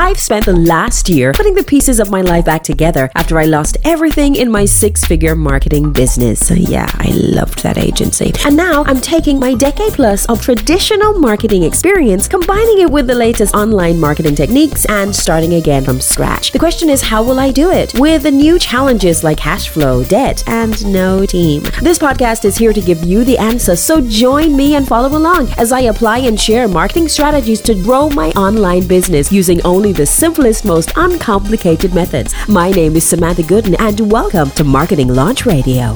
I've 0.00 0.18
spent 0.18 0.46
the 0.46 0.56
last 0.56 1.10
year 1.10 1.34
putting 1.34 1.54
the 1.54 1.62
pieces 1.62 2.00
of 2.00 2.10
my 2.10 2.22
life 2.22 2.46
back 2.46 2.62
together 2.62 3.10
after 3.16 3.38
I 3.38 3.44
lost 3.44 3.76
everything 3.84 4.34
in 4.34 4.50
my 4.50 4.64
six 4.64 5.04
figure 5.04 5.34
marketing 5.34 5.92
business. 5.92 6.40
So, 6.40 6.54
yeah, 6.54 6.88
I 6.94 7.10
loved 7.10 7.62
that 7.62 7.76
agency. 7.76 8.32
And 8.46 8.56
now 8.56 8.82
I'm 8.84 9.02
taking 9.02 9.38
my 9.38 9.52
decade 9.52 9.92
plus 9.92 10.24
of 10.30 10.40
traditional 10.40 11.18
marketing 11.18 11.64
experience, 11.64 12.28
combining 12.28 12.80
it 12.80 12.90
with 12.90 13.08
the 13.08 13.14
latest 13.14 13.54
online 13.54 14.00
marketing 14.00 14.34
techniques, 14.34 14.86
and 14.86 15.14
starting 15.14 15.52
again 15.52 15.84
from 15.84 16.00
scratch. 16.00 16.52
The 16.52 16.58
question 16.58 16.88
is, 16.88 17.02
how 17.02 17.22
will 17.22 17.38
I 17.38 17.50
do 17.50 17.70
it? 17.70 17.92
With 17.98 18.22
the 18.22 18.30
new 18.30 18.58
challenges 18.58 19.22
like 19.22 19.36
cash 19.36 19.68
flow, 19.68 20.02
debt, 20.02 20.42
and 20.46 20.82
no 20.90 21.26
team. 21.26 21.62
This 21.82 21.98
podcast 21.98 22.46
is 22.46 22.56
here 22.56 22.72
to 22.72 22.80
give 22.80 23.04
you 23.04 23.22
the 23.22 23.36
answer, 23.36 23.76
so 23.76 24.00
join 24.00 24.56
me 24.56 24.76
and 24.76 24.88
follow 24.88 25.14
along 25.14 25.50
as 25.58 25.72
I 25.72 25.80
apply 25.80 26.20
and 26.20 26.40
share 26.40 26.68
marketing 26.68 27.08
strategies 27.08 27.60
to 27.60 27.74
grow 27.74 28.08
my 28.08 28.30
online 28.30 28.86
business 28.86 29.30
using 29.30 29.60
only 29.66 29.89
the 29.92 30.06
simplest, 30.06 30.64
most 30.64 30.92
uncomplicated 30.96 31.94
methods. 31.94 32.34
My 32.48 32.70
name 32.70 32.96
is 32.96 33.06
Samantha 33.06 33.42
Gooden, 33.42 33.76
and 33.78 34.10
welcome 34.10 34.50
to 34.52 34.64
Marketing 34.64 35.08
Launch 35.08 35.46
Radio. 35.46 35.94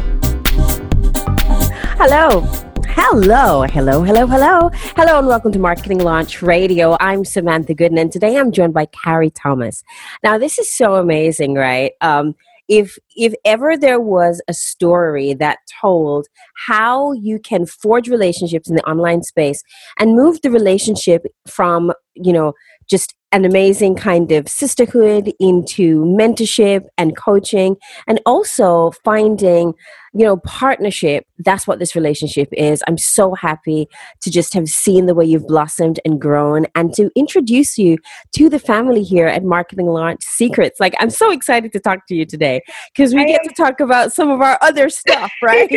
Hello. 1.96 2.40
Hello, 2.88 3.62
hello, 3.62 4.02
hello, 4.02 4.26
hello. 4.26 4.70
Hello, 4.96 5.18
and 5.18 5.26
welcome 5.26 5.52
to 5.52 5.58
Marketing 5.58 5.98
Launch 5.98 6.42
Radio. 6.42 6.96
I'm 7.00 7.24
Samantha 7.24 7.74
Gooden, 7.74 8.00
and 8.00 8.10
today 8.10 8.36
I'm 8.36 8.52
joined 8.52 8.74
by 8.74 8.86
Carrie 8.86 9.30
Thomas. 9.30 9.82
Now, 10.22 10.38
this 10.38 10.58
is 10.58 10.72
so 10.72 10.94
amazing, 10.94 11.54
right? 11.54 11.92
Um, 12.00 12.34
if 12.68 12.96
if 13.14 13.34
ever 13.44 13.76
there 13.76 14.00
was 14.00 14.40
a 14.48 14.54
story 14.54 15.34
that 15.34 15.58
told 15.80 16.26
how 16.66 17.12
you 17.12 17.38
can 17.38 17.66
forge 17.66 18.08
relationships 18.08 18.68
in 18.68 18.76
the 18.76 18.88
online 18.88 19.22
space 19.22 19.62
and 19.98 20.16
move 20.16 20.40
the 20.40 20.50
relationship 20.50 21.26
from 21.46 21.92
you 22.14 22.32
know 22.32 22.52
just 22.88 23.14
an 23.34 23.44
amazing 23.44 23.96
kind 23.96 24.30
of 24.30 24.48
sisterhood 24.48 25.32
into 25.40 26.04
mentorship 26.04 26.86
and 26.96 27.16
coaching 27.16 27.76
and 28.06 28.20
also 28.26 28.92
finding 29.04 29.74
you 30.16 30.24
know 30.24 30.36
partnership. 30.36 31.26
That's 31.40 31.66
what 31.66 31.80
this 31.80 31.96
relationship 31.96 32.48
is. 32.52 32.80
I'm 32.86 32.96
so 32.96 33.34
happy 33.34 33.88
to 34.22 34.30
just 34.30 34.54
have 34.54 34.68
seen 34.68 35.06
the 35.06 35.14
way 35.16 35.24
you've 35.24 35.48
blossomed 35.48 35.98
and 36.04 36.20
grown 36.20 36.66
and 36.76 36.94
to 36.94 37.10
introduce 37.16 37.76
you 37.76 37.98
to 38.36 38.48
the 38.48 38.60
family 38.60 39.02
here 39.02 39.26
at 39.26 39.42
marketing 39.42 39.86
launch 39.86 40.22
secrets. 40.22 40.78
Like 40.78 40.94
i'm 41.00 41.10
so 41.10 41.32
excited 41.32 41.72
to 41.72 41.80
talk 41.80 42.06
to 42.06 42.14
you 42.14 42.24
today 42.24 42.62
because 42.94 43.14
we 43.14 43.22
I 43.22 43.24
get 43.24 43.40
am. 43.40 43.48
to 43.48 43.54
talk 43.54 43.80
about 43.80 44.12
some 44.12 44.30
of 44.30 44.40
our 44.40 44.58
other 44.60 44.88
stuff 44.88 45.32
right? 45.42 45.68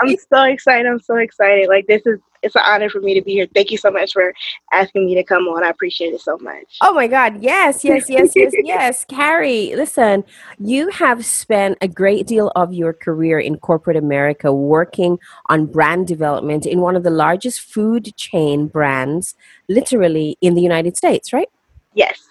I'm 0.00 0.16
so 0.32 0.44
excited. 0.44 0.86
I'm 0.86 1.00
so 1.00 1.16
excited. 1.16 1.68
Like 1.68 1.86
this 1.86 2.06
is 2.06 2.18
it's 2.44 2.54
an 2.54 2.62
honor 2.64 2.88
for 2.88 3.00
me 3.00 3.14
to 3.14 3.22
be 3.22 3.32
here. 3.32 3.46
Thank 3.54 3.70
you 3.70 3.78
so 3.78 3.90
much 3.90 4.12
for 4.12 4.34
asking 4.72 5.06
me 5.06 5.14
to 5.14 5.24
come 5.24 5.44
on. 5.44 5.64
I 5.64 5.70
appreciate 5.70 6.12
it 6.12 6.20
so 6.20 6.36
much. 6.38 6.76
Oh 6.82 6.92
my 6.92 7.06
God. 7.06 7.42
Yes, 7.42 7.84
yes, 7.84 8.08
yes, 8.08 8.32
yes, 8.36 8.52
yes. 8.62 9.04
Carrie, 9.06 9.74
listen, 9.74 10.24
you 10.58 10.90
have 10.90 11.24
spent 11.24 11.78
a 11.80 11.88
great 11.88 12.26
deal 12.26 12.52
of 12.54 12.72
your 12.72 12.92
career 12.92 13.40
in 13.40 13.56
corporate 13.58 13.96
America 13.96 14.52
working 14.52 15.18
on 15.48 15.66
brand 15.66 16.06
development 16.06 16.66
in 16.66 16.80
one 16.80 16.96
of 16.96 17.02
the 17.02 17.10
largest 17.10 17.60
food 17.60 18.14
chain 18.16 18.66
brands, 18.66 19.34
literally 19.68 20.36
in 20.40 20.54
the 20.54 20.62
United 20.62 20.96
States, 20.96 21.32
right? 21.32 21.48
Yes. 21.94 22.28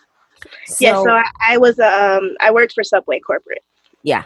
So, 0.65 0.75
yes. 0.79 1.03
So 1.03 1.09
I, 1.09 1.25
I 1.41 1.57
was, 1.57 1.79
um, 1.79 2.35
I 2.39 2.51
worked 2.51 2.73
for 2.73 2.83
Subway 2.83 3.19
Corporate. 3.19 3.63
Yeah 4.03 4.23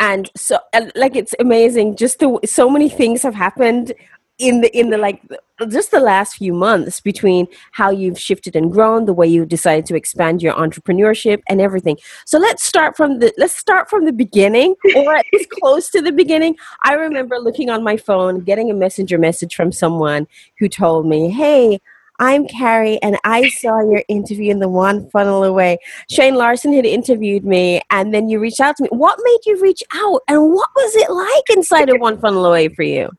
and 0.00 0.30
so 0.36 0.58
like 0.96 1.14
it's 1.14 1.34
amazing 1.38 1.96
just 1.96 2.18
the 2.18 2.38
so 2.44 2.68
many 2.68 2.88
things 2.88 3.22
have 3.22 3.34
happened 3.34 3.92
in 4.38 4.60
the 4.60 4.78
in 4.78 4.90
the 4.90 4.98
like 4.98 5.22
just 5.68 5.92
the 5.92 6.00
last 6.00 6.36
few 6.36 6.52
months 6.52 7.00
between 7.00 7.46
how 7.70 7.90
you've 7.90 8.18
shifted 8.18 8.56
and 8.56 8.72
grown 8.72 9.04
the 9.04 9.12
way 9.12 9.26
you 9.26 9.46
decided 9.46 9.86
to 9.86 9.94
expand 9.94 10.42
your 10.42 10.52
entrepreneurship 10.54 11.40
and 11.48 11.60
everything 11.60 11.96
so 12.26 12.38
let's 12.38 12.64
start 12.64 12.96
from 12.96 13.20
the 13.20 13.32
let's 13.38 13.56
start 13.56 13.88
from 13.88 14.04
the 14.04 14.12
beginning 14.12 14.74
or 14.96 15.14
at 15.14 15.24
least 15.32 15.50
close 15.60 15.88
to 15.88 16.02
the 16.02 16.10
beginning 16.10 16.56
i 16.82 16.94
remember 16.94 17.38
looking 17.38 17.70
on 17.70 17.84
my 17.84 17.96
phone 17.96 18.40
getting 18.40 18.70
a 18.70 18.74
messenger 18.74 19.18
message 19.18 19.54
from 19.54 19.70
someone 19.70 20.26
who 20.58 20.68
told 20.68 21.06
me 21.06 21.30
hey 21.30 21.78
I'm 22.20 22.46
Carrie, 22.46 23.02
and 23.02 23.18
I 23.24 23.48
saw 23.48 23.80
your 23.80 24.04
interview 24.06 24.52
in 24.52 24.60
the 24.60 24.68
One 24.68 25.10
Funnel 25.10 25.42
Away. 25.42 25.78
Shane 26.08 26.36
Larson 26.36 26.72
had 26.72 26.86
interviewed 26.86 27.44
me, 27.44 27.80
and 27.90 28.14
then 28.14 28.28
you 28.28 28.38
reached 28.38 28.60
out 28.60 28.76
to 28.76 28.84
me. 28.84 28.88
What 28.92 29.18
made 29.20 29.40
you 29.46 29.60
reach 29.60 29.82
out, 29.92 30.22
and 30.28 30.40
what 30.52 30.68
was 30.76 30.94
it 30.94 31.10
like 31.10 31.56
inside 31.56 31.90
of 31.90 32.00
One 32.00 32.20
Funnel 32.20 32.46
Away 32.46 32.68
for 32.68 32.84
you? 32.84 33.10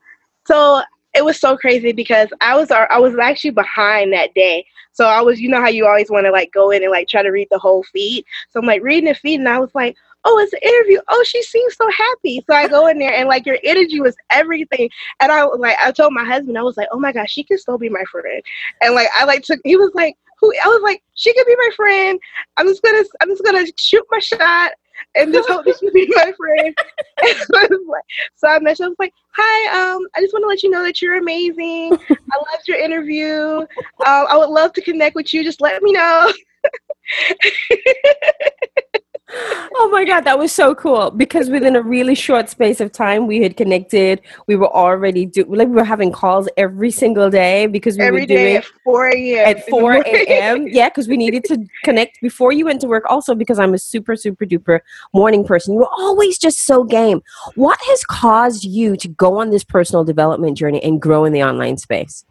So 0.46 0.82
it 1.16 1.24
was 1.24 1.40
so 1.40 1.56
crazy 1.56 1.92
because 1.92 2.28
I 2.40 2.56
was 2.56 2.70
uh, 2.70 2.86
I 2.90 2.98
was 3.00 3.16
actually 3.18 3.50
behind 3.50 4.12
that 4.12 4.34
day. 4.34 4.66
So 4.92 5.06
I 5.06 5.20
was, 5.20 5.38
you 5.40 5.50
know 5.50 5.60
how 5.60 5.68
you 5.68 5.86
always 5.86 6.10
want 6.10 6.24
to 6.24 6.32
like 6.32 6.52
go 6.52 6.70
in 6.70 6.82
and 6.82 6.90
like 6.90 7.06
try 7.08 7.22
to 7.22 7.28
read 7.28 7.48
the 7.50 7.58
whole 7.58 7.82
feed. 7.82 8.24
So 8.48 8.60
I'm 8.60 8.66
like 8.66 8.82
reading 8.82 9.08
the 9.10 9.14
feed 9.14 9.40
and 9.40 9.48
I 9.48 9.58
was 9.58 9.74
like, 9.74 9.94
oh, 10.24 10.38
it's 10.38 10.54
an 10.54 10.60
interview. 10.62 11.00
Oh, 11.08 11.22
she 11.26 11.42
seems 11.42 11.76
so 11.76 11.88
happy. 11.90 12.42
So 12.48 12.56
I 12.56 12.66
go 12.66 12.86
in 12.86 12.98
there 12.98 13.12
and 13.12 13.28
like 13.28 13.44
your 13.44 13.58
energy 13.62 14.00
was 14.00 14.16
everything. 14.30 14.88
And 15.20 15.30
I 15.30 15.44
like, 15.44 15.76
I 15.84 15.92
told 15.92 16.14
my 16.14 16.24
husband, 16.24 16.56
I 16.56 16.62
was 16.62 16.78
like, 16.78 16.88
oh 16.92 16.98
my 16.98 17.12
gosh, 17.12 17.30
she 17.30 17.44
can 17.44 17.58
still 17.58 17.78
be 17.78 17.90
my 17.90 18.04
friend. 18.10 18.42
And 18.80 18.94
like 18.94 19.08
I 19.14 19.24
like 19.24 19.42
took 19.42 19.60
he 19.64 19.76
was 19.76 19.92
like, 19.94 20.16
who 20.40 20.52
I 20.64 20.68
was 20.68 20.82
like, 20.82 21.02
she 21.14 21.32
could 21.34 21.46
be 21.46 21.56
my 21.56 21.70
friend. 21.76 22.18
I'm 22.56 22.66
just 22.66 22.82
gonna 22.82 23.04
I'm 23.20 23.28
just 23.28 23.44
gonna 23.44 23.66
shoot 23.78 24.04
my 24.10 24.18
shot 24.18 24.72
and 25.14 25.32
just 25.32 25.48
hope 25.48 25.64
that 25.64 25.76
she 25.78 25.90
be 25.90 26.06
my 26.14 26.32
friend. 26.36 26.74
so 28.36 28.48
I 28.48 28.58
messaged. 28.58 28.84
I 28.84 28.88
was 28.88 28.96
like, 28.98 29.12
"Hi, 29.36 29.92
um, 29.92 30.06
I 30.14 30.20
just 30.20 30.32
want 30.32 30.44
to 30.44 30.48
let 30.48 30.62
you 30.62 30.70
know 30.70 30.82
that 30.82 31.02
you're 31.02 31.16
amazing. 31.16 31.98
I 32.10 32.36
loved 32.52 32.68
your 32.68 32.78
interview. 32.78 33.26
Um, 33.26 33.66
I 34.06 34.36
would 34.36 34.50
love 34.50 34.72
to 34.74 34.82
connect 34.82 35.16
with 35.16 35.32
you. 35.32 35.44
Just 35.44 35.60
let 35.60 35.82
me 35.82 35.92
know." 35.92 36.32
oh 39.28 39.88
my 39.92 40.04
god 40.04 40.20
that 40.22 40.38
was 40.38 40.52
so 40.52 40.74
cool. 40.74 41.10
Because 41.10 41.50
within 41.50 41.76
a 41.76 41.82
really 41.82 42.14
short 42.14 42.48
space 42.48 42.80
of 42.80 42.92
time 42.92 43.26
we 43.26 43.42
had 43.42 43.56
connected. 43.56 44.20
We 44.46 44.56
were 44.56 44.68
already 44.68 45.26
do 45.26 45.44
like 45.44 45.68
we 45.68 45.74
were 45.74 45.84
having 45.84 46.12
calls 46.12 46.48
every 46.56 46.90
single 46.90 47.30
day 47.30 47.66
because 47.66 47.98
we 47.98 48.04
every 48.04 48.20
were 48.22 48.26
doing 48.26 48.56
at 48.56 48.64
4 48.84 49.08
a.m 49.08 49.56
at 49.56 49.68
4 49.68 49.92
a.m 50.06 50.68
yeah 50.70 50.88
because 50.88 51.08
we 51.08 51.16
needed 51.16 51.44
to 51.44 51.64
connect 51.84 52.20
before 52.20 52.52
you 52.52 52.64
went 52.64 52.80
to 52.80 52.86
work 52.86 53.04
also 53.08 53.34
because 53.34 53.58
i'm 53.58 53.74
a 53.74 53.78
super 53.78 54.16
super 54.16 54.44
duper 54.44 54.80
morning 55.12 55.44
person. 55.44 55.74
You 55.74 55.80
were 55.80 55.90
always 55.98 56.38
just 56.38 56.66
so 56.66 56.84
game. 56.84 57.22
What 57.54 57.78
has 57.88 58.04
caused 58.04 58.64
you 58.64 58.96
to 58.96 59.08
go 59.08 59.40
on 59.40 59.50
this 59.50 59.64
personal 59.64 60.04
development 60.04 60.56
journey 60.56 60.82
and 60.82 61.00
grow 61.00 61.24
in 61.24 61.32
the 61.32 61.42
online 61.42 61.78
space 61.78 62.24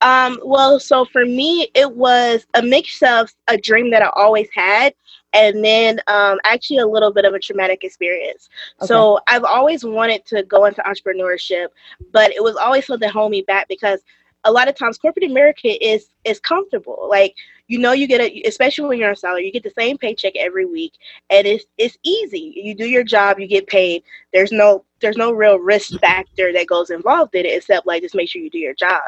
um, 0.00 0.38
well, 0.44 0.78
so 0.78 1.04
for 1.04 1.24
me, 1.24 1.68
it 1.74 1.90
was 1.90 2.46
a 2.54 2.62
mix 2.62 3.02
of 3.02 3.32
a 3.48 3.56
dream 3.56 3.90
that 3.90 4.02
I 4.02 4.10
always 4.14 4.48
had 4.54 4.94
and 5.32 5.64
then 5.64 6.00
um, 6.08 6.38
actually 6.44 6.78
a 6.78 6.86
little 6.86 7.12
bit 7.12 7.24
of 7.24 7.34
a 7.34 7.38
traumatic 7.38 7.84
experience. 7.84 8.48
Okay. 8.80 8.86
So 8.88 9.20
I've 9.26 9.44
always 9.44 9.84
wanted 9.84 10.24
to 10.26 10.42
go 10.42 10.66
into 10.66 10.82
entrepreneurship, 10.82 11.68
but 12.12 12.32
it 12.32 12.42
was 12.42 12.56
always 12.56 12.86
something 12.86 13.08
hold 13.08 13.30
me 13.30 13.42
back 13.42 13.68
because 13.68 14.00
a 14.44 14.52
lot 14.52 14.68
of 14.68 14.74
times 14.74 14.98
corporate 14.98 15.24
America 15.24 15.84
is 15.84 16.10
is 16.24 16.40
comfortable. 16.40 17.06
Like 17.08 17.34
you 17.68 17.78
know, 17.78 17.92
you 17.92 18.06
get 18.06 18.20
a 18.20 18.42
especially 18.42 18.88
when 18.88 18.98
you're 18.98 19.10
on 19.10 19.16
salary, 19.16 19.46
you 19.46 19.52
get 19.52 19.62
the 19.62 19.72
same 19.78 19.96
paycheck 19.96 20.34
every 20.36 20.66
week, 20.66 20.94
and 21.30 21.46
it's 21.46 21.64
it's 21.78 21.96
easy. 22.02 22.52
You 22.56 22.74
do 22.74 22.86
your 22.86 23.04
job, 23.04 23.38
you 23.38 23.46
get 23.46 23.66
paid. 23.66 24.02
There's 24.32 24.52
no 24.52 24.84
there's 25.00 25.16
no 25.16 25.32
real 25.32 25.58
risk 25.58 25.98
factor 26.00 26.52
that 26.52 26.66
goes 26.66 26.90
involved 26.90 27.34
in 27.34 27.46
it 27.46 27.56
except 27.56 27.86
like 27.86 28.02
just 28.02 28.14
make 28.14 28.28
sure 28.28 28.42
you 28.42 28.50
do 28.50 28.58
your 28.58 28.74
job. 28.74 29.02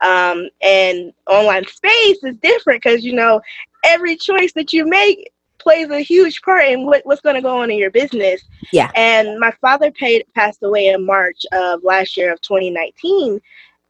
Um, 0.00 0.48
and 0.62 1.12
online 1.26 1.66
space 1.66 2.22
is 2.22 2.36
different 2.36 2.82
because 2.82 3.04
you 3.04 3.14
know 3.14 3.40
every 3.84 4.16
choice 4.16 4.52
that 4.54 4.72
you 4.72 4.86
make 4.86 5.32
plays 5.60 5.90
a 5.90 6.00
huge 6.00 6.40
part 6.42 6.64
in 6.66 6.86
what, 6.86 7.04
what's 7.04 7.20
going 7.20 7.36
to 7.36 7.42
go 7.42 7.58
on 7.58 7.70
in 7.70 7.78
your 7.78 7.90
business. 7.90 8.42
Yeah. 8.72 8.90
And 8.96 9.38
my 9.38 9.52
father 9.60 9.90
paid, 9.90 10.24
passed 10.34 10.62
away 10.62 10.88
in 10.88 11.04
March 11.04 11.42
of 11.52 11.84
last 11.84 12.16
year 12.16 12.32
of 12.32 12.40
2019. 12.40 13.40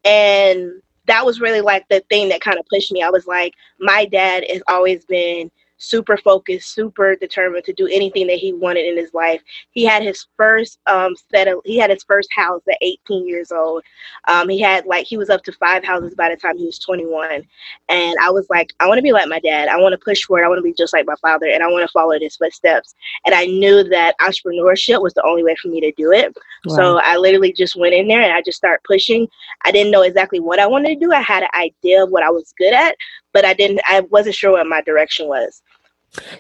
And 0.05 0.83
that 1.11 1.27
was 1.27 1.41
really 1.41 1.61
like 1.61 1.89
the 1.89 2.01
thing 2.09 2.29
that 2.29 2.41
kind 2.41 2.59
of 2.59 2.67
pushed 2.67 2.93
me. 2.93 3.03
I 3.03 3.11
was 3.11 3.27
like, 3.27 3.55
my 3.81 4.05
dad 4.07 4.45
has 4.49 4.63
always 4.69 5.05
been 5.05 5.51
super 5.81 6.17
focused, 6.19 6.73
super 6.75 7.17
determined 7.17 7.65
to 7.65 7.73
do 7.73 7.87
anything 7.89 8.27
that 8.29 8.39
he 8.39 8.53
wanted 8.53 8.85
in 8.85 8.97
his 8.97 9.13
life. 9.15 9.43
He 9.71 9.85
had 9.85 10.03
his 10.03 10.27
first 10.37 10.79
um, 10.87 11.15
set 11.33 11.49
of, 11.49 11.61
he 11.65 11.79
had 11.79 11.91
his 11.91 12.05
first 12.05 12.29
house 12.35 12.63
at 12.69 12.77
18 12.83 13.27
years 13.27 13.51
old. 13.51 13.83
Um, 14.29 14.49
he 14.49 14.61
had 14.61 14.87
like, 14.87 15.07
he 15.07 15.17
was 15.17 15.31
up 15.31 15.43
to 15.45 15.53
five 15.53 15.83
houses 15.83 16.15
by 16.15 16.29
the 16.29 16.37
time 16.37 16.59
he 16.59 16.67
was 16.67 16.79
21. 16.79 17.43
And 17.89 18.17
I 18.23 18.31
was 18.31 18.47
like, 18.51 18.73
I 18.79 18.87
want 18.87 18.99
to 18.99 19.03
be 19.03 19.13
like 19.13 19.29
my 19.29 19.41
dad. 19.41 19.69
I 19.69 19.79
want 19.79 19.93
to 19.93 20.05
push 20.05 20.23
forward. 20.23 20.45
I 20.45 20.49
want 20.49 20.59
to 20.59 20.63
be 20.63 20.75
just 20.75 20.93
like 20.93 21.07
my 21.07 21.17
father 21.23 21.47
and 21.47 21.63
I 21.63 21.67
want 21.67 21.87
to 21.87 21.93
follow 21.93 22.19
his 22.19 22.37
footsteps. 22.37 22.95
And 23.25 23.35
I 23.35 23.47
knew 23.47 23.83
that 23.85 24.19
entrepreneurship 24.21 25.03
was 25.03 25.15
the 25.15 25.25
only 25.25 25.43
way 25.43 25.57
for 25.61 25.69
me 25.69 25.81
to 25.81 25.93
do 25.93 26.13
it. 26.13 26.37
Wow. 26.67 26.77
So 26.77 26.99
I 26.99 27.17
literally 27.17 27.53
just 27.53 27.75
went 27.75 27.95
in 27.95 28.07
there 28.07 28.21
and 28.21 28.33
I 28.33 28.43
just 28.43 28.59
started 28.59 28.83
pushing. 28.85 29.27
I 29.65 29.73
didn't 29.73 29.93
know 29.93 30.03
exactly 30.03 30.41
what 30.41 30.59
I 30.59 30.67
wanted 30.67 30.89
to 30.89 31.07
do. 31.07 31.13
I 31.13 31.23
had 31.23 31.43
an 31.43 31.49
idea 31.55 32.05
of 32.05 32.11
what 32.11 32.23
I 32.23 32.31
was 32.31 32.53
good 32.59 32.75
at, 32.75 32.97
but 33.33 33.45
I 33.45 33.55
didn't, 33.55 33.81
I 33.87 34.01
wasn't 34.01 34.35
sure 34.35 34.53
what 34.53 34.67
my 34.67 34.83
direction 34.83 35.27
was. 35.27 35.63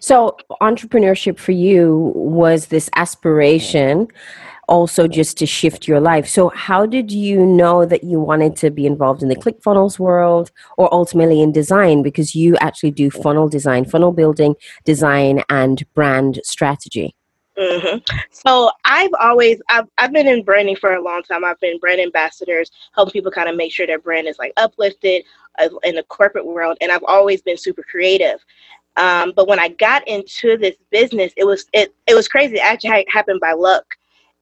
So, 0.00 0.36
entrepreneurship 0.60 1.38
for 1.38 1.52
you 1.52 2.12
was 2.14 2.66
this 2.66 2.90
aspiration 2.96 4.08
also 4.70 5.08
just 5.08 5.36
to 5.36 5.46
shift 5.46 5.88
your 5.88 6.00
life. 6.00 6.26
So, 6.28 6.48
how 6.50 6.86
did 6.86 7.10
you 7.10 7.44
know 7.44 7.84
that 7.84 8.04
you 8.04 8.20
wanted 8.20 8.56
to 8.56 8.70
be 8.70 8.86
involved 8.86 9.22
in 9.22 9.28
the 9.28 9.36
ClickFunnels 9.36 9.98
world 9.98 10.50
or 10.78 10.92
ultimately 10.94 11.42
in 11.42 11.52
design? 11.52 12.02
Because 12.02 12.34
you 12.34 12.56
actually 12.58 12.92
do 12.92 13.10
funnel 13.10 13.48
design, 13.48 13.84
funnel 13.84 14.12
building, 14.12 14.54
design, 14.84 15.42
and 15.50 15.82
brand 15.94 16.40
strategy. 16.44 17.14
Mm-hmm. 17.58 17.98
So 18.30 18.70
I've 18.84 19.10
always 19.20 19.60
I've 19.68 19.86
I've 19.98 20.12
been 20.12 20.26
in 20.26 20.44
branding 20.44 20.76
for 20.76 20.94
a 20.94 21.02
long 21.02 21.22
time. 21.24 21.44
I've 21.44 21.60
been 21.60 21.78
brand 21.78 22.00
ambassadors, 22.00 22.70
helping 22.94 23.12
people 23.12 23.30
kind 23.30 23.50
of 23.50 23.56
make 23.56 23.72
sure 23.72 23.86
their 23.86 23.98
brand 23.98 24.28
is 24.28 24.38
like 24.38 24.52
uplifted 24.56 25.24
uh, 25.58 25.68
in 25.82 25.96
the 25.96 26.04
corporate 26.04 26.46
world, 26.46 26.78
and 26.80 26.90
I've 26.90 27.04
always 27.04 27.42
been 27.42 27.58
super 27.58 27.82
creative. 27.82 28.42
Um, 28.96 29.32
but 29.34 29.48
when 29.48 29.58
I 29.58 29.68
got 29.68 30.06
into 30.08 30.56
this 30.56 30.76
business, 30.90 31.32
it 31.36 31.44
was 31.44 31.66
it 31.72 31.94
it 32.06 32.14
was 32.14 32.28
crazy. 32.28 32.56
It 32.56 32.64
actually 32.64 33.06
happened 33.08 33.40
by 33.40 33.52
luck. 33.52 33.84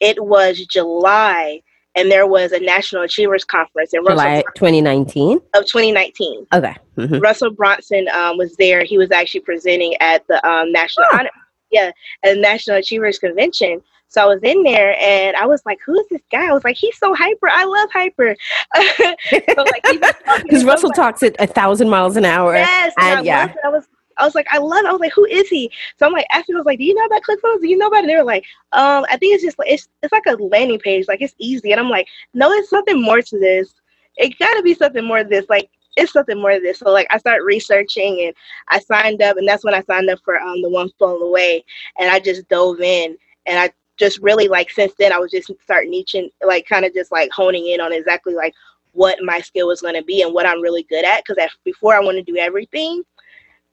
It 0.00 0.24
was 0.24 0.64
July, 0.66 1.62
and 1.96 2.10
there 2.10 2.26
was 2.26 2.52
a 2.52 2.60
National 2.60 3.02
Achievers 3.02 3.44
Conference 3.44 3.92
in 3.92 4.04
July 4.04 4.42
2019 4.54 5.40
of 5.54 5.66
2019. 5.66 6.46
Okay. 6.52 6.76
Mm-hmm. 6.96 7.18
Russell 7.18 7.50
Brunson 7.50 8.08
um, 8.08 8.38
was 8.38 8.56
there. 8.56 8.84
He 8.84 8.98
was 8.98 9.10
actually 9.10 9.40
presenting 9.40 9.94
at 10.00 10.26
the 10.28 10.44
um, 10.48 10.72
National 10.72 11.06
oh. 11.12 11.18
Honor 11.18 11.30
yeah, 11.70 11.90
at 12.22 12.34
the 12.34 12.40
National 12.40 12.76
Achievers 12.76 13.18
Convention. 13.18 13.82
So 14.10 14.22
I 14.22 14.26
was 14.26 14.40
in 14.42 14.62
there 14.62 14.96
and 14.98 15.36
I 15.36 15.44
was 15.44 15.62
like, 15.66 15.78
"Who 15.84 15.98
is 16.00 16.06
this 16.08 16.22
guy?" 16.32 16.48
I 16.48 16.52
was 16.52 16.64
like, 16.64 16.76
"He's 16.76 16.96
so 16.96 17.14
hyper. 17.14 17.48
I 17.48 17.64
love 17.64 17.90
hyper." 17.92 18.36
so 19.56 19.62
like, 19.62 20.42
because 20.42 20.64
Russell 20.64 20.90
talks 20.90 21.22
at 21.22 21.36
a 21.38 21.46
thousand 21.46 21.90
miles 21.90 22.16
an 22.16 22.24
hour. 22.24 22.54
Yes, 22.54 22.94
and, 22.98 23.18
and 23.18 23.26
yeah, 23.26 23.52
I 23.64 23.68
was. 23.68 23.86
I 24.18 24.24
was 24.24 24.34
like, 24.34 24.46
I 24.50 24.58
love 24.58 24.84
it. 24.84 24.88
I 24.88 24.92
was 24.92 25.00
like, 25.00 25.12
who 25.14 25.24
is 25.24 25.48
he? 25.48 25.70
So 25.98 26.06
I'm 26.06 26.12
like, 26.12 26.26
asking, 26.32 26.56
I 26.56 26.58
was 26.58 26.66
like, 26.66 26.78
do 26.78 26.84
you 26.84 26.94
know 26.94 27.04
about 27.04 27.22
ClickFunnels? 27.22 27.60
Do 27.60 27.68
you 27.68 27.78
know 27.78 27.86
about 27.86 27.98
it? 27.98 28.02
And 28.04 28.10
they 28.10 28.16
were 28.16 28.24
like, 28.24 28.44
um, 28.72 29.04
I 29.10 29.16
think 29.16 29.34
it's 29.34 29.44
just 29.44 29.58
like, 29.58 29.70
it's, 29.70 29.88
it's 30.02 30.12
like 30.12 30.26
a 30.26 30.36
landing 30.42 30.78
page. 30.80 31.06
Like, 31.08 31.22
it's 31.22 31.34
easy. 31.38 31.72
And 31.72 31.80
I'm 31.80 31.90
like, 31.90 32.06
no, 32.34 32.50
it's 32.52 32.70
something 32.70 33.00
more 33.00 33.22
to 33.22 33.38
this. 33.38 33.74
It 34.16 34.38
got 34.38 34.54
to 34.54 34.62
be 34.62 34.74
something 34.74 35.04
more 35.04 35.22
to 35.22 35.28
this. 35.28 35.46
Like, 35.48 35.70
it's 35.98 36.12
something 36.12 36.40
more 36.40 36.52
to 36.52 36.60
this. 36.60 36.78
So 36.78 36.90
like 36.90 37.08
I 37.10 37.18
started 37.18 37.44
researching 37.44 38.22
and 38.24 38.34
I 38.68 38.78
signed 38.78 39.20
up 39.20 39.36
and 39.36 39.46
that's 39.46 39.64
when 39.64 39.74
I 39.74 39.82
signed 39.82 40.08
up 40.08 40.20
for 40.24 40.38
um 40.40 40.62
the 40.62 40.70
one 40.70 40.90
funnel 40.98 41.22
away 41.22 41.64
and 41.98 42.08
I 42.08 42.20
just 42.20 42.48
dove 42.48 42.80
in 42.80 43.16
and 43.46 43.58
I 43.58 43.72
just 43.98 44.18
really 44.22 44.46
like 44.46 44.70
since 44.70 44.92
then 44.98 45.12
I 45.12 45.18
was 45.18 45.32
just 45.32 45.50
start 45.60 45.86
niching 45.88 46.30
like 46.46 46.66
kind 46.68 46.84
of 46.84 46.94
just 46.94 47.10
like 47.10 47.30
honing 47.32 47.66
in 47.66 47.80
on 47.80 47.92
exactly 47.92 48.34
like 48.34 48.54
what 48.92 49.18
my 49.22 49.40
skill 49.40 49.66
was 49.66 49.80
going 49.80 49.94
to 49.94 50.04
be 50.04 50.22
and 50.22 50.32
what 50.32 50.46
I'm 50.46 50.62
really 50.62 50.84
good 50.84 51.04
at 51.04 51.24
because 51.26 51.50
before 51.64 51.94
I 51.94 52.00
want 52.00 52.16
to 52.16 52.22
do 52.22 52.36
everything 52.38 53.02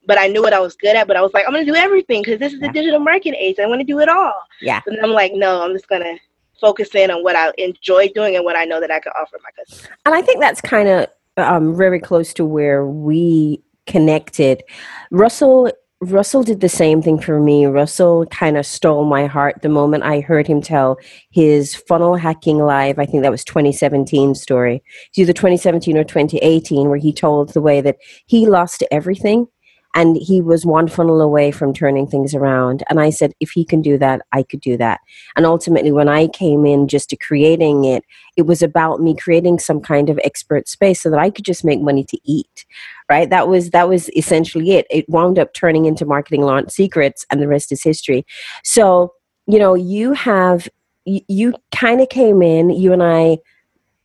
but 0.08 0.18
I 0.18 0.28
knew 0.28 0.42
what 0.42 0.54
I 0.54 0.60
was 0.60 0.76
good 0.76 0.96
at 0.96 1.08
but 1.08 1.16
I 1.16 1.22
was 1.22 1.34
like 1.34 1.46
I'm 1.46 1.54
going 1.54 1.66
to 1.66 1.72
do 1.72 1.78
everything 1.78 2.22
because 2.22 2.40
this 2.40 2.54
is 2.54 2.62
a 2.62 2.72
digital 2.72 3.00
marketing 3.00 3.36
age 3.36 3.58
I 3.60 3.68
want 3.68 3.82
to 3.82 3.86
do 3.86 4.00
it 4.00 4.10
all 4.10 4.34
yeah 4.62 4.82
and 4.86 5.00
I'm 5.02 5.12
like 5.12 5.34
no 5.34 5.62
I'm 5.62 5.74
just 5.74 5.88
going 5.88 6.04
to 6.04 6.18
focus 6.60 6.96
in 6.96 7.12
on 7.12 7.24
what 7.24 7.36
I 7.36 7.52
enjoy 7.58 8.10
doing 8.10 8.36
and 8.36 8.46
what 8.46 8.56
I 8.56 8.66
know 8.66 8.80
that 8.80 8.92
I 8.92 9.00
can 9.00 9.12
offer 9.20 9.38
my 9.44 9.50
customers 9.58 9.90
and 10.06 10.16
I 10.16 10.22
think 10.22 10.40
that's 10.40 10.62
kind 10.62 10.88
of 10.88 11.08
um, 11.38 11.76
very 11.76 12.00
close 12.00 12.34
to 12.36 12.46
where 12.46 12.86
we 12.86 13.62
connected. 13.86 14.64
Russell 15.12 15.72
Russell 16.02 16.44
did 16.44 16.60
the 16.60 16.70
same 16.70 17.02
thing 17.02 17.20
for 17.20 17.40
me. 17.40 17.66
Russell 17.66 18.26
kind 18.28 18.58
of 18.58 18.66
stole 18.66 19.06
my 19.06 19.26
heart 19.26 19.62
the 19.62 19.70
moment 19.70 20.04
I 20.04 20.20
heard 20.20 20.46
him 20.46 20.62
tell 20.62 20.98
his 21.32 21.74
funnel 21.74 22.16
hacking 22.16 22.60
live. 22.60 23.00
I 23.00 23.06
think 23.06 23.24
that 23.24 23.32
was 23.32 23.46
2017 23.46 24.36
story. 24.36 24.84
It's 25.08 25.18
either 25.18 25.34
2017 25.34 25.98
or 25.98 26.04
2018 26.04 26.90
where 26.90 26.98
he 26.98 27.14
told 27.14 27.54
the 27.54 27.62
way 27.62 27.80
that 27.82 27.96
he 28.26 28.46
lost 28.46 28.84
everything 28.92 29.48
and 29.96 30.18
he 30.18 30.42
was 30.42 30.66
one 30.66 30.88
funnel 30.88 31.22
away 31.22 31.52
from 31.52 31.74
turning 31.74 32.06
things 32.06 32.36
around. 32.36 32.84
And 32.90 33.00
i 33.00 33.10
said 33.10 33.34
if 33.40 33.52
he 33.52 33.66
can 33.66 33.82
do 33.82 33.98
that 33.98 34.22
i 34.32 34.44
could 34.44 34.62
do 34.62 34.78
that. 34.78 35.00
And 35.36 35.46
ultimately 35.46 35.92
when 35.92 36.10
i 36.10 36.28
came 36.28 36.66
in 36.66 36.88
just 36.88 37.10
to 37.10 37.16
creating 37.16 37.86
it 37.86 38.04
it 38.38 38.44
was 38.44 38.62
about 38.62 39.02
me 39.02 39.16
creating 39.16 39.60
some 39.60 39.80
kind 39.80 40.10
of 40.10 40.20
expert 40.24 40.68
space 40.68 41.02
so 41.02 41.10
that 41.10 41.20
i 41.20 41.30
could 41.30 41.46
just 41.46 41.66
make 41.66 41.82
money 41.82 42.04
to 42.04 42.20
eat 42.24 42.66
right? 43.08 43.30
That 43.30 43.48
was 43.48 43.70
that 43.70 43.88
was 43.88 44.10
essentially 44.16 44.72
it. 44.72 44.88
It 44.90 45.08
wound 45.08 45.38
up 45.38 45.54
turning 45.54 45.86
into 45.86 46.06
marketing 46.06 46.42
launch 46.42 46.72
secrets 46.72 47.24
and 47.30 47.40
the 47.40 47.48
rest 47.48 47.72
is 47.72 47.84
history. 47.84 48.26
So 48.64 49.14
you 49.48 49.60
know 49.60 49.76
you 49.76 50.14
have 50.14 50.68
you, 51.06 51.22
you 51.28 51.56
kind 51.74 52.02
of 52.02 52.10
came 52.10 52.42
in 52.42 52.70
you 52.70 52.92
and 52.92 53.04
i 53.04 53.38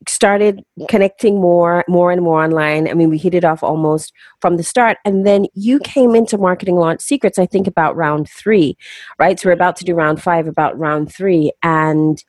started 0.08 0.64
connecting 0.88 1.40
more 1.40 1.84
more 1.88 2.10
and 2.10 2.22
more 2.22 2.42
online. 2.42 2.88
I 2.88 2.94
mean 2.94 3.10
we 3.10 3.18
hit 3.18 3.34
it 3.34 3.44
off 3.44 3.62
almost 3.62 4.12
from 4.40 4.56
the 4.56 4.62
start. 4.62 4.98
And 5.04 5.26
then 5.26 5.46
you 5.54 5.78
came 5.80 6.14
into 6.14 6.38
marketing 6.38 6.76
launch 6.76 7.00
secrets 7.02 7.38
i 7.38 7.46
think 7.46 7.66
about 7.66 7.96
round 7.96 8.28
three 8.28 8.76
right? 9.18 9.38
So 9.38 9.48
we're 9.48 9.54
about 9.54 9.76
to 9.76 9.84
do 9.84 9.94
round 9.94 10.22
five 10.22 10.46
about 10.46 10.78
round 10.78 11.12
three. 11.12 11.52
And 11.62 12.22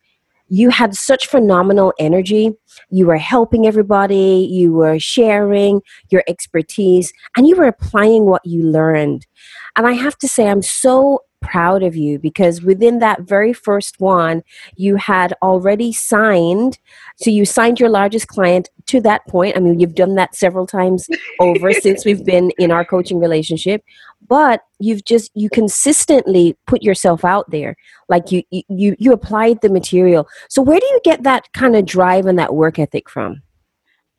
you 0.48 0.68
had 0.68 0.94
such 0.94 1.26
phenomenal 1.26 1.94
energy. 1.98 2.52
You 2.90 3.06
were 3.06 3.16
helping 3.16 3.66
everybody. 3.66 4.46
You 4.50 4.72
were 4.74 4.98
sharing 4.98 5.80
your 6.10 6.22
expertise. 6.28 7.12
And 7.36 7.46
you 7.46 7.56
were 7.56 7.66
applying 7.66 8.26
what 8.26 8.44
you 8.44 8.62
learned. 8.62 9.26
And 9.76 9.86
i 9.86 9.92
have 9.92 10.18
to 10.18 10.28
say 10.28 10.48
i'm 10.48 10.62
so 10.62 11.24
proud 11.42 11.82
of 11.82 11.94
you 11.94 12.18
because 12.18 12.62
within 12.62 13.00
that 13.00 13.22
very 13.22 13.52
first 13.52 14.00
one, 14.00 14.42
you 14.76 14.96
had 14.96 15.34
already 15.42 15.92
signed. 15.92 16.78
So 17.16 17.30
you 17.30 17.44
signed 17.44 17.78
your 17.78 17.90
largest 17.90 18.28
client 18.28 18.70
to 18.86 19.00
that 19.02 19.26
point. 19.26 19.56
I 19.56 19.60
mean, 19.60 19.78
you've 19.78 19.94
done 19.94 20.14
that 20.14 20.34
several 20.34 20.66
times 20.66 21.06
over 21.40 21.72
since 21.80 22.04
we've 22.04 22.24
been 22.24 22.50
in 22.58 22.70
our 22.70 22.84
coaching 22.84 23.18
relationship, 23.18 23.84
but 24.28 24.62
you've 24.78 25.04
just 25.04 25.30
you 25.34 25.50
consistently 25.50 26.56
put 26.66 26.82
yourself 26.82 27.24
out 27.24 27.50
there. 27.50 27.76
Like 28.08 28.32
you 28.32 28.42
you 28.50 28.96
you 28.98 29.12
applied 29.12 29.60
the 29.60 29.68
material. 29.68 30.28
So 30.48 30.62
where 30.62 30.80
do 30.80 30.86
you 30.86 31.00
get 31.04 31.24
that 31.24 31.52
kind 31.52 31.76
of 31.76 31.84
drive 31.84 32.26
and 32.26 32.38
that 32.38 32.54
work 32.54 32.78
ethic 32.78 33.10
from? 33.10 33.42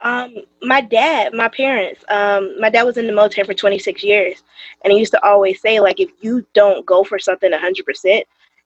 Um, 0.03 0.35
my 0.61 0.81
dad, 0.81 1.33
my 1.33 1.47
parents, 1.47 2.03
um, 2.09 2.59
my 2.59 2.69
dad 2.69 2.83
was 2.83 2.97
in 2.97 3.07
the 3.07 3.13
military 3.13 3.47
for 3.47 3.53
26 3.53 4.03
years, 4.03 4.43
and 4.83 4.91
he 4.91 4.99
used 4.99 5.13
to 5.13 5.25
always 5.25 5.61
say, 5.61 5.79
like, 5.79 5.99
if 5.99 6.11
you 6.21 6.45
don't 6.53 6.85
go 6.85 7.05
for 7.05 7.17
something 7.17 7.51
100%, 7.51 8.23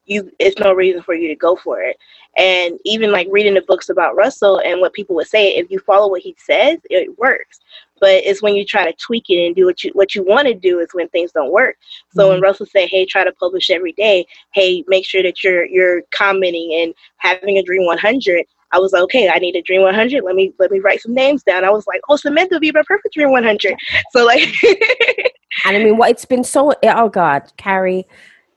you 0.07 0.31
it's 0.39 0.59
no 0.59 0.73
reason 0.73 1.01
for 1.01 1.13
you 1.13 1.27
to 1.27 1.35
go 1.35 1.55
for 1.55 1.81
it. 1.81 1.97
And 2.37 2.79
even 2.85 3.11
like 3.11 3.27
reading 3.29 3.55
the 3.55 3.61
books 3.61 3.89
about 3.89 4.15
Russell 4.15 4.61
and 4.63 4.79
what 4.79 4.93
people 4.93 5.15
would 5.17 5.27
say, 5.27 5.55
if 5.55 5.69
you 5.69 5.79
follow 5.79 6.09
what 6.09 6.21
he 6.21 6.35
says, 6.39 6.79
it 6.89 7.17
works. 7.19 7.59
But 7.99 8.23
it's 8.23 8.41
when 8.41 8.55
you 8.55 8.63
try 8.63 8.85
to 8.85 8.97
tweak 8.97 9.29
it 9.29 9.45
and 9.45 9.55
do 9.55 9.65
what 9.65 9.83
you 9.83 9.91
what 9.93 10.15
you 10.15 10.23
want 10.23 10.47
to 10.47 10.53
do 10.53 10.79
is 10.79 10.89
when 10.93 11.09
things 11.09 11.31
don't 11.31 11.51
work. 11.51 11.77
So 12.13 12.23
mm-hmm. 12.23 12.31
when 12.31 12.41
Russell 12.41 12.67
said, 12.67 12.89
"Hey, 12.89 13.05
try 13.05 13.23
to 13.23 13.31
publish 13.33 13.69
every 13.69 13.93
day. 13.93 14.25
Hey, 14.53 14.83
make 14.87 15.05
sure 15.05 15.23
that 15.23 15.43
you're 15.43 15.65
you're 15.65 16.03
commenting 16.11 16.79
and 16.81 16.93
having 17.17 17.57
a 17.57 17.63
dream 17.63 17.85
100." 17.85 18.45
I 18.71 18.79
was 18.79 18.91
like, 18.91 19.03
okay, 19.03 19.29
I 19.29 19.39
need 19.39 19.55
a 19.55 19.61
Dream 19.61 19.81
100. 19.81 20.23
Let 20.23 20.35
me 20.35 20.53
let 20.59 20.71
me 20.71 20.79
write 20.79 21.01
some 21.01 21.13
names 21.13 21.43
down. 21.43 21.63
I 21.63 21.69
was 21.69 21.87
like, 21.87 22.01
oh, 22.09 22.15
Samantha 22.15 22.59
be 22.59 22.71
my 22.71 22.83
perfect 22.85 23.13
Dream 23.13 23.31
100. 23.31 23.75
So 24.11 24.25
like, 24.25 24.53
and 25.65 25.77
I 25.77 25.83
mean, 25.83 25.97
what 25.97 26.11
it's 26.11 26.25
been 26.25 26.43
so. 26.43 26.73
Oh 26.83 27.09
God, 27.09 27.51
Carrie, 27.57 28.05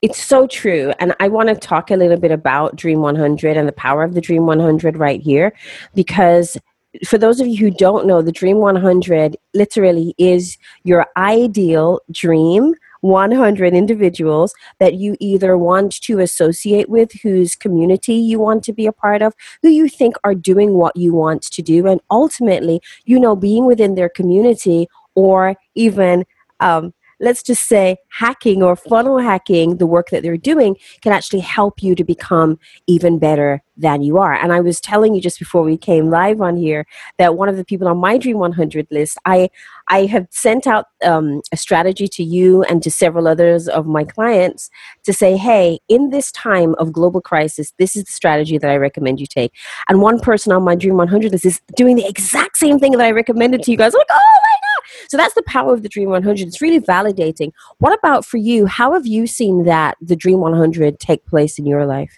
it's 0.01 0.21
so 0.21 0.47
true. 0.47 0.93
And 0.99 1.15
I 1.19 1.27
want 1.27 1.49
to 1.49 1.55
talk 1.55 1.91
a 1.91 1.95
little 1.95 2.17
bit 2.17 2.31
about 2.31 2.75
Dream 2.75 3.01
100 3.01 3.55
and 3.55 3.67
the 3.67 3.73
power 3.73 4.03
of 4.03 4.13
the 4.13 4.21
Dream 4.21 4.45
100 4.45 4.97
right 4.97 5.21
here, 5.21 5.53
because 5.93 6.57
for 7.05 7.17
those 7.17 7.39
of 7.39 7.47
you 7.47 7.57
who 7.57 7.71
don't 7.71 8.05
know, 8.05 8.21
the 8.21 8.31
Dream 8.31 8.57
100 8.57 9.37
literally 9.53 10.13
is 10.17 10.57
your 10.83 11.07
ideal 11.15 11.99
dream 12.11 12.73
100 13.01 13.73
individuals 13.73 14.53
that 14.79 14.95
you 14.95 15.17
either 15.19 15.57
want 15.57 16.01
to 16.01 16.19
associate 16.19 16.89
with, 16.89 17.11
whose 17.21 17.55
community 17.55 18.13
you 18.13 18.39
want 18.39 18.63
to 18.63 18.73
be 18.73 18.85
a 18.85 18.91
part 18.91 19.21
of, 19.21 19.33
who 19.61 19.69
you 19.69 19.89
think 19.89 20.15
are 20.23 20.35
doing 20.35 20.73
what 20.73 20.95
you 20.95 21.13
want 21.13 21.41
to 21.43 21.61
do, 21.61 21.87
and 21.87 22.01
ultimately, 22.09 22.81
you 23.05 23.19
know, 23.19 23.35
being 23.35 23.65
within 23.65 23.95
their 23.95 24.09
community 24.09 24.87
or 25.15 25.55
even 25.75 26.25
um, 26.59 26.93
let's 27.21 27.43
just 27.43 27.69
say 27.69 27.97
hacking 28.09 28.61
or 28.63 28.75
funnel 28.75 29.19
hacking 29.19 29.77
the 29.77 29.85
work 29.85 30.09
that 30.09 30.23
they're 30.23 30.35
doing 30.35 30.75
can 31.01 31.13
actually 31.13 31.39
help 31.39 31.81
you 31.81 31.95
to 31.95 32.03
become 32.03 32.59
even 32.87 33.19
better 33.19 33.61
than 33.77 34.01
you 34.01 34.17
are. 34.17 34.33
And 34.33 34.51
I 34.51 34.59
was 34.59 34.81
telling 34.81 35.13
you 35.13 35.21
just 35.21 35.39
before 35.39 35.61
we 35.61 35.77
came 35.77 36.09
live 36.09 36.41
on 36.41 36.57
here 36.57 36.85
that 37.17 37.35
one 37.35 37.47
of 37.47 37.57
the 37.57 37.63
people 37.63 37.87
on 37.87 37.97
my 37.97 38.17
Dream 38.17 38.39
100 38.39 38.87
list, 38.91 39.17
I 39.25 39.49
I 39.91 40.05
have 40.05 40.25
sent 40.31 40.67
out 40.67 40.85
um, 41.03 41.41
a 41.51 41.57
strategy 41.57 42.07
to 42.07 42.23
you 42.23 42.63
and 42.63 42.81
to 42.81 42.89
several 42.89 43.27
others 43.27 43.67
of 43.67 43.85
my 43.85 44.05
clients 44.05 44.69
to 45.03 45.11
say, 45.11 45.35
hey, 45.35 45.79
in 45.89 46.11
this 46.11 46.31
time 46.31 46.75
of 46.75 46.93
global 46.93 47.19
crisis, 47.19 47.73
this 47.77 47.97
is 47.97 48.05
the 48.05 48.11
strategy 48.13 48.57
that 48.57 48.71
I 48.71 48.77
recommend 48.77 49.19
you 49.19 49.27
take. 49.27 49.53
And 49.89 50.01
one 50.01 50.21
person 50.21 50.53
on 50.53 50.63
my 50.63 50.75
Dream 50.75 50.95
100 50.95 51.33
list 51.33 51.45
is 51.45 51.59
doing 51.75 51.97
the 51.97 52.07
exact 52.07 52.57
same 52.57 52.79
thing 52.79 52.93
that 52.93 53.01
I 53.01 53.11
recommended 53.11 53.63
to 53.63 53.71
you 53.71 53.75
guys. 53.75 53.93
I'm 53.93 53.99
like, 53.99 54.07
oh 54.11 54.39
my 54.43 54.55
God. 54.61 55.09
so 55.09 55.17
that's 55.17 55.33
the 55.33 55.43
power 55.43 55.73
of 55.73 55.83
the 55.83 55.89
Dream 55.89 56.09
100. 56.09 56.47
It's 56.47 56.61
really 56.61 56.79
validating. 56.79 57.51
What 57.79 57.93
about 57.93 58.23
for 58.23 58.37
you? 58.37 58.67
How 58.67 58.93
have 58.93 59.05
you 59.05 59.27
seen 59.27 59.65
that 59.65 59.97
the 59.99 60.15
Dream 60.15 60.39
100 60.39 61.01
take 61.01 61.25
place 61.25 61.59
in 61.59 61.65
your 61.65 61.85
life? 61.85 62.17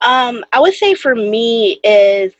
Um, 0.00 0.44
I 0.52 0.58
would 0.58 0.74
say 0.74 0.94
for 0.94 1.14
me 1.14 1.78
is 1.84 2.32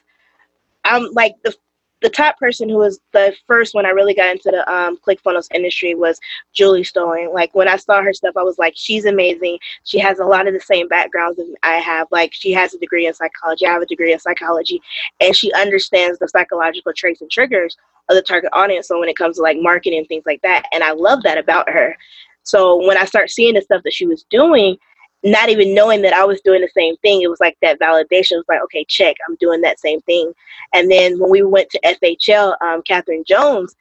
I'm 0.84 1.12
like 1.12 1.37
the 1.44 1.54
the 2.00 2.11
top 2.11 2.38
person 2.38 2.69
who 2.69 2.76
was 2.76 3.00
the 3.12 3.35
first 3.47 3.75
when 3.75 3.87
I 3.87 3.90
really 3.90 4.14
got 4.14 4.31
into 4.31 4.50
the 4.50 4.71
um, 4.73 4.99
ClickFunnels 4.99 5.49
industry 5.55 5.95
was 5.95 6.21
Julie 6.52 6.83
Stoian. 6.83 7.35
Like 7.35 7.55
when 7.55 7.69
I 7.69 7.76
saw 7.76 8.02
her 8.02 8.12
stuff, 8.12 8.37
I 8.37 8.43
was 8.43 8.59
like, 8.59 8.75
she's 8.76 9.05
amazing. 9.05 9.59
She 9.85 9.99
has 9.99 10.19
a 10.19 10.25
lot 10.25 10.47
of 10.47 10.55
the 10.55 10.61
same 10.61 10.88
backgrounds 10.88 11.38
as 11.38 11.47
I 11.62 11.75
have. 11.75 12.07
Like 12.11 12.33
she 12.33 12.52
has 12.52 12.75
a 12.75 12.78
degree 12.78 13.07
in 13.07 13.14
psychology. 13.14 13.67
I 13.67 13.73
have 13.73 13.83
a 13.83 13.87
degree 13.87 14.12
in 14.12 14.19
psychology, 14.19 14.81
and 15.21 15.35
she 15.35 15.52
understands 15.52 16.19
the 16.19 16.28
psychological 16.28 16.93
traits 16.95 17.21
and 17.21 17.31
triggers 17.31 17.76
of 18.09 18.17
the 18.17 18.23
target 18.23 18.50
audience. 18.52 18.88
So 18.88 18.99
when 18.99 19.09
it 19.09 19.17
comes 19.17 19.37
to 19.37 19.43
like 19.43 19.59
marketing 19.61 19.99
and 19.99 20.09
things 20.09 20.25
like 20.26 20.43
that, 20.43 20.64
and 20.73 20.85
I 20.85 20.93
love 20.93 21.23
that 21.25 21.38
about 21.38 21.69
her. 21.69 21.97
So 22.45 22.87
when 22.87 22.97
I 22.97 23.05
start 23.05 23.31
seeing 23.31 23.55
the 23.55 23.61
stuff 23.61 23.83
that 23.85 23.93
she 23.93 24.07
was 24.07 24.25
doing, 24.31 24.78
not 25.25 25.48
even 25.48 25.75
knowing 25.75 26.02
that 26.02 26.12
I 26.12 26.25
was 26.25 26.40
doing 26.42 26.60
the 26.60 26.70
same 26.75 26.96
thing, 26.98 27.22
it 27.22 27.28
was 27.28 27.40
like 27.40 27.56
that 27.60 27.80
validation. 27.80 28.32
It 28.32 28.37
was 28.37 28.44
like, 28.48 28.62
okay, 28.62 28.84
check, 28.88 29.16
I'm 29.28 29.37
doing 29.37 29.60
that 29.62 29.80
same 29.80 30.00
thing. 30.02 30.32
And 30.72 30.90
then 30.90 31.18
when 31.18 31.30
we 31.30 31.42
went 31.42 31.70
to 31.70 31.80
FHL, 31.80 32.60
um, 32.62 32.82
Catherine 32.82 33.25
Jones, 33.26 33.75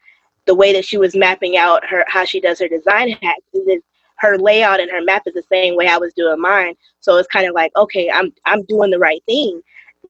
the 0.46 0.56
way 0.56 0.74
that 0.74 0.86
she 0.86 0.98
was 0.98 1.16
mapping 1.16 1.58
out 1.58 1.86
her 1.86 2.04
how 2.08 2.26
she 2.26 2.40
does 2.40 2.60
her 2.60 2.68
design 2.68 3.10
hacks 3.22 3.42
is 3.54 3.82
her 4.18 4.38
layout 4.38 4.80
and 4.80 4.90
her 4.90 5.02
map 5.02 5.24
is 5.28 5.34
the 5.34 5.44
same 5.52 5.76
way 5.76 5.88
I 5.88 5.98
was 5.98 6.14
doing 6.14 6.42
mine. 6.42 6.74
So 7.02 7.18
it's 7.18 7.28
kind 7.28 7.48
of 7.48 7.54
like, 7.54 7.72
okay, 7.76 8.10
I'm 8.10 8.34
I'm 8.46 8.64
doing 8.64 8.90
the 8.90 9.00
right 9.00 9.24
thing. 9.26 9.62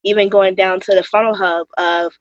Even 0.04 0.30
going 0.30 0.56
down 0.56 0.80
to 0.82 0.96
the 0.96 1.04
funnel 1.04 1.36
hub 1.36 1.68
of 1.78 2.14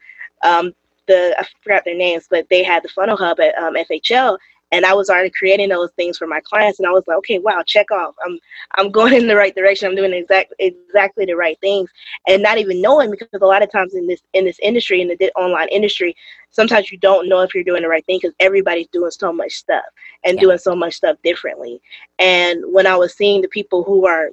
um, 0.42 0.72
the 1.06 1.36
I 1.38 1.46
forgot 1.62 1.84
their 1.84 1.96
names, 1.96 2.26
but 2.28 2.48
they 2.48 2.64
had 2.64 2.82
the 2.82 2.88
funnel 2.88 3.16
hub 3.16 3.38
at 3.38 3.56
um, 3.58 3.74
FHL, 3.74 4.38
and 4.72 4.84
I 4.84 4.94
was 4.94 5.08
already 5.08 5.30
creating 5.30 5.68
those 5.68 5.90
things 5.92 6.18
for 6.18 6.26
my 6.26 6.40
clients, 6.40 6.78
and 6.78 6.86
I 6.86 6.92
was 6.92 7.04
like, 7.06 7.18
okay, 7.18 7.38
wow, 7.38 7.62
check 7.66 7.90
off. 7.90 8.14
I'm 8.24 8.38
I'm 8.76 8.90
going 8.90 9.14
in 9.14 9.26
the 9.26 9.36
right 9.36 9.54
direction. 9.54 9.88
I'm 9.88 9.96
doing 9.96 10.12
exact 10.12 10.52
exactly 10.58 11.24
the 11.24 11.36
right 11.36 11.58
things, 11.60 11.90
and 12.26 12.42
not 12.42 12.58
even 12.58 12.80
knowing 12.80 13.10
because 13.10 13.28
a 13.34 13.46
lot 13.46 13.62
of 13.62 13.70
times 13.70 13.94
in 13.94 14.06
this 14.06 14.22
in 14.32 14.44
this 14.44 14.58
industry 14.62 15.00
in 15.00 15.08
the 15.08 15.32
online 15.36 15.68
industry, 15.68 16.16
sometimes 16.50 16.90
you 16.90 16.98
don't 16.98 17.28
know 17.28 17.40
if 17.40 17.54
you're 17.54 17.64
doing 17.64 17.82
the 17.82 17.88
right 17.88 18.04
thing 18.06 18.18
because 18.20 18.34
everybody's 18.40 18.88
doing 18.88 19.10
so 19.10 19.32
much 19.32 19.52
stuff 19.52 19.84
and 20.24 20.36
yeah. 20.36 20.40
doing 20.40 20.58
so 20.58 20.74
much 20.74 20.94
stuff 20.94 21.16
differently. 21.22 21.80
And 22.18 22.62
when 22.72 22.86
I 22.86 22.96
was 22.96 23.14
seeing 23.14 23.42
the 23.42 23.48
people 23.48 23.84
who 23.84 24.06
are 24.06 24.30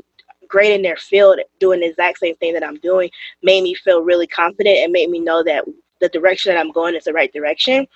great 0.47 0.73
in 0.73 0.83
their 0.83 0.97
field 0.97 1.39
doing 1.59 1.79
the 1.79 1.87
exact 1.87 2.19
same 2.19 2.35
thing 2.35 2.53
that 2.53 2.63
I'm 2.63 2.77
doing 2.77 3.09
made 3.41 3.63
me 3.63 3.73
feel 3.73 4.03
really 4.03 4.27
confident 4.27 4.77
and 4.77 4.91
made 4.91 5.09
me 5.09 5.19
know 5.19 5.43
that 5.43 5.65
the 5.99 6.09
direction 6.09 6.53
that 6.53 6.59
I'm 6.59 6.71
going 6.71 6.95
is 6.95 7.05
the 7.05 7.13
right 7.13 7.33
direction 7.33 7.87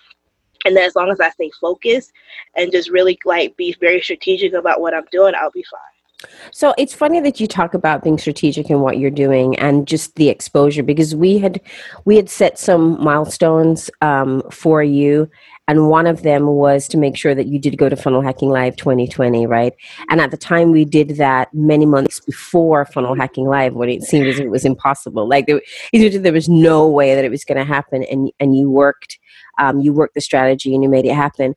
and 0.68 0.76
then 0.76 0.84
as 0.84 0.96
long 0.96 1.10
as 1.10 1.20
I 1.20 1.30
stay 1.30 1.50
focused 1.62 2.12
and 2.56 2.72
just 2.72 2.90
really 2.90 3.18
like 3.24 3.56
be 3.56 3.76
very 3.80 4.02
strategic 4.02 4.54
about 4.54 4.82
what 4.82 4.94
I'm 4.94 5.06
doing, 5.12 5.34
I'll 5.34 5.50
be 5.52 5.64
fine. 5.64 6.30
So 6.52 6.74
it's 6.78 6.94
funny 6.94 7.22
that 7.22 7.40
you 7.40 7.48
talk 7.48 7.74
about 7.74 8.04
being 8.04 8.18
strategic 8.18 8.70
in 8.70 8.82
what 8.82 8.98
you're 8.98 9.12
doing 9.12 9.58
and 9.60 9.88
just 9.88 10.16
the 10.16 10.30
exposure 10.30 10.84
because 10.84 11.16
we 11.16 11.38
had 11.38 11.62
we 12.06 12.16
had 12.16 12.28
set 12.30 12.58
some 12.58 13.02
milestones 13.02 13.90
um, 14.02 14.42
for 14.52 14.82
you, 14.82 15.30
and 15.68 15.90
one 15.90 16.08
of 16.08 16.24
them 16.24 16.48
was 16.48 16.88
to 16.88 16.98
make 16.98 17.16
sure 17.16 17.36
that 17.36 17.46
you 17.46 17.60
did 17.60 17.78
go 17.78 17.88
to 17.88 17.96
Funnel 17.96 18.22
Hacking 18.22 18.50
Live 18.50 18.76
2020, 18.78 19.46
right? 19.46 19.74
And 20.10 20.20
at 20.20 20.32
the 20.32 20.38
time, 20.38 20.72
we 20.72 20.86
did 20.86 21.18
that 21.18 21.54
many 21.54 21.86
months 21.86 22.20
before 22.22 22.86
Funnel 22.86 23.14
Hacking 23.16 23.48
Live, 23.48 23.76
when 23.76 23.90
it 23.90 24.02
seemed 24.02 24.28
as 24.28 24.40
if 24.40 24.46
it 24.46 24.50
was 24.50 24.66
impossible. 24.66 25.30
Like 25.30 25.46
there, 25.46 25.62
there 25.94 26.34
was 26.34 26.50
no 26.50 26.88
way 26.88 27.14
that 27.14 27.26
it 27.26 27.32
was 27.32 27.46
going 27.46 27.60
to 27.60 27.66
happen, 27.66 28.04
and 28.04 28.32
and 28.40 28.58
you 28.58 28.72
worked 28.72 29.20
um, 29.58 29.80
you 29.80 29.94
worked 29.94 30.16
the 30.16 30.22
strategy 30.22 30.74
and 30.74 30.84
you 30.84 30.90
made 30.90 31.06
it 31.06 31.14
happen 31.14 31.56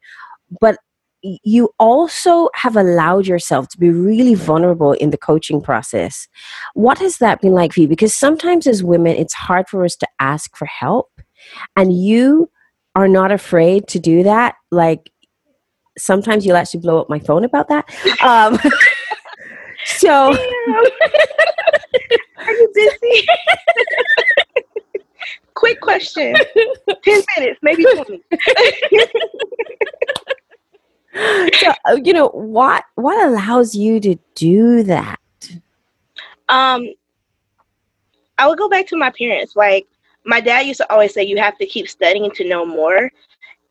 but 0.61 0.76
you 1.23 1.69
also 1.78 2.49
have 2.54 2.76
allowed 2.76 3.26
yourself 3.26 3.69
to 3.69 3.78
be 3.78 3.90
really 3.90 4.35
vulnerable 4.35 4.92
in 4.95 5.11
the 5.11 5.19
coaching 5.19 5.61
process. 5.61 6.28
What 6.75 6.99
has 6.99 7.19
that 7.19 7.40
been 7.40 7.52
like 7.52 7.73
for 7.75 7.80
you? 7.80 7.88
Because 7.88 8.14
sometimes 8.14 8.66
as 8.66 8.83
women, 8.83 9.16
it's 9.16 9.35
hard 9.35 9.69
for 9.69 9.85
us 9.85 9.97
to 9.97 10.09
ask 10.19 10.57
for 10.57 10.64
help, 10.64 11.11
and 11.76 11.92
you 11.92 12.50
are 12.95 13.09
not 13.09 13.33
afraid 13.33 13.87
to 13.88 13.99
do 13.99 14.23
that. 14.23 14.54
Like 14.71 15.11
sometimes 15.99 16.47
you'll 16.47 16.57
actually 16.57 16.80
blow 16.80 17.00
up 17.00 17.11
my 17.11 17.19
phone 17.19 17.45
about 17.45 17.69
that. 17.69 17.88
Um, 18.23 18.59
so, 19.85 20.33
are 22.38 22.52
you 22.52 22.73
busy? 22.75 23.26
Quick 25.61 25.81
question. 25.83 26.35
10 27.05 27.23
minutes, 27.37 27.61
maybe 27.61 27.85
20. 27.85 28.23
so, 31.59 31.73
uh, 31.85 31.99
you 32.02 32.14
know, 32.14 32.29
what 32.29 32.83
what 32.95 33.23
allows 33.29 33.75
you 33.75 34.00
to 34.00 34.17
do 34.35 34.83
that? 34.85 35.21
Um 36.49 36.88
I 38.38 38.49
would 38.49 38.57
go 38.57 38.71
back 38.71 38.87
to 38.87 38.97
my 38.97 39.11
parents. 39.11 39.55
Like 39.55 39.87
my 40.25 40.40
dad 40.40 40.61
used 40.61 40.79
to 40.79 40.90
always 40.90 41.12
say 41.12 41.25
you 41.25 41.37
have 41.37 41.59
to 41.59 41.67
keep 41.67 41.90
studying 41.90 42.31
to 42.31 42.49
know 42.49 42.64
more 42.64 43.11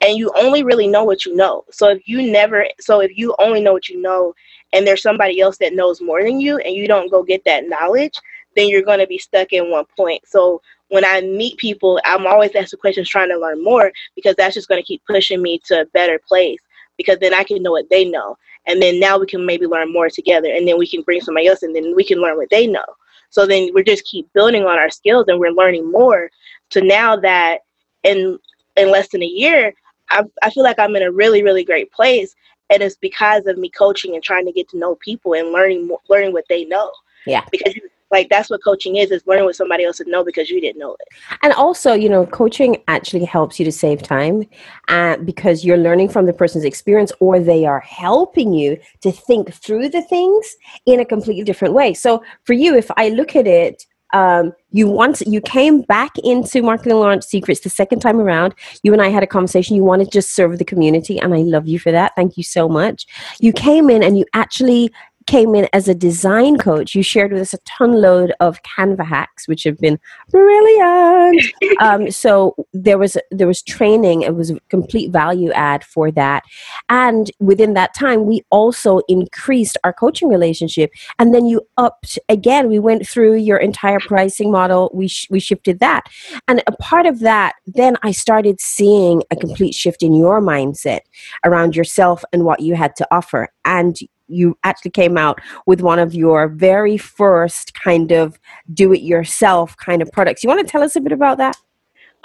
and 0.01 0.15
you 0.15 0.31
only 0.35 0.61
really 0.61 0.85
know 0.85 1.03
what 1.03 1.25
you 1.25 1.35
know. 1.35 1.65
So 1.71 1.89
if 1.89 2.07
you 2.07 2.31
never 2.31 2.67
so 2.79 2.99
if 2.99 3.17
you 3.17 3.35
only 3.39 3.61
know 3.61 3.73
what 3.73 3.89
you 3.89 3.99
know 3.99 4.35
and 4.73 4.85
there's 4.85 5.01
somebody 5.01 5.41
else 5.41 5.57
that 5.57 5.73
knows 5.73 6.01
more 6.01 6.21
than 6.21 6.39
you 6.39 6.59
and 6.59 6.75
you 6.75 6.87
don't 6.87 7.09
go 7.09 7.23
get 7.23 7.43
that 7.45 7.67
knowledge, 7.67 8.13
then 8.55 8.69
you're 8.69 8.83
going 8.83 8.99
to 8.99 9.07
be 9.07 9.17
stuck 9.17 9.53
in 9.53 9.71
one 9.71 9.85
point. 9.97 10.21
So 10.27 10.61
when 10.89 11.05
I 11.05 11.21
meet 11.21 11.57
people, 11.57 11.99
I'm 12.03 12.27
always 12.27 12.53
asking 12.55 12.79
questions, 12.79 13.09
trying 13.09 13.29
to 13.29 13.37
learn 13.37 13.63
more 13.63 13.91
because 14.15 14.35
that's 14.35 14.55
just 14.55 14.67
going 14.67 14.81
to 14.81 14.85
keep 14.85 15.01
pushing 15.05 15.41
me 15.41 15.59
to 15.65 15.81
a 15.81 15.85
better 15.87 16.19
place 16.27 16.59
because 16.97 17.17
then 17.19 17.33
I 17.33 17.43
can 17.43 17.63
know 17.63 17.71
what 17.71 17.89
they 17.89 18.05
know. 18.05 18.37
And 18.67 18.81
then 18.81 18.99
now 18.99 19.17
we 19.17 19.25
can 19.25 19.45
maybe 19.45 19.65
learn 19.65 19.91
more 19.93 20.09
together 20.09 20.49
and 20.53 20.67
then 20.67 20.77
we 20.77 20.87
can 20.87 21.01
bring 21.03 21.21
somebody 21.21 21.47
else 21.47 21.63
and 21.63 21.75
then 21.75 21.95
we 21.95 22.03
can 22.03 22.19
learn 22.19 22.37
what 22.37 22.49
they 22.49 22.67
know. 22.67 22.85
So 23.29 23.45
then 23.45 23.69
we're 23.73 23.83
just 23.83 24.05
keep 24.05 24.31
building 24.33 24.65
on 24.65 24.77
our 24.77 24.89
skills 24.89 25.25
and 25.27 25.39
we're 25.39 25.51
learning 25.51 25.89
more 25.89 26.29
to 26.71 26.81
now 26.81 27.15
that 27.17 27.59
in 28.03 28.37
in 28.75 28.91
less 28.91 29.09
than 29.09 29.23
a 29.23 29.27
year, 29.27 29.73
I, 30.09 30.23
I 30.41 30.49
feel 30.49 30.63
like 30.63 30.79
I'm 30.79 30.95
in 30.95 31.03
a 31.03 31.11
really, 31.11 31.43
really 31.43 31.63
great 31.63 31.91
place. 31.91 32.35
And 32.69 32.83
it's 32.83 32.97
because 32.97 33.45
of 33.47 33.57
me 33.57 33.69
coaching 33.69 34.15
and 34.15 34.23
trying 34.23 34.45
to 34.45 34.51
get 34.51 34.69
to 34.69 34.77
know 34.77 34.95
people 34.95 35.33
and 35.33 35.51
learning 35.51 35.87
more, 35.87 35.99
learning 36.07 36.33
what 36.33 36.45
they 36.49 36.65
know. 36.65 36.91
Yeah. 37.25 37.43
Because 37.51 37.73
like 38.11 38.29
that's 38.29 38.49
what 38.49 38.63
coaching 38.63 38.97
is 38.97 39.11
is 39.11 39.25
learning 39.25 39.45
what 39.45 39.55
somebody 39.55 39.85
else 39.85 39.99
would 39.99 40.07
know 40.07 40.23
because 40.23 40.49
you 40.49 40.59
didn't 40.59 40.79
know 40.79 40.95
it. 40.99 41.07
And 41.41 41.53
also 41.53 41.93
you 41.93 42.09
know 42.09 42.25
coaching 42.25 42.77
actually 42.87 43.25
helps 43.25 43.59
you 43.59 43.65
to 43.65 43.71
save 43.71 44.01
time 44.01 44.43
uh, 44.87 45.17
because 45.17 45.63
you're 45.63 45.77
learning 45.77 46.09
from 46.09 46.25
the 46.25 46.33
person's 46.33 46.65
experience 46.65 47.11
or 47.19 47.39
they 47.39 47.65
are 47.65 47.81
helping 47.81 48.53
you 48.53 48.77
to 49.01 49.11
think 49.11 49.53
through 49.53 49.89
the 49.89 50.01
things 50.03 50.55
in 50.85 50.99
a 50.99 51.05
completely 51.05 51.43
different 51.43 51.73
way. 51.73 51.93
So 51.93 52.23
for 52.43 52.53
you 52.53 52.75
if 52.75 52.89
i 52.97 53.09
look 53.09 53.35
at 53.35 53.47
it 53.47 53.85
um, 54.13 54.53
you 54.71 54.87
once 54.87 55.21
you 55.21 55.39
came 55.41 55.81
back 55.81 56.17
into 56.23 56.61
marketing 56.61 56.97
launch 56.97 57.23
secrets 57.23 57.61
the 57.61 57.69
second 57.69 57.99
time 57.99 58.19
around. 58.19 58.55
You 58.83 58.93
and 58.93 59.01
i 59.01 59.09
had 59.09 59.23
a 59.23 59.27
conversation. 59.27 59.75
You 59.75 59.83
want 59.83 60.03
to 60.03 60.09
just 60.09 60.35
serve 60.35 60.57
the 60.57 60.65
community 60.65 61.19
and 61.19 61.33
i 61.33 61.37
love 61.37 61.67
you 61.67 61.79
for 61.79 61.91
that. 61.91 62.13
Thank 62.15 62.37
you 62.37 62.43
so 62.43 62.67
much. 62.67 63.05
You 63.39 63.53
came 63.53 63.89
in 63.89 64.03
and 64.03 64.17
you 64.17 64.25
actually 64.33 64.91
came 65.29 65.53
in 65.53 65.69
as 65.73 65.87
a 65.87 65.93
design 65.93 66.57
coach, 66.57 66.95
you 66.95 67.03
shared 67.03 67.31
with 67.31 67.41
us 67.41 67.53
a 67.53 67.59
ton 67.59 68.01
load 68.01 68.33
of 68.39 68.59
Canva 68.63 69.05
hacks, 69.05 69.47
which 69.47 69.63
have 69.63 69.77
been 69.77 69.99
brilliant. 70.31 71.43
um, 71.81 72.09
so 72.09 72.55
there 72.73 72.97
was 72.97 73.15
there 73.29 73.45
was 73.45 73.61
training. 73.61 74.23
It 74.23 74.33
was 74.33 74.49
a 74.49 74.59
complete 74.69 75.11
value 75.11 75.51
add 75.51 75.83
for 75.83 76.09
that, 76.11 76.43
and 76.89 77.29
within 77.39 77.75
that 77.75 77.93
time, 77.93 78.25
we 78.25 78.41
also 78.49 79.01
increased 79.07 79.77
our 79.83 79.93
coaching 79.93 80.29
relationship. 80.29 80.91
And 81.19 81.31
then 81.31 81.45
you 81.45 81.61
upped 81.77 82.17
again. 82.27 82.67
We 82.67 82.79
went 82.79 83.07
through 83.07 83.35
your 83.35 83.57
entire 83.57 83.99
pricing 83.99 84.51
model. 84.51 84.89
We 84.95 85.07
sh- 85.07 85.27
we 85.29 85.39
shifted 85.39 85.79
that, 85.79 86.09
and 86.47 86.63
a 86.65 86.71
part 86.71 87.05
of 87.05 87.19
that, 87.19 87.53
then 87.67 87.97
I 88.01 88.11
started 88.13 88.59
seeing 88.59 89.21
a 89.29 89.35
complete 89.35 89.75
shift 89.75 90.01
in 90.01 90.15
your 90.15 90.41
mindset 90.41 91.01
around 91.45 91.75
yourself 91.75 92.25
and 92.33 92.45
what 92.45 92.61
you 92.61 92.73
had 92.73 92.95
to 92.95 93.07
offer, 93.11 93.49
and 93.63 93.95
you 94.29 94.57
actually 94.63 94.91
came 94.91 95.17
out 95.17 95.39
with 95.65 95.81
one 95.81 95.99
of 95.99 96.13
your 96.13 96.47
very 96.47 96.97
first 96.97 97.73
kind 97.73 98.11
of 98.11 98.39
do 98.73 98.93
it 98.93 99.01
yourself 99.01 99.75
kind 99.77 100.01
of 100.01 100.11
products. 100.11 100.43
You 100.43 100.49
want 100.49 100.65
to 100.65 100.71
tell 100.71 100.83
us 100.83 100.95
a 100.95 101.01
bit 101.01 101.11
about 101.11 101.37
that? 101.39 101.57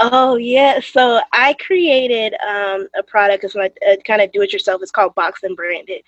Oh 0.01 0.35
yeah, 0.35 0.81
so 0.81 1.21
I 1.33 1.55
created 1.55 2.35
um, 2.45 2.89
a 2.99 3.03
product. 3.07 3.45
It's 3.45 3.55
my 3.55 3.71
uh, 3.89 3.95
kind 4.05 4.21
of 4.21 4.33
do-it-yourself. 4.33 4.83
It's 4.83 4.91
called 4.91 5.15
Box 5.15 5.45
and 5.45 5.57
Branded, 5.57 6.03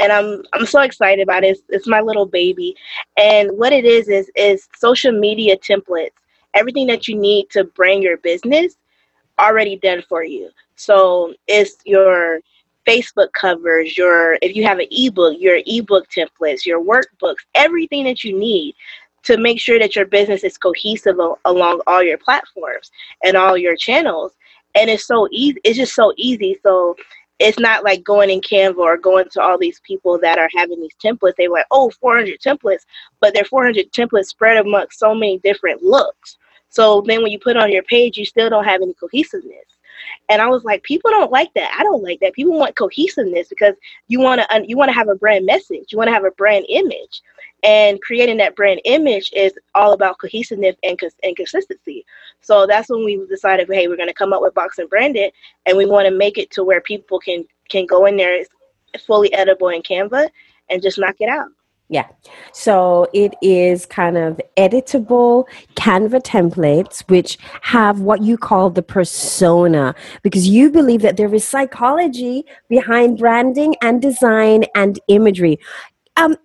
and 0.00 0.10
I'm 0.10 0.42
I'm 0.52 0.66
so 0.66 0.80
excited 0.80 1.22
about 1.22 1.44
it. 1.44 1.50
It's, 1.50 1.62
it's 1.68 1.86
my 1.86 2.00
little 2.00 2.26
baby, 2.26 2.74
and 3.16 3.56
what 3.56 3.72
it 3.72 3.84
is 3.84 4.08
is 4.08 4.28
is 4.34 4.68
social 4.76 5.12
media 5.12 5.56
templates. 5.56 6.10
Everything 6.54 6.88
that 6.88 7.06
you 7.06 7.16
need 7.16 7.48
to 7.50 7.62
bring 7.62 8.02
your 8.02 8.16
business 8.16 8.76
already 9.38 9.76
done 9.76 10.02
for 10.08 10.24
you. 10.24 10.50
So 10.74 11.32
it's 11.46 11.76
your 11.84 12.40
Facebook 12.88 13.32
covers, 13.32 13.98
your 13.98 14.38
if 14.40 14.56
you 14.56 14.64
have 14.64 14.78
an 14.78 14.86
ebook, 14.90 15.36
your 15.38 15.60
ebook 15.66 16.06
templates, 16.08 16.64
your 16.64 16.82
workbooks, 16.82 17.44
everything 17.54 18.04
that 18.04 18.24
you 18.24 18.36
need 18.36 18.74
to 19.24 19.36
make 19.36 19.60
sure 19.60 19.78
that 19.78 19.94
your 19.94 20.06
business 20.06 20.42
is 20.42 20.56
cohesive 20.56 21.18
along 21.44 21.80
all 21.86 22.02
your 22.02 22.16
platforms 22.16 22.90
and 23.22 23.36
all 23.36 23.58
your 23.58 23.76
channels. 23.76 24.32
And 24.74 24.88
it's 24.88 25.06
so 25.06 25.28
easy. 25.30 25.60
It's 25.64 25.76
just 25.76 25.94
so 25.94 26.14
easy. 26.16 26.56
So 26.62 26.96
it's 27.38 27.58
not 27.58 27.84
like 27.84 28.02
going 28.02 28.30
in 28.30 28.40
Canva 28.40 28.78
or 28.78 28.96
going 28.96 29.26
to 29.32 29.42
all 29.42 29.58
these 29.58 29.80
people 29.80 30.18
that 30.20 30.38
are 30.38 30.48
having 30.56 30.80
these 30.80 30.96
templates. 31.04 31.34
They're 31.36 31.50
like, 31.50 31.66
oh, 31.70 31.90
400 32.00 32.40
templates, 32.40 32.86
but 33.20 33.34
they're 33.34 33.44
400 33.44 33.92
templates 33.92 34.26
spread 34.26 34.56
amongst 34.56 34.98
so 34.98 35.14
many 35.14 35.38
different 35.38 35.82
looks. 35.82 36.38
So 36.70 37.02
then 37.06 37.22
when 37.22 37.32
you 37.32 37.38
put 37.38 37.56
on 37.56 37.70
your 37.70 37.82
page, 37.84 38.16
you 38.16 38.24
still 38.24 38.48
don't 38.48 38.64
have 38.64 38.82
any 38.82 38.94
cohesiveness. 38.94 39.77
And 40.28 40.42
I 40.42 40.48
was 40.48 40.64
like, 40.64 40.82
people 40.82 41.10
don't 41.10 41.32
like 41.32 41.52
that. 41.54 41.74
I 41.78 41.82
don't 41.82 42.02
like 42.02 42.20
that. 42.20 42.34
People 42.34 42.58
want 42.58 42.76
cohesiveness 42.76 43.48
because 43.48 43.74
you 44.08 44.20
want 44.20 44.40
to 44.40 44.64
you 44.66 44.76
want 44.76 44.88
to 44.90 44.94
have 44.94 45.08
a 45.08 45.14
brand 45.14 45.46
message. 45.46 45.86
You 45.90 45.98
want 45.98 46.08
to 46.08 46.14
have 46.14 46.24
a 46.24 46.30
brand 46.32 46.66
image. 46.68 47.22
And 47.64 48.00
creating 48.02 48.36
that 48.36 48.54
brand 48.54 48.80
image 48.84 49.32
is 49.34 49.52
all 49.74 49.92
about 49.92 50.18
cohesiveness 50.18 50.76
and, 50.84 50.98
and 51.24 51.36
consistency. 51.36 52.06
So 52.40 52.66
that's 52.66 52.88
when 52.88 53.04
we 53.04 53.24
decided, 53.28 53.68
hey, 53.68 53.88
we're 53.88 53.96
going 53.96 54.08
to 54.08 54.14
come 54.14 54.32
up 54.32 54.42
with 54.42 54.54
Box 54.54 54.78
and 54.78 54.88
Branded, 54.88 55.32
and 55.66 55.76
we 55.76 55.84
want 55.84 56.06
to 56.06 56.14
make 56.14 56.38
it 56.38 56.50
to 56.52 56.62
where 56.62 56.80
people 56.80 57.18
can 57.18 57.44
can 57.68 57.86
go 57.86 58.06
in 58.06 58.16
there, 58.16 58.34
it's 58.34 59.04
fully 59.04 59.32
edible 59.32 59.68
in 59.68 59.82
Canva, 59.82 60.28
and 60.70 60.82
just 60.82 60.98
knock 60.98 61.16
it 61.20 61.28
out. 61.28 61.48
Yeah. 61.90 62.06
So 62.52 63.06
it 63.14 63.34
is 63.40 63.86
kind 63.86 64.18
of 64.18 64.38
editable 64.58 65.46
Canva 65.74 66.22
templates, 66.22 67.00
which 67.08 67.38
have 67.62 68.00
what 68.00 68.22
you 68.22 68.36
call 68.36 68.68
the 68.68 68.82
persona, 68.82 69.94
because 70.22 70.46
you 70.46 70.70
believe 70.70 71.00
that 71.00 71.16
there 71.16 71.34
is 71.34 71.46
psychology 71.46 72.44
behind 72.68 73.18
branding 73.18 73.74
and 73.80 74.02
design 74.02 74.64
and 74.74 75.00
imagery. 75.08 75.58
Um, 76.16 76.36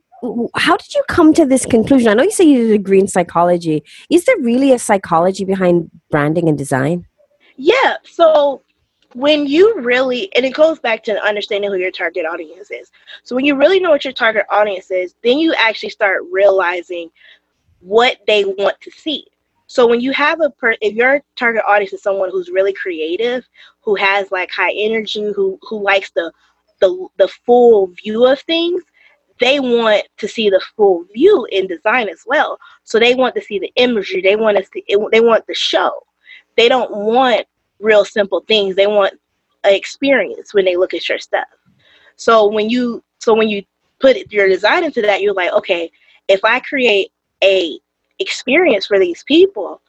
how 0.56 0.78
did 0.78 0.94
you 0.94 1.04
come 1.10 1.34
to 1.34 1.46
this 1.46 1.66
conclusion? 1.66 2.08
I 2.08 2.14
know 2.14 2.24
you 2.24 2.32
say 2.32 2.46
you 2.46 2.60
did 2.60 2.70
a 2.70 2.78
degree 2.78 3.00
in 3.00 3.10
psychology. 3.10 3.84
Is 4.10 4.24
there 4.24 4.38
really 4.40 4.72
a 4.72 4.80
psychology 4.80 5.44
behind 5.44 5.92
branding 6.10 6.48
and 6.48 6.58
design? 6.58 7.06
Yeah. 7.58 7.98
So 8.06 8.62
when 9.14 9.46
you 9.46 9.80
really, 9.82 10.34
and 10.36 10.46
it 10.46 10.54
goes 10.54 10.80
back 10.80 11.04
to 11.04 11.24
understanding 11.24 11.70
who 11.70 11.78
your 11.78 11.92
target 11.92 12.26
audience 12.26 12.72
is. 12.72 12.92
So 13.24 13.36
when 13.36 13.46
you 13.46 13.56
really 13.56 13.80
know 13.80 13.92
what 13.92 14.04
your 14.04 14.14
target 14.14 14.46
audience 14.50 14.92
is, 14.92 15.16
then 15.24 15.38
you 15.40 15.54
actually 15.58 15.90
start 15.90 16.24
realizing 16.32 17.10
what 17.80 18.18
they 18.28 18.46
want 18.46 18.80
to 18.82 18.92
see. 18.92 19.28
So 19.68 19.88
when 19.88 20.02
you 20.02 20.12
have 20.14 20.42
a 20.42 20.50
per, 20.50 20.76
if 20.82 20.94
your 20.94 21.22
target 21.36 21.64
audience 21.68 21.94
is 21.94 22.04
someone 22.04 22.30
who's 22.30 22.50
really 22.50 22.74
creative, 22.74 23.48
who 23.82 23.96
has 23.96 24.32
like 24.32 24.52
high 24.52 24.74
energy, 24.76 25.32
who 25.36 25.58
who 25.62 25.82
likes 25.82 26.12
the 26.12 26.32
the 26.80 27.08
the 27.18 27.28
full 27.28 27.88
view 27.88 28.26
of 28.26 28.40
things, 28.42 28.84
they 29.40 29.60
want 29.60 30.04
to 30.18 30.28
see 30.28 30.50
the 30.50 30.62
full 30.76 31.06
view 31.14 31.48
in 31.52 31.68
design 31.68 32.10
as 32.10 32.24
well. 32.26 32.58
So 32.84 33.00
they 33.00 33.16
want 33.16 33.36
to 33.36 33.42
see 33.42 33.60
the 33.60 33.72
imagery. 33.76 34.22
They 34.22 34.36
want 34.36 34.58
to 34.58 34.66
see. 34.66 34.84
They 35.12 35.22
want 35.22 35.48
the 35.48 35.56
show. 35.56 35.92
They 36.56 36.70
don't 36.70 36.92
want 36.92 37.48
real 37.84 38.06
simple 38.06 38.42
things. 38.48 38.76
They 38.76 38.88
want 38.88 39.14
an 39.64 39.74
experience 39.74 40.54
when 40.54 40.66
they 40.66 40.76
look 40.76 40.94
at 40.94 41.08
your 41.08 41.20
stuff. 41.20 41.48
So 42.16 42.48
when 42.48 42.70
you 42.70 43.04
so 43.20 43.34
when 43.34 43.50
you 43.50 43.64
put 44.00 44.32
your 44.32 44.48
design 44.48 44.84
into 44.84 45.02
that, 45.02 45.22
you're 45.22 45.34
like, 45.34 45.54
okay, 45.54 45.92
if 46.28 46.44
I 46.44 46.60
create 46.60 47.12
a 47.44 47.80
experience 48.20 48.88
for 48.88 49.00
these 49.00 49.24
people, 49.24 49.82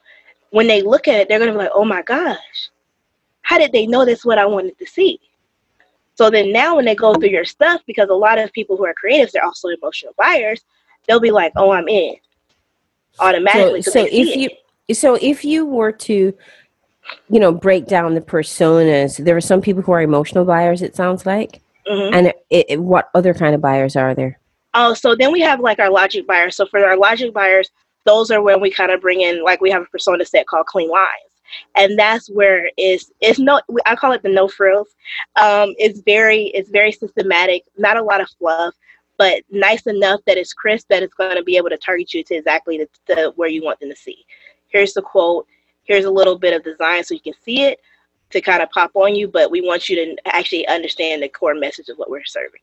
when 0.51 0.67
they 0.67 0.81
look 0.81 1.07
at 1.07 1.15
it, 1.15 1.27
they're 1.27 1.39
gonna 1.39 1.51
be 1.51 1.57
like, 1.57 1.71
oh 1.73 1.85
my 1.85 2.01
gosh, 2.01 2.69
how 3.41 3.57
did 3.57 3.71
they 3.71 3.85
know 3.85 4.05
that's 4.05 4.25
what 4.25 4.37
I 4.37 4.45
wanted 4.45 4.77
to 4.79 4.85
see? 4.85 5.19
So 6.15 6.29
then 6.29 6.51
now 6.51 6.77
when 6.77 6.85
they 6.85 6.95
go 6.95 7.13
through 7.13 7.29
your 7.29 7.45
stuff, 7.45 7.81
because 7.85 8.09
a 8.09 8.13
lot 8.13 8.39
of 8.39 8.51
people 8.53 8.77
who 8.77 8.85
are 8.85 8.93
creatives, 8.93 9.31
they're 9.31 9.43
also 9.43 9.67
emotional 9.67 10.13
buyers, 10.17 10.63
they'll 11.07 11.19
be 11.19 11.31
like, 11.31 11.51
oh, 11.57 11.71
I'm 11.71 11.89
in 11.89 12.15
automatically. 13.19 13.81
So, 13.81 13.91
so 13.91 14.07
if 14.09 14.35
you 14.35 14.49
so 14.93 15.17
if 15.21 15.43
you 15.43 15.65
were 15.65 15.91
to 15.91 16.33
you 17.29 17.39
know 17.39 17.51
break 17.51 17.87
down 17.87 18.15
the 18.15 18.21
personas. 18.21 19.23
There 19.23 19.35
are 19.35 19.41
some 19.41 19.61
people 19.61 19.81
who 19.81 19.91
are 19.91 20.01
emotional 20.01 20.45
buyers 20.45 20.81
it 20.81 20.95
sounds 20.95 21.25
like. 21.25 21.61
Mm-hmm. 21.87 22.15
and 22.15 22.27
it, 22.49 22.65
it, 22.67 22.81
what 22.81 23.11
other 23.13 23.35
kind 23.35 23.53
of 23.53 23.61
buyers 23.61 23.95
are 23.95 24.15
there? 24.15 24.39
Oh 24.73 24.93
so 24.93 25.15
then 25.15 25.31
we 25.31 25.41
have 25.41 25.59
like 25.59 25.79
our 25.79 25.91
logic 25.91 26.25
buyers. 26.25 26.55
So 26.55 26.65
for 26.65 26.83
our 26.83 26.97
logic 26.97 27.33
buyers 27.33 27.69
those 28.05 28.31
are 28.31 28.41
when 28.41 28.61
we 28.61 28.71
kind 28.71 28.91
of 28.91 29.01
bring 29.01 29.21
in 29.21 29.43
like 29.43 29.61
we 29.61 29.71
have 29.71 29.81
a 29.81 29.85
persona 29.85 30.25
set 30.25 30.47
called 30.47 30.65
clean 30.67 30.89
lines 30.89 31.09
and 31.75 31.97
that's 31.97 32.27
where 32.29 32.69
is 32.77 33.11
it's 33.19 33.39
no 33.39 33.59
i 33.85 33.95
call 33.95 34.11
it 34.11 34.21
the 34.21 34.29
no 34.29 34.47
frills 34.47 34.89
um, 35.37 35.73
it's 35.79 36.01
very 36.01 36.45
it's 36.53 36.69
very 36.69 36.91
systematic 36.91 37.63
not 37.77 37.97
a 37.97 38.03
lot 38.03 38.21
of 38.21 38.29
fluff 38.37 38.75
but 39.17 39.43
nice 39.49 39.85
enough 39.87 40.21
that 40.25 40.37
it's 40.37 40.53
crisp 40.53 40.87
that 40.89 41.03
it's 41.03 41.13
going 41.13 41.35
to 41.35 41.43
be 41.43 41.57
able 41.57 41.69
to 41.69 41.77
target 41.77 42.13
you 42.13 42.23
to 42.23 42.35
exactly 42.35 42.77
the, 42.77 42.87
the 43.07 43.33
where 43.35 43.49
you 43.49 43.63
want 43.63 43.79
them 43.79 43.89
to 43.89 43.95
see. 43.95 44.25
Here's 44.67 44.93
the 44.93 45.01
quote 45.01 45.47
here's 45.85 46.05
a 46.05 46.11
little 46.11 46.37
bit 46.37 46.53
of 46.53 46.63
design 46.63 47.03
so 47.03 47.13
you 47.13 47.19
can 47.19 47.33
see 47.43 47.63
it 47.63 47.79
to 48.31 48.41
kind 48.41 48.61
of 48.61 48.69
pop 48.71 48.91
on 48.95 49.15
you, 49.15 49.27
but 49.27 49.51
we 49.51 49.61
want 49.61 49.87
you 49.87 49.95
to 49.95 50.15
actually 50.25 50.67
understand 50.67 51.23
the 51.23 51.29
core 51.29 51.55
message 51.55 51.89
of 51.89 51.97
what 51.97 52.09
we're 52.09 52.25
serving. 52.25 52.61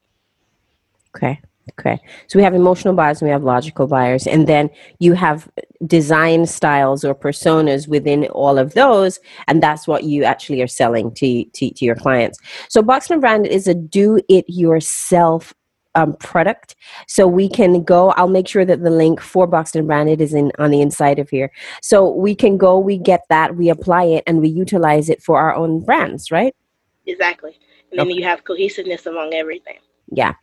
Okay. 1.16 1.40
Okay. 1.78 2.00
So 2.26 2.38
we 2.38 2.42
have 2.42 2.54
emotional 2.54 2.94
buyers 2.94 3.20
and 3.20 3.28
we 3.28 3.32
have 3.32 3.44
logical 3.44 3.86
buyers. 3.86 4.26
And 4.26 4.48
then 4.48 4.68
you 4.98 5.12
have 5.12 5.48
design 5.86 6.44
styles 6.46 7.04
or 7.04 7.14
personas 7.14 7.86
within 7.86 8.26
all 8.26 8.58
of 8.58 8.74
those. 8.74 9.20
And 9.46 9.62
that's 9.62 9.86
what 9.86 10.02
you 10.04 10.24
actually 10.24 10.60
are 10.60 10.66
selling 10.66 11.14
to, 11.14 11.44
to, 11.44 11.70
to 11.70 11.84
your 11.84 11.94
clients. 11.94 12.38
So 12.68 12.82
Boxman 12.82 13.20
Brand 13.20 13.46
is 13.46 13.68
a 13.68 13.74
do 13.74 14.20
it 14.28 14.44
yourself 14.48 15.54
um, 15.94 16.14
product. 16.14 16.76
So 17.06 17.26
we 17.26 17.48
can 17.48 17.82
go. 17.82 18.10
I'll 18.10 18.28
make 18.28 18.48
sure 18.48 18.64
that 18.64 18.82
the 18.82 18.90
link 18.90 19.20
for 19.20 19.46
Boxed 19.46 19.76
and 19.76 19.86
Branded 19.86 20.20
is 20.20 20.34
in 20.34 20.52
on 20.58 20.70
the 20.70 20.80
inside 20.80 21.18
of 21.18 21.28
here. 21.30 21.52
So 21.82 22.10
we 22.10 22.34
can 22.34 22.56
go. 22.56 22.78
We 22.78 22.98
get 22.98 23.22
that. 23.28 23.56
We 23.56 23.68
apply 23.68 24.04
it 24.04 24.24
and 24.26 24.40
we 24.40 24.48
utilize 24.48 25.08
it 25.08 25.22
for 25.22 25.38
our 25.38 25.54
own 25.54 25.80
brands, 25.84 26.30
right? 26.30 26.54
Exactly. 27.06 27.58
And 27.90 27.98
then 27.98 28.06
okay. 28.08 28.16
you 28.16 28.24
have 28.24 28.44
cohesiveness 28.44 29.06
among 29.06 29.34
everything. 29.34 29.76
Yeah. 30.14 30.34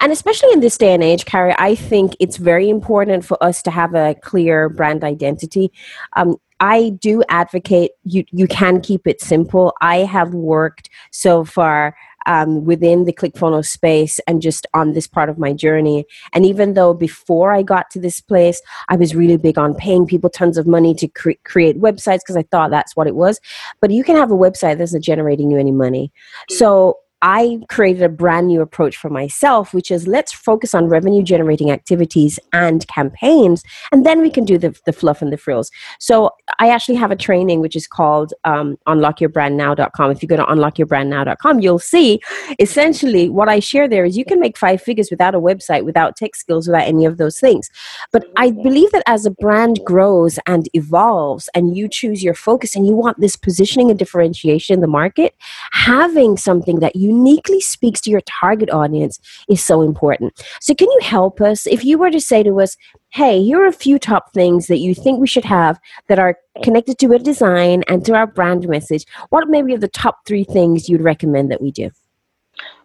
And 0.00 0.12
especially 0.12 0.52
in 0.52 0.60
this 0.60 0.76
day 0.76 0.92
and 0.92 1.02
age, 1.02 1.24
Carrie, 1.24 1.54
I 1.58 1.74
think 1.74 2.14
it's 2.20 2.36
very 2.36 2.68
important 2.68 3.24
for 3.24 3.42
us 3.42 3.62
to 3.62 3.70
have 3.70 3.94
a 3.94 4.14
clear 4.22 4.68
brand 4.68 5.02
identity. 5.02 5.72
Um, 6.14 6.36
I 6.60 6.90
do 7.00 7.22
advocate 7.28 7.92
you 8.04 8.24
you 8.30 8.46
can 8.46 8.80
keep 8.80 9.06
it 9.06 9.20
simple. 9.20 9.74
I 9.80 9.98
have 9.98 10.34
worked 10.34 10.88
so 11.10 11.44
far 11.44 11.96
um, 12.26 12.64
within 12.64 13.04
the 13.04 13.12
ClickFunnels 13.12 13.66
space 13.66 14.18
and 14.26 14.40
just 14.40 14.66
on 14.74 14.92
this 14.92 15.06
part 15.06 15.28
of 15.28 15.38
my 15.38 15.52
journey. 15.52 16.06
And 16.32 16.46
even 16.46 16.74
though 16.74 16.94
before 16.94 17.52
I 17.52 17.62
got 17.62 17.90
to 17.90 18.00
this 18.00 18.20
place, 18.20 18.60
I 18.88 18.96
was 18.96 19.14
really 19.14 19.36
big 19.36 19.58
on 19.58 19.74
paying 19.74 20.06
people 20.06 20.30
tons 20.30 20.56
of 20.56 20.66
money 20.66 20.94
to 20.94 21.08
cre- 21.08 21.32
create 21.44 21.80
websites 21.80 22.20
because 22.20 22.36
I 22.36 22.44
thought 22.44 22.70
that's 22.70 22.96
what 22.96 23.06
it 23.06 23.14
was. 23.14 23.40
But 23.80 23.90
you 23.90 24.04
can 24.04 24.16
have 24.16 24.30
a 24.30 24.36
website 24.36 24.78
that's 24.78 24.94
not 24.94 25.02
generating 25.02 25.50
you 25.50 25.58
any 25.58 25.72
money. 25.72 26.12
So 26.48 26.98
I 27.26 27.60
created 27.70 28.02
a 28.02 28.10
brand 28.10 28.48
new 28.48 28.60
approach 28.60 28.98
for 28.98 29.08
myself, 29.08 29.72
which 29.72 29.90
is 29.90 30.06
let's 30.06 30.30
focus 30.30 30.74
on 30.74 30.88
revenue 30.88 31.22
generating 31.22 31.70
activities 31.70 32.38
and 32.52 32.86
campaigns, 32.86 33.64
and 33.90 34.04
then 34.04 34.20
we 34.20 34.28
can 34.28 34.44
do 34.44 34.58
the, 34.58 34.78
the 34.84 34.92
fluff 34.92 35.22
and 35.22 35.32
the 35.32 35.38
frills. 35.38 35.70
So 35.98 36.32
I 36.58 36.68
actually 36.68 36.96
have 36.96 37.10
a 37.10 37.16
training 37.16 37.60
which 37.60 37.76
is 37.76 37.86
called 37.86 38.34
um, 38.44 38.76
unlockyourbrandnow.com. 38.86 40.10
If 40.10 40.22
you 40.22 40.28
go 40.28 40.36
to 40.36 40.44
unlockyourbrandnow.com, 40.44 41.60
you'll 41.60 41.78
see 41.78 42.20
essentially 42.58 43.30
what 43.30 43.48
I 43.48 43.58
share 43.58 43.88
there 43.88 44.04
is 44.04 44.18
you 44.18 44.26
can 44.26 44.38
make 44.38 44.58
five 44.58 44.82
figures 44.82 45.10
without 45.10 45.34
a 45.34 45.40
website, 45.40 45.86
without 45.86 46.16
tech 46.16 46.36
skills, 46.36 46.68
without 46.68 46.86
any 46.86 47.06
of 47.06 47.16
those 47.16 47.40
things. 47.40 47.70
But 48.12 48.26
I 48.36 48.50
believe 48.50 48.92
that 48.92 49.02
as 49.06 49.24
a 49.24 49.30
brand 49.30 49.80
grows 49.82 50.38
and 50.46 50.68
evolves 50.74 51.48
and 51.54 51.74
you 51.74 51.88
choose 51.88 52.22
your 52.22 52.34
focus 52.34 52.76
and 52.76 52.86
you 52.86 52.94
want 52.94 53.18
this 53.18 53.34
positioning 53.34 53.88
and 53.88 53.98
differentiation 53.98 54.74
in 54.74 54.80
the 54.80 54.86
market, 54.86 55.34
having 55.72 56.36
something 56.36 56.80
that 56.80 56.94
you 56.96 57.13
uniquely 57.14 57.60
speaks 57.60 58.00
to 58.02 58.10
your 58.10 58.20
target 58.22 58.70
audience 58.70 59.20
is 59.48 59.62
so 59.62 59.82
important. 59.82 60.32
So, 60.60 60.74
can 60.74 60.90
you 60.90 61.00
help 61.02 61.40
us 61.40 61.66
if 61.66 61.84
you 61.84 61.98
were 61.98 62.10
to 62.10 62.20
say 62.20 62.42
to 62.42 62.60
us, 62.60 62.76
hey, 63.10 63.42
here 63.42 63.62
are 63.62 63.66
a 63.66 63.72
few 63.72 63.98
top 63.98 64.32
things 64.32 64.66
that 64.66 64.78
you 64.78 64.94
think 64.94 65.20
we 65.20 65.26
should 65.26 65.44
have 65.44 65.78
that 66.08 66.18
are 66.18 66.36
connected 66.62 66.98
to 66.98 67.12
a 67.12 67.18
design 67.18 67.84
and 67.88 68.04
to 68.06 68.14
our 68.14 68.26
brand 68.26 68.68
message? 68.68 69.04
What 69.30 69.48
maybe 69.48 69.74
are 69.74 69.78
the 69.78 69.88
top 69.88 70.26
three 70.26 70.44
things 70.44 70.88
you'd 70.88 71.00
recommend 71.00 71.50
that 71.50 71.62
we 71.62 71.70
do? 71.70 71.90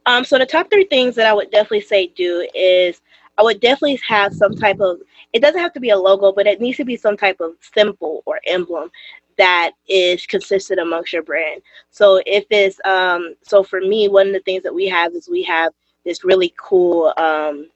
Um, 0.05 0.23
so, 0.23 0.37
the 0.37 0.45
top 0.45 0.69
three 0.69 0.85
things 0.85 1.15
that 1.15 1.27
I 1.27 1.33
would 1.33 1.51
definitely 1.51 1.81
say 1.81 2.07
do 2.07 2.47
is 2.53 3.01
I 3.37 3.43
would 3.43 3.61
definitely 3.61 3.99
have 4.07 4.33
some 4.33 4.53
type 4.53 4.79
of 4.81 4.99
it 5.33 5.41
doesn't 5.41 5.61
have 5.61 5.73
to 5.73 5.79
be 5.79 5.89
a 5.89 5.97
logo, 5.97 6.31
but 6.31 6.47
it 6.47 6.61
needs 6.61 6.77
to 6.77 6.85
be 6.85 6.97
some 6.97 7.17
type 7.17 7.39
of 7.39 7.53
symbol 7.73 8.23
or 8.25 8.39
emblem 8.47 8.91
that 9.37 9.71
is 9.87 10.25
consistent 10.25 10.79
amongst 10.79 11.13
your 11.13 11.23
brand. 11.23 11.61
So 11.91 12.21
if 12.25 12.45
it's 12.49 12.79
um, 12.85 13.35
so 13.41 13.63
for 13.63 13.79
me, 13.79 14.07
one 14.09 14.27
of 14.27 14.33
the 14.33 14.41
things 14.41 14.63
that 14.63 14.75
we 14.75 14.87
have 14.87 15.13
is 15.13 15.29
we 15.29 15.43
have 15.43 15.71
this 16.03 16.23
really 16.25 16.53
cool 16.57 17.13
um, 17.17 17.69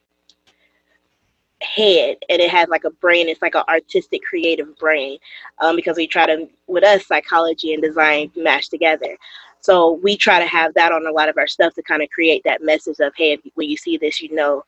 head 1.62 2.18
and 2.30 2.42
it 2.42 2.50
has 2.50 2.68
like 2.68 2.84
a 2.84 2.92
brain. 2.92 3.30
It's 3.30 3.42
like 3.42 3.56
an 3.56 3.64
artistic 3.70 4.24
creative 4.24 4.78
brain 4.78 5.18
um, 5.60 5.76
because 5.76 5.98
we 5.98 6.06
try 6.06 6.26
to 6.26 6.50
with 6.68 6.84
us 6.84 7.08
psychology 7.08 7.74
and 7.74 7.82
design 7.82 8.30
match 8.36 8.70
together. 8.70 9.18
So 9.62 9.94
we 10.04 10.18
try 10.18 10.40
to 10.40 10.48
have 10.48 10.74
that 10.74 10.92
on 10.92 11.08
a 11.08 11.12
lot 11.12 11.30
of 11.30 11.38
our 11.38 11.48
stuff 11.48 11.74
to 11.76 11.84
kind 11.84 12.04
of 12.04 12.10
create 12.10 12.44
that 12.44 12.62
message 12.62 13.00
of 13.00 13.14
hey 13.16 13.40
when 13.56 13.70
you 13.70 13.78
see 13.78 13.96
this 13.96 14.22
you 14.22 14.36
know 14.36 14.66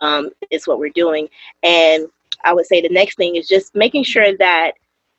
um, 0.00 0.30
it's 0.50 0.66
what 0.66 0.78
we're 0.78 0.88
doing. 0.90 1.28
And 1.62 2.06
i 2.44 2.52
would 2.52 2.66
say 2.66 2.80
the 2.80 2.88
next 2.88 3.16
thing 3.16 3.36
is 3.36 3.48
just 3.48 3.74
making 3.74 4.04
sure 4.04 4.36
that 4.36 4.72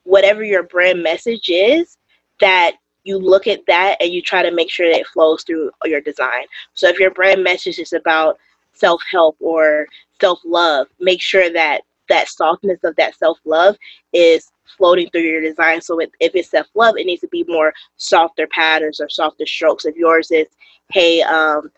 whatever 0.04 0.44
your 0.44 0.64
brand 0.64 1.02
message 1.02 1.50
is, 1.50 1.98
that 2.40 2.74
you 3.04 3.18
look 3.18 3.48
at 3.48 3.66
that 3.68 3.98
and 4.00 4.12
you 4.12 4.22
try 4.22 4.44
to 4.44 4.52
make 4.52 4.70
sure 4.70 4.92
that 4.92 5.00
it 5.00 5.08
flows 5.08 5.44
through 5.44 5.72
your 5.86 6.02
design. 6.02 6.46
So 6.74 6.88
if 6.88 7.00
your 7.00 7.12
brand 7.12 7.44
message 7.44 7.80
is 7.80 7.94
about 7.94 8.38
self 8.74 9.02
help 9.12 9.36
or 9.40 9.88
self 10.20 10.40
love, 10.46 10.88
make 11.00 11.22
sure 11.22 11.52
that 11.52 11.82
that 12.10 12.30
softness 12.30 12.80
of 12.84 12.96
that 12.98 13.16
self 13.16 13.40
love 13.46 13.76
is 14.14 14.52
floating 14.78 15.10
through 15.10 15.22
your 15.22 15.42
design. 15.42 15.82
So 15.82 16.00
if, 16.00 16.10
it's 16.20 16.50
self 16.52 16.68
love, 16.76 16.96
it 16.98 17.06
needs 17.06 17.22
to 17.22 17.28
be 17.28 17.44
more 17.48 17.74
softer 17.98 18.48
patterns 18.48 19.00
or 19.00 19.10
softer 19.10 19.46
strokes. 19.46 19.86
If 19.86 19.96
yours 19.96 20.32
is, 20.32 20.48
hey, 20.92 21.22
um, 21.22 21.72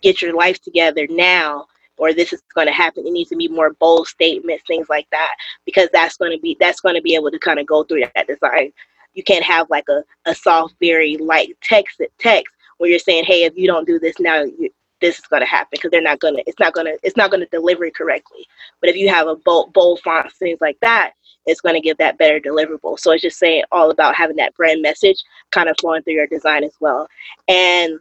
get 0.00 0.22
your 0.22 0.34
life 0.34 0.60
together 0.62 1.06
now, 1.08 1.66
or 1.98 2.12
this 2.12 2.32
is 2.32 2.42
going 2.54 2.66
to 2.66 2.72
happen, 2.72 3.06
it 3.06 3.12
needs 3.12 3.30
to 3.30 3.36
be 3.36 3.48
more 3.48 3.72
bold 3.74 4.08
statements, 4.08 4.64
things 4.66 4.88
like 4.88 5.06
that, 5.10 5.34
because 5.64 5.88
that's 5.92 6.16
going 6.16 6.32
to 6.32 6.40
be 6.40 6.56
that's 6.60 6.80
going 6.80 6.94
to 6.94 7.02
be 7.02 7.14
able 7.14 7.30
to 7.30 7.38
kind 7.38 7.58
of 7.58 7.66
go 7.66 7.84
through 7.84 8.04
that 8.14 8.26
design. 8.26 8.72
You 9.14 9.22
can't 9.22 9.44
have 9.44 9.68
like 9.70 9.84
a, 9.88 10.02
a 10.24 10.34
soft, 10.34 10.74
very 10.80 11.16
light 11.18 11.56
text 11.62 12.00
text 12.18 12.54
where 12.78 12.90
you're 12.90 12.98
saying, 12.98 13.24
hey, 13.24 13.44
if 13.44 13.56
you 13.56 13.66
don't 13.66 13.86
do 13.86 13.98
this 13.98 14.18
now, 14.18 14.42
you, 14.42 14.70
this 15.00 15.18
is 15.18 15.26
going 15.26 15.42
to 15.42 15.46
happen 15.46 15.68
because 15.72 15.90
they're 15.90 16.00
not 16.00 16.20
going 16.20 16.36
to 16.36 16.42
it's 16.46 16.60
not 16.60 16.72
going 16.72 16.86
to 16.86 16.98
it's 17.02 17.16
not 17.16 17.30
going 17.30 17.40
to 17.42 17.48
deliver 17.50 17.84
it 17.84 17.94
correctly. 17.94 18.46
But 18.80 18.90
if 18.90 18.96
you 18.96 19.08
have 19.08 19.26
a 19.26 19.36
bold 19.36 19.72
bold 19.72 20.00
fonts 20.00 20.36
things 20.38 20.60
like 20.60 20.78
that 20.80 21.12
it's 21.46 21.60
going 21.60 21.74
to 21.74 21.80
give 21.80 21.96
that 21.98 22.18
better 22.18 22.38
deliverable. 22.38 22.98
So 22.98 23.10
it's 23.10 23.22
just 23.22 23.38
saying 23.38 23.64
all 23.72 23.90
about 23.90 24.14
having 24.14 24.36
that 24.36 24.54
brand 24.54 24.80
message 24.80 25.22
kind 25.50 25.68
of 25.68 25.76
flowing 25.80 26.02
through 26.02 26.14
your 26.14 26.26
design 26.28 26.64
as 26.64 26.74
well. 26.80 27.08
And 27.48 27.98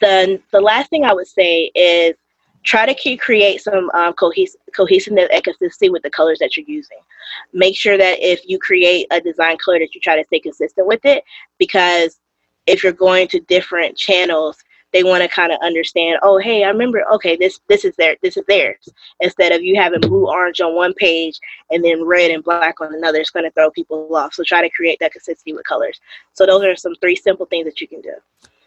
the 0.00 0.38
the 0.52 0.60
last 0.60 0.90
thing 0.90 1.04
i 1.04 1.14
would 1.14 1.26
say 1.26 1.70
is 1.74 2.14
try 2.64 2.92
to 2.92 3.16
create 3.16 3.60
some 3.60 3.90
um, 3.94 4.12
cohes- 4.14 4.56
cohesiveness 4.74 5.28
and 5.32 5.42
consistency 5.42 5.88
with 5.88 6.02
the 6.02 6.10
colors 6.10 6.38
that 6.40 6.56
you're 6.56 6.66
using. 6.66 6.98
Make 7.52 7.76
sure 7.76 7.96
that 7.96 8.18
if 8.20 8.42
you 8.46 8.58
create 8.58 9.06
a 9.10 9.20
design 9.20 9.56
color 9.58 9.78
that 9.78 9.94
you 9.94 10.00
try 10.00 10.16
to 10.16 10.24
stay 10.24 10.40
consistent 10.40 10.86
with 10.86 11.04
it 11.04 11.24
because 11.58 12.20
if 12.66 12.82
you're 12.82 12.92
going 12.92 13.28
to 13.28 13.40
different 13.40 13.96
channels, 13.96 14.58
they 14.92 15.04
want 15.04 15.22
to 15.22 15.28
kind 15.28 15.52
of 15.52 15.58
understand 15.60 16.18
oh 16.22 16.38
hey 16.38 16.64
i 16.64 16.68
remember 16.68 17.04
okay 17.12 17.36
this 17.36 17.60
this 17.68 17.84
is 17.84 17.94
their 17.96 18.16
this 18.22 18.36
is 18.36 18.44
theirs. 18.48 18.88
Instead 19.20 19.52
of 19.52 19.62
you 19.62 19.76
having 19.76 20.00
blue 20.00 20.26
orange 20.28 20.60
on 20.60 20.74
one 20.74 20.94
page 20.94 21.38
and 21.70 21.84
then 21.84 22.04
red 22.04 22.30
and 22.30 22.42
black 22.42 22.80
on 22.80 22.94
another 22.94 23.18
it's 23.18 23.30
going 23.30 23.44
to 23.44 23.50
throw 23.50 23.70
people 23.70 24.14
off. 24.16 24.34
So 24.34 24.42
try 24.44 24.62
to 24.62 24.70
create 24.70 24.98
that 25.00 25.12
consistency 25.12 25.52
with 25.52 25.66
colors. 25.66 26.00
So 26.32 26.46
those 26.46 26.64
are 26.64 26.76
some 26.76 26.94
three 27.02 27.16
simple 27.16 27.46
things 27.46 27.66
that 27.66 27.80
you 27.80 27.88
can 27.88 28.00
do 28.00 28.14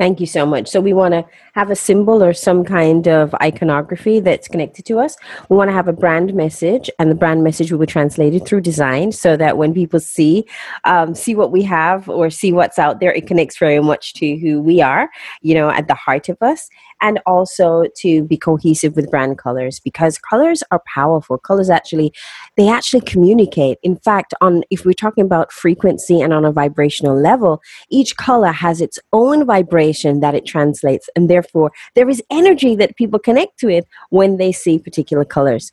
Thank 0.02 0.20
you 0.20 0.26
so 0.26 0.48
much. 0.48 0.68
So 0.68 0.82
we 0.82 0.94
want 0.94 1.14
to 1.14 1.24
have 1.54 1.70
a 1.70 1.76
symbol 1.76 2.24
or 2.24 2.34
some 2.34 2.66
kind 2.66 3.08
of 3.08 3.36
iconography 3.36 4.20
that's 4.20 4.48
connected 4.48 4.84
to 4.86 4.98
us. 4.98 5.16
We 5.48 5.56
want 5.56 5.68
to 5.68 5.74
have 5.74 5.88
a 5.88 5.94
brand 5.94 6.34
message, 6.34 6.90
and 6.98 7.12
the 7.12 7.16
brand 7.16 7.44
message 7.44 7.72
will 7.72 7.78
be 7.78 7.86
translated 7.86 8.48
through 8.48 8.62
design, 8.62 9.12
so 9.12 9.38
that 9.38 9.60
when 9.60 9.76
people 9.76 10.00
see 10.00 10.48
um, 10.86 11.14
see 11.14 11.36
what 11.36 11.52
we 11.52 11.62
have 11.62 12.10
or 12.10 12.32
see 12.32 12.52
what's 12.52 12.80
out 12.80 13.00
there, 13.00 13.14
it 13.14 13.28
connects 13.28 13.60
very 13.60 13.80
much 13.80 14.16
to 14.16 14.38
who 14.38 14.60
we 14.60 14.82
are. 14.82 15.08
You 15.44 15.54
know, 15.54 15.70
at 15.70 15.88
the 15.88 15.94
heart 15.94 16.30
of 16.30 16.42
us, 16.42 16.68
and 17.02 17.20
also 17.26 17.86
to 17.98 18.24
be 18.24 18.38
cohesive 18.38 18.96
with 18.96 19.10
brand 19.10 19.38
colors 19.38 19.80
because 19.80 20.18
colors 20.18 20.64
are 20.72 20.82
powerful. 20.88 21.38
Colors 21.38 21.70
actually 21.70 22.14
they 22.58 22.70
actually 22.70 23.02
communicate. 23.02 23.78
In 23.84 23.98
fact, 23.98 24.34
on 24.42 24.64
if 24.70 24.86
we're 24.86 24.94
talking 24.94 25.26
about 25.26 25.52
frequency 25.52 26.22
and 26.22 26.34
on 26.34 26.46
a 26.46 26.52
vibrational 26.52 27.20
level, 27.20 27.62
each 27.90 28.16
color 28.18 28.52
has 28.52 28.82
its 28.82 29.00
own 29.14 29.46
vibration 29.46 30.20
that 30.20 30.36
it 30.36 30.46
translates, 30.46 31.10
and 31.16 31.30
therefore 31.30 31.72
there 31.96 32.10
is 32.10 32.22
energy 32.30 32.76
that 32.76 32.96
people 32.96 33.20
connect 33.20 33.64
with 33.64 33.86
when 34.10 34.38
they 34.38 34.52
see 34.52 34.80
particular 34.80 35.26
colors. 35.26 35.72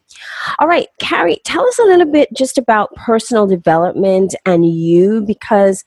All 0.59 0.69
right, 0.69 0.89
Carrie, 1.01 1.41
tell 1.45 1.67
us 1.67 1.79
a 1.79 1.85
little 1.85 2.11
bit 2.11 2.29
just 2.35 2.59
about 2.59 2.95
personal 2.95 3.47
development 3.47 4.35
and 4.47 4.67
you 4.67 5.23
because 5.23 5.85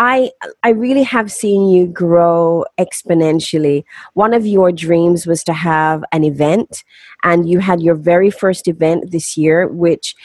I 0.00 0.30
I 0.62 0.70
really 0.70 1.02
have 1.02 1.30
seen 1.30 1.68
you 1.68 1.86
grow 1.86 2.64
exponentially. 2.78 3.84
One 4.14 4.32
of 4.32 4.46
your 4.46 4.72
dreams 4.72 5.26
was 5.26 5.44
to 5.44 5.52
have 5.52 6.02
an 6.10 6.24
event, 6.24 6.84
and 7.22 7.48
you 7.48 7.58
had 7.58 7.82
your 7.82 7.94
very 7.94 8.30
first 8.30 8.66
event 8.66 9.10
this 9.10 9.36
year, 9.36 9.68
which, 9.68 10.16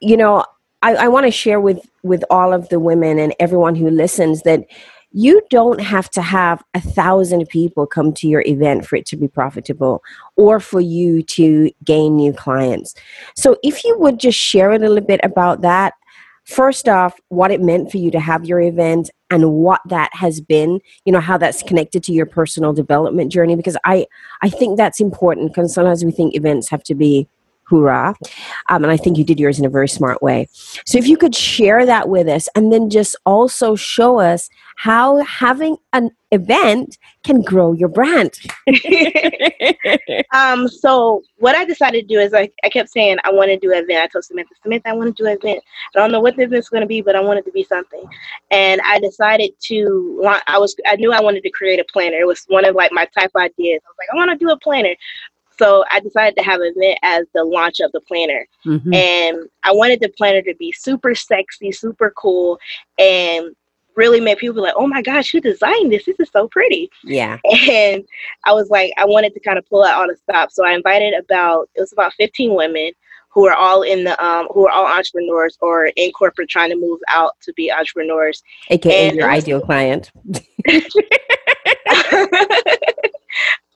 you 0.00 0.16
know, 0.16 0.44
I, 0.82 0.96
I 0.96 1.08
want 1.08 1.24
to 1.24 1.30
share 1.30 1.60
with 1.60 1.88
with 2.02 2.24
all 2.30 2.52
of 2.52 2.68
the 2.68 2.80
women 2.80 3.20
and 3.20 3.32
everyone 3.38 3.76
who 3.76 3.88
listens 3.90 4.42
that 4.42 4.64
you 5.12 5.40
don't 5.50 5.80
have 5.80 6.10
to 6.10 6.20
have 6.20 6.64
a 6.74 6.80
thousand 6.80 7.48
people 7.48 7.86
come 7.86 8.12
to 8.12 8.26
your 8.26 8.42
event 8.44 8.86
for 8.86 8.96
it 8.96 9.06
to 9.06 9.16
be 9.16 9.28
profitable 9.28 10.02
or 10.34 10.58
for 10.58 10.80
you 10.80 11.22
to 11.22 11.70
gain 11.84 12.16
new 12.16 12.32
clients. 12.32 12.96
So, 13.36 13.56
if 13.62 13.84
you 13.84 13.96
would 14.00 14.18
just 14.18 14.36
share 14.36 14.72
a 14.72 14.80
little 14.80 15.00
bit 15.00 15.20
about 15.22 15.60
that 15.60 15.94
first 16.46 16.88
off 16.88 17.18
what 17.28 17.50
it 17.50 17.60
meant 17.60 17.90
for 17.90 17.98
you 17.98 18.10
to 18.10 18.20
have 18.20 18.44
your 18.44 18.60
event 18.60 19.10
and 19.30 19.52
what 19.52 19.80
that 19.86 20.10
has 20.12 20.40
been 20.40 20.80
you 21.04 21.12
know 21.12 21.20
how 21.20 21.36
that's 21.36 21.62
connected 21.62 22.02
to 22.04 22.12
your 22.12 22.26
personal 22.26 22.72
development 22.72 23.32
journey 23.32 23.56
because 23.56 23.76
i 23.84 24.06
i 24.42 24.48
think 24.48 24.76
that's 24.76 25.00
important 25.00 25.50
because 25.50 25.74
sometimes 25.74 26.04
we 26.04 26.12
think 26.12 26.34
events 26.34 26.68
have 26.68 26.84
to 26.84 26.94
be 26.94 27.28
hoorah 27.68 28.14
um, 28.68 28.82
and 28.82 28.90
i 28.90 28.96
think 28.96 29.18
you 29.18 29.24
did 29.24 29.38
yours 29.38 29.58
in 29.58 29.64
a 29.64 29.70
very 29.70 29.88
smart 29.88 30.22
way 30.22 30.48
so 30.84 30.98
if 30.98 31.06
you 31.06 31.16
could 31.16 31.34
share 31.34 31.84
that 31.86 32.08
with 32.08 32.28
us 32.28 32.48
and 32.54 32.72
then 32.72 32.88
just 32.90 33.16
also 33.24 33.74
show 33.74 34.18
us 34.18 34.48
how 34.76 35.22
having 35.24 35.76
an 35.94 36.10
event 36.32 36.98
can 37.24 37.40
grow 37.40 37.72
your 37.72 37.88
brand. 37.88 38.38
um, 40.34 40.68
so 40.68 41.22
what 41.38 41.56
I 41.56 41.64
decided 41.64 42.06
to 42.06 42.14
do 42.14 42.20
is 42.20 42.34
I, 42.34 42.50
I 42.62 42.68
kept 42.68 42.90
saying 42.90 43.16
I 43.24 43.32
want 43.32 43.48
to 43.48 43.56
do 43.56 43.72
an 43.72 43.84
event. 43.84 44.02
I 44.02 44.06
told 44.06 44.24
Samantha, 44.24 44.54
Samantha, 44.62 44.90
I 44.90 44.92
want 44.92 45.16
to 45.16 45.22
do 45.22 45.28
an 45.28 45.38
event. 45.38 45.62
I 45.94 45.98
don't 45.98 46.12
know 46.12 46.20
what 46.20 46.36
the 46.36 46.42
event's 46.42 46.68
going 46.68 46.82
to 46.82 46.86
be, 46.86 47.00
but 47.00 47.16
I 47.16 47.20
want 47.20 47.38
it 47.38 47.46
to 47.46 47.52
be 47.52 47.64
something. 47.64 48.04
And 48.50 48.80
I 48.84 49.00
decided 49.00 49.52
to 49.64 50.40
I 50.46 50.58
was 50.58 50.76
I 50.86 50.96
knew 50.96 51.12
I 51.12 51.20
wanted 51.20 51.42
to 51.42 51.50
create 51.50 51.80
a 51.80 51.84
planner. 51.84 52.18
It 52.18 52.26
was 52.26 52.44
one 52.48 52.66
of 52.66 52.74
like 52.74 52.92
my 52.92 53.06
type 53.18 53.30
ideas. 53.34 53.80
I 53.84 53.88
was 53.88 53.96
like, 53.98 54.08
I 54.12 54.16
want 54.16 54.30
to 54.38 54.44
do 54.44 54.50
a 54.50 54.58
planner. 54.58 54.94
So 55.58 55.84
I 55.90 56.00
decided 56.00 56.36
to 56.36 56.44
have 56.44 56.60
an 56.60 56.72
event 56.76 56.98
as 57.02 57.26
the 57.34 57.44
launch 57.44 57.80
of 57.80 57.92
the 57.92 58.00
planner. 58.00 58.46
Mm-hmm. 58.64 58.94
And 58.94 59.48
I 59.64 59.72
wanted 59.72 60.00
the 60.00 60.10
planner 60.10 60.42
to 60.42 60.54
be 60.54 60.72
super 60.72 61.14
sexy, 61.14 61.72
super 61.72 62.12
cool, 62.16 62.58
and 62.98 63.54
really 63.96 64.20
made 64.20 64.38
people 64.38 64.62
like, 64.62 64.74
oh 64.76 64.86
my 64.86 65.02
gosh, 65.02 65.32
who 65.32 65.40
designed 65.40 65.92
this? 65.92 66.04
This 66.04 66.20
is 66.20 66.30
so 66.30 66.48
pretty. 66.48 66.90
Yeah. 67.02 67.38
And 67.44 68.04
I 68.44 68.52
was 68.52 68.68
like, 68.68 68.92
I 68.98 69.06
wanted 69.06 69.34
to 69.34 69.40
kind 69.40 69.58
of 69.58 69.66
pull 69.68 69.84
out 69.84 69.94
all 69.94 70.06
the 70.06 70.16
stops. 70.16 70.54
So 70.54 70.66
I 70.66 70.72
invited 70.72 71.14
about, 71.14 71.70
it 71.74 71.80
was 71.80 71.92
about 71.92 72.12
15 72.14 72.54
women 72.54 72.92
who 73.30 73.46
are 73.46 73.54
all 73.54 73.82
in 73.82 74.04
the, 74.04 74.24
um, 74.24 74.48
who 74.52 74.66
are 74.66 74.70
all 74.70 74.86
entrepreneurs 74.86 75.58
or 75.60 75.86
in 75.96 76.12
corporate 76.12 76.48
trying 76.48 76.70
to 76.70 76.76
move 76.76 77.00
out 77.08 77.32
to 77.42 77.52
be 77.54 77.72
entrepreneurs. 77.72 78.42
AKA 78.70 79.08
and 79.08 79.16
your 79.16 79.28
was, 79.28 79.42
ideal 79.42 79.60
client. 79.60 80.12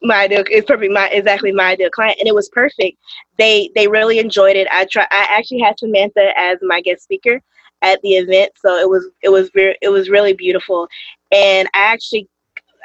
my 0.02 0.22
ideal 0.22 0.42
it's 0.48 0.66
perfect 0.66 0.92
my 0.92 1.08
exactly 1.08 1.52
my 1.52 1.72
ideal 1.72 1.90
client 1.90 2.16
and 2.18 2.26
it 2.26 2.34
was 2.34 2.48
perfect 2.48 2.96
they 3.36 3.70
they 3.74 3.86
really 3.86 4.18
enjoyed 4.18 4.56
it 4.56 4.66
i 4.70 4.84
try 4.86 5.06
i 5.10 5.26
actually 5.30 5.60
had 5.60 5.78
samantha 5.78 6.32
as 6.38 6.58
my 6.62 6.80
guest 6.80 7.02
speaker 7.02 7.40
at 7.82 8.00
the 8.02 8.10
event. 8.10 8.52
So 8.56 8.76
it 8.76 8.88
was 8.88 9.08
it 9.22 9.28
was 9.30 9.50
very 9.54 9.76
it 9.82 9.88
was 9.88 10.08
really 10.08 10.32
beautiful, 10.32 10.88
and 11.32 11.68
I 11.74 11.84
actually 11.84 12.28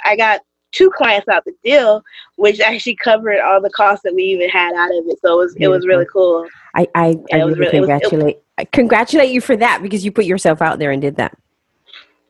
I 0.03 0.15
got 0.15 0.41
two 0.71 0.89
clients 0.91 1.27
out 1.27 1.45
the 1.45 1.53
deal, 1.63 2.03
which 2.35 2.59
actually 2.59 2.95
covered 2.95 3.39
all 3.39 3.61
the 3.61 3.69
costs 3.69 4.03
that 4.03 4.13
we 4.13 4.23
even 4.23 4.49
had 4.49 4.73
out 4.73 4.91
of 4.91 5.05
it. 5.07 5.19
So 5.21 5.33
it 5.33 5.43
was 5.43 5.55
beautiful. 5.55 5.73
it 5.73 5.77
was 5.77 5.87
really 5.87 6.05
cool. 6.11 6.47
I 6.75 6.87
I, 6.95 7.15
I 7.31 7.37
really, 7.37 7.53
really 7.53 7.71
congratulate 7.71 8.37
was, 8.57 8.67
congratulate 8.71 9.29
you 9.29 9.41
for 9.41 9.55
that 9.57 9.81
because 9.81 10.03
you 10.03 10.11
put 10.11 10.25
yourself 10.25 10.61
out 10.61 10.79
there 10.79 10.91
and 10.91 11.01
did 11.01 11.17
that. 11.17 11.37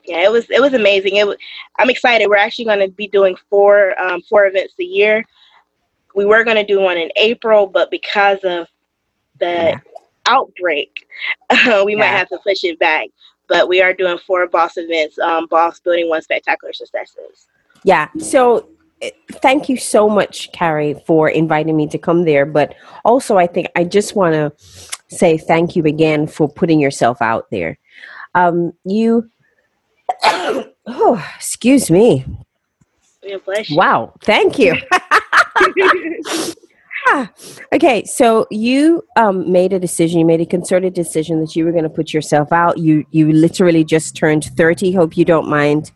Yeah, 0.06 0.24
it 0.24 0.32
was 0.32 0.48
it 0.50 0.60
was 0.60 0.74
amazing. 0.74 1.16
It 1.16 1.26
was, 1.26 1.36
I'm 1.78 1.90
excited. 1.90 2.28
We're 2.28 2.36
actually 2.36 2.66
going 2.66 2.80
to 2.80 2.88
be 2.88 3.08
doing 3.08 3.36
four 3.50 3.98
um, 4.00 4.22
four 4.22 4.46
events 4.46 4.74
a 4.80 4.84
year. 4.84 5.24
We 6.14 6.24
were 6.24 6.44
going 6.44 6.56
to 6.56 6.64
do 6.64 6.80
one 6.80 6.96
in 6.96 7.10
April, 7.16 7.66
but 7.66 7.90
because 7.90 8.38
of 8.44 8.68
the 9.38 9.46
yeah 9.46 9.80
outbreak, 10.26 11.06
uh, 11.50 11.82
we 11.84 11.92
yeah. 11.92 11.98
might 11.98 12.06
have 12.06 12.28
to 12.28 12.38
push 12.38 12.64
it 12.64 12.78
back. 12.78 13.08
But 13.48 13.68
we 13.68 13.80
are 13.80 13.94
doing 13.94 14.18
four 14.18 14.46
boss 14.48 14.72
events, 14.76 15.18
um, 15.20 15.46
boss 15.46 15.78
building 15.78 16.08
one 16.08 16.20
spectacular 16.20 16.72
successes. 16.72 17.46
Yeah. 17.84 18.08
So 18.18 18.68
eh, 19.00 19.10
thank 19.34 19.68
you 19.68 19.76
so 19.76 20.08
much, 20.08 20.50
Carrie, 20.50 21.00
for 21.06 21.28
inviting 21.28 21.76
me 21.76 21.86
to 21.88 21.98
come 21.98 22.24
there. 22.24 22.44
But 22.44 22.74
also, 23.04 23.36
I 23.36 23.46
think 23.46 23.68
I 23.76 23.84
just 23.84 24.16
want 24.16 24.34
to 24.34 24.52
say 25.08 25.38
thank 25.38 25.76
you 25.76 25.84
again 25.84 26.26
for 26.26 26.48
putting 26.48 26.80
yourself 26.80 27.22
out 27.22 27.48
there. 27.52 27.78
Um, 28.34 28.72
you, 28.84 29.30
oh, 30.24 31.32
excuse 31.36 31.90
me. 31.90 32.24
Wow. 33.70 34.14
Thank 34.22 34.58
you. 34.58 34.76
okay, 37.72 38.04
so 38.04 38.46
you 38.50 39.02
um, 39.16 39.50
made 39.50 39.72
a 39.72 39.78
decision. 39.78 40.20
You 40.20 40.26
made 40.26 40.40
a 40.40 40.46
concerted 40.46 40.94
decision 40.94 41.40
that 41.40 41.56
you 41.56 41.64
were 41.64 41.72
going 41.72 41.84
to 41.84 41.90
put 41.90 42.12
yourself 42.12 42.52
out. 42.52 42.78
You 42.78 43.04
you 43.10 43.32
literally 43.32 43.84
just 43.84 44.16
turned 44.16 44.44
thirty. 44.56 44.92
Hope 44.92 45.16
you 45.16 45.24
don't 45.24 45.48
mind. 45.48 45.92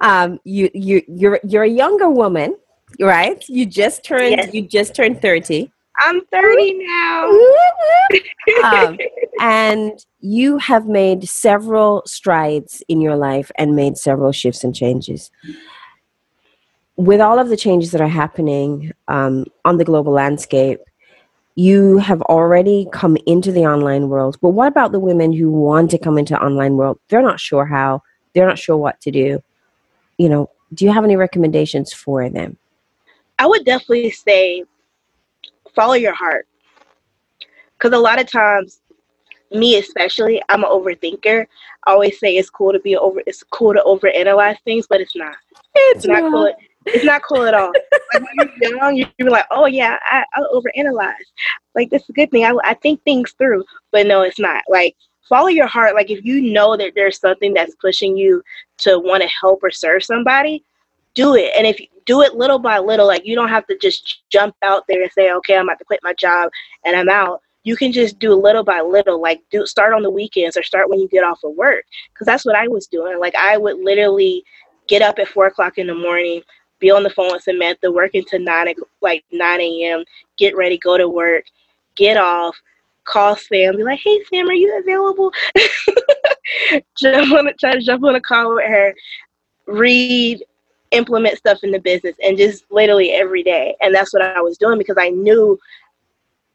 Um, 0.00 0.40
you 0.44 0.70
you 0.74 1.02
you're 1.08 1.40
you're 1.44 1.64
a 1.64 1.68
younger 1.68 2.10
woman, 2.10 2.56
right? 3.00 3.42
You 3.48 3.66
just 3.66 4.04
turned 4.04 4.36
yes. 4.36 4.54
you 4.54 4.62
just 4.62 4.94
turned 4.94 5.22
thirty. 5.22 5.72
I'm 5.98 6.24
30 6.26 6.86
now. 6.86 7.30
um, 8.64 8.98
and 9.40 10.04
you 10.20 10.58
have 10.58 10.86
made 10.86 11.28
several 11.28 12.02
strides 12.06 12.82
in 12.88 13.00
your 13.00 13.16
life 13.16 13.50
and 13.56 13.76
made 13.76 13.96
several 13.98 14.32
shifts 14.32 14.64
and 14.64 14.74
changes 14.74 15.30
with 16.96 17.20
all 17.20 17.38
of 17.38 17.48
the 17.48 17.56
changes 17.56 17.90
that 17.92 18.00
are 18.00 18.08
happening 18.08 18.92
um, 19.08 19.46
on 19.64 19.78
the 19.78 19.84
global 19.84 20.12
landscape, 20.12 20.80
you 21.54 21.98
have 21.98 22.22
already 22.22 22.86
come 22.92 23.16
into 23.26 23.52
the 23.52 23.66
online 23.66 24.08
world. 24.08 24.38
But 24.40 24.50
what 24.50 24.68
about 24.68 24.92
the 24.92 25.00
women 25.00 25.32
who 25.32 25.50
want 25.50 25.90
to 25.90 25.98
come 25.98 26.18
into 26.18 26.40
online 26.40 26.76
world? 26.76 26.98
They're 27.08 27.22
not 27.22 27.40
sure 27.40 27.66
how. 27.66 28.02
They're 28.34 28.46
not 28.46 28.58
sure 28.58 28.76
what 28.76 29.00
to 29.02 29.10
do. 29.10 29.42
You 30.18 30.28
know, 30.28 30.50
do 30.74 30.84
you 30.84 30.92
have 30.92 31.04
any 31.04 31.16
recommendations 31.16 31.92
for 31.92 32.28
them? 32.30 32.56
I 33.38 33.46
would 33.46 33.64
definitely 33.64 34.10
say 34.10 34.64
follow 35.74 35.94
your 35.94 36.14
heart. 36.14 36.46
Because 37.78 37.96
a 37.96 38.00
lot 38.00 38.20
of 38.20 38.30
times, 38.30 38.80
me 39.50 39.76
especially, 39.76 40.40
I'm 40.48 40.64
an 40.64 40.70
overthinker. 40.70 41.46
I 41.86 41.90
always 41.90 42.18
say 42.18 42.36
it's 42.36 42.50
cool 42.50 42.72
to 42.72 42.80
be 42.80 42.96
over. 42.96 43.22
It's 43.26 43.42
cool 43.42 43.74
to 43.74 43.82
overanalyze 43.84 44.58
things, 44.64 44.86
but 44.88 45.00
it's 45.00 45.16
not. 45.16 45.34
It's, 45.74 45.98
it's 45.98 46.06
not, 46.06 46.22
not 46.22 46.30
cool. 46.30 46.54
It's 46.86 47.04
not 47.04 47.22
cool 47.22 47.44
at 47.44 47.54
all. 47.54 47.72
like 48.14 48.22
when 48.36 48.50
you're 48.60 48.76
young, 48.76 49.04
you're 49.18 49.30
like, 49.30 49.46
oh 49.50 49.66
yeah, 49.66 49.98
I, 50.04 50.24
I 50.34 50.42
overanalyze. 50.54 51.14
Like 51.74 51.90
that's 51.90 52.08
a 52.08 52.12
good 52.12 52.30
thing. 52.30 52.44
I, 52.44 52.54
I 52.64 52.74
think 52.74 53.02
things 53.02 53.32
through, 53.32 53.64
but 53.90 54.06
no, 54.06 54.22
it's 54.22 54.38
not. 54.38 54.64
Like 54.68 54.96
follow 55.28 55.48
your 55.48 55.66
heart. 55.66 55.94
Like 55.94 56.10
if 56.10 56.24
you 56.24 56.52
know 56.52 56.76
that 56.76 56.92
there's 56.94 57.18
something 57.18 57.54
that's 57.54 57.74
pushing 57.76 58.16
you 58.16 58.42
to 58.78 58.98
want 58.98 59.22
to 59.22 59.28
help 59.40 59.62
or 59.62 59.70
serve 59.70 60.04
somebody, 60.04 60.64
do 61.14 61.34
it. 61.34 61.52
And 61.56 61.66
if 61.66 61.80
you 61.80 61.86
do 62.06 62.22
it 62.22 62.34
little 62.34 62.58
by 62.58 62.78
little, 62.78 63.06
like 63.06 63.24
you 63.24 63.34
don't 63.34 63.48
have 63.48 63.66
to 63.66 63.78
just 63.78 64.22
jump 64.30 64.54
out 64.62 64.84
there 64.88 65.02
and 65.02 65.10
say, 65.12 65.32
okay, 65.32 65.56
I'm 65.56 65.68
about 65.68 65.78
to 65.78 65.84
quit 65.84 66.00
my 66.02 66.14
job 66.14 66.50
and 66.84 66.96
I'm 66.96 67.08
out. 67.08 67.40
You 67.64 67.76
can 67.76 67.92
just 67.92 68.18
do 68.18 68.34
little 68.34 68.64
by 68.64 68.80
little, 68.80 69.20
like 69.20 69.40
do 69.50 69.64
start 69.66 69.94
on 69.94 70.02
the 70.02 70.10
weekends 70.10 70.56
or 70.56 70.62
start 70.62 70.90
when 70.90 70.98
you 70.98 71.08
get 71.08 71.24
off 71.24 71.44
of 71.44 71.54
work. 71.54 71.84
Cause 72.18 72.26
that's 72.26 72.44
what 72.44 72.56
I 72.56 72.66
was 72.66 72.86
doing. 72.86 73.20
Like 73.20 73.34
I 73.36 73.56
would 73.56 73.78
literally 73.78 74.44
get 74.88 75.02
up 75.02 75.18
at 75.18 75.28
four 75.28 75.46
o'clock 75.46 75.78
in 75.78 75.86
the 75.86 75.94
morning, 75.94 76.42
be 76.80 76.90
on 76.90 77.04
the 77.04 77.10
phone 77.10 77.32
with 77.32 77.42
Samantha, 77.42 77.90
working 77.90 78.24
to 78.28 78.38
nine 78.38 78.74
like 79.00 79.24
nine 79.30 79.60
a.m. 79.60 80.04
Get 80.38 80.56
ready, 80.56 80.76
go 80.76 80.98
to 80.98 81.08
work, 81.08 81.44
get 81.94 82.16
off, 82.16 82.56
call 83.04 83.36
Sam, 83.36 83.76
be 83.76 83.84
like, 83.84 84.00
"Hey 84.02 84.22
Sam, 84.24 84.48
are 84.48 84.52
you 84.52 84.76
available?" 84.80 85.32
jump 86.98 87.32
on, 87.32 87.48
try 87.60 87.74
to 87.74 87.80
jump 87.80 88.02
on 88.04 88.16
a 88.16 88.20
call 88.20 88.56
with 88.56 88.66
her, 88.66 88.94
read, 89.66 90.42
implement 90.92 91.38
stuff 91.38 91.58
in 91.62 91.70
the 91.70 91.80
business, 91.80 92.16
and 92.22 92.36
just 92.36 92.64
literally 92.70 93.12
every 93.12 93.42
day. 93.42 93.74
And 93.80 93.94
that's 93.94 94.12
what 94.12 94.22
I 94.22 94.40
was 94.40 94.58
doing 94.58 94.78
because 94.78 94.96
I 94.98 95.08
knew 95.08 95.58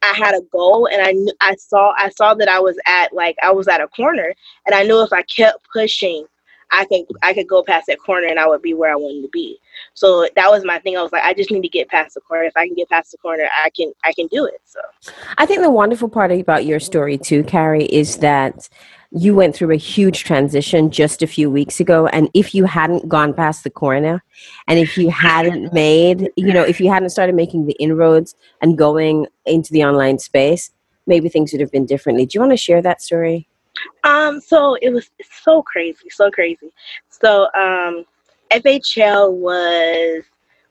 I 0.02 0.14
had 0.16 0.36
a 0.36 0.42
goal, 0.52 0.88
and 0.92 1.02
I 1.02 1.12
knew 1.12 1.34
I 1.42 1.56
saw 1.56 1.94
I 1.98 2.10
saw 2.10 2.34
that 2.36 2.48
I 2.48 2.60
was 2.60 2.78
at 2.86 3.14
like 3.14 3.36
I 3.44 3.52
was 3.52 3.68
at 3.68 3.82
a 3.82 3.88
corner, 3.88 4.34
and 4.66 4.76
I 4.76 4.84
knew 4.84 5.02
if 5.02 5.12
I 5.12 5.24
kept 5.24 5.68
pushing 5.74 6.26
I 6.72 6.86
could 6.86 7.06
I 7.24 7.34
could 7.34 7.48
go 7.48 7.64
past 7.64 7.88
that 7.88 8.00
corner 8.00 8.28
and 8.28 8.40
I 8.40 8.48
would 8.48 8.62
be 8.62 8.74
where 8.74 8.92
I 8.92 8.96
wanted 8.96 9.22
to 9.22 9.30
be. 9.30 9.60
So 9.94 10.28
that 10.36 10.50
was 10.50 10.66
my 10.66 10.80
thing. 10.80 10.98
I 10.98 11.02
was 11.02 11.12
like, 11.12 11.24
I 11.24 11.34
just 11.34 11.52
need 11.52 11.62
to 11.62 11.70
get 11.70 11.88
past 11.90 12.16
the 12.16 12.22
corner. 12.22 12.44
If 12.44 12.58
I 12.58 12.66
can 12.66 12.76
get 12.76 12.90
past 12.90 13.12
the 13.12 13.18
corner, 13.18 13.48
I 13.58 13.70
can 13.70 13.94
I 14.04 14.14
can 14.14 14.28
do 14.28 14.46
it. 14.46 14.62
So 14.66 14.80
I 15.38 15.46
think 15.46 15.62
the 15.62 15.72
wonderful 15.72 16.10
part 16.10 16.32
about 16.32 16.66
your 16.66 16.80
story 16.80 17.18
too, 17.18 17.44
Carrie, 17.44 17.86
is 17.86 18.18
that 18.18 18.70
you 19.12 19.34
went 19.34 19.56
through 19.56 19.72
a 19.72 19.78
huge 19.78 20.24
transition 20.24 20.92
just 20.92 21.22
a 21.22 21.28
few 21.28 21.50
weeks 21.50 21.80
ago 21.80 22.08
and 22.08 22.30
if 22.34 22.54
you 22.54 22.66
hadn't 22.66 23.08
gone 23.08 23.34
past 23.34 23.64
the 23.64 23.70
corner 23.70 24.22
and 24.68 24.80
if 24.80 24.98
you 24.98 25.10
hadn't 25.10 25.72
made 25.74 26.30
you 26.36 26.52
know 26.52 26.62
if 26.62 26.82
you 26.82 26.92
hadn't 26.92 27.10
started 27.10 27.34
making 27.34 27.66
the 27.66 27.76
inroads 27.80 28.36
and 28.62 28.78
going 28.78 29.26
into 29.46 29.72
the 29.72 29.84
online 29.84 30.20
space 30.20 30.72
maybe 31.06 31.30
things 31.30 31.54
would 31.54 31.62
have 31.62 31.72
been 31.72 31.86
differently 31.86 32.26
do 32.26 32.36
you 32.36 32.42
want 32.42 32.52
to 32.52 32.58
share 32.58 32.82
that 32.82 33.02
story 33.02 33.48
um, 34.04 34.40
so 34.40 34.76
it 34.82 34.92
was 34.92 35.10
so 35.44 35.62
crazy, 35.64 36.10
so 36.10 36.32
crazy. 36.32 36.72
So 37.10 37.44
um, 37.54 38.06
FHL 38.52 39.34
was 39.34 40.24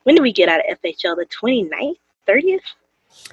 when 0.04 0.14
did 0.14 0.22
we 0.22 0.32
get 0.32 0.48
out 0.48 0.60
of 0.60 0.80
FHL? 0.80 1.16
The 1.16 1.26
29th, 1.26 1.96
30th? 2.28 2.60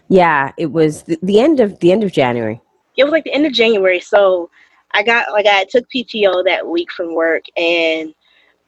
Yeah, 0.09 0.51
it 0.57 0.71
was 0.71 1.03
the, 1.03 1.19
the 1.21 1.39
end 1.39 1.59
of 1.59 1.79
the 1.79 1.91
end 1.91 2.03
of 2.03 2.11
January. 2.11 2.59
It 2.97 3.03
was 3.03 3.11
like 3.11 3.23
the 3.23 3.33
end 3.33 3.45
of 3.45 3.53
January. 3.53 3.99
So 3.99 4.49
I 4.91 5.03
got 5.03 5.31
like 5.31 5.45
I 5.45 5.65
took 5.65 5.89
PTO 5.89 6.43
that 6.45 6.65
week 6.65 6.91
from 6.91 7.13
work 7.13 7.43
and 7.57 8.13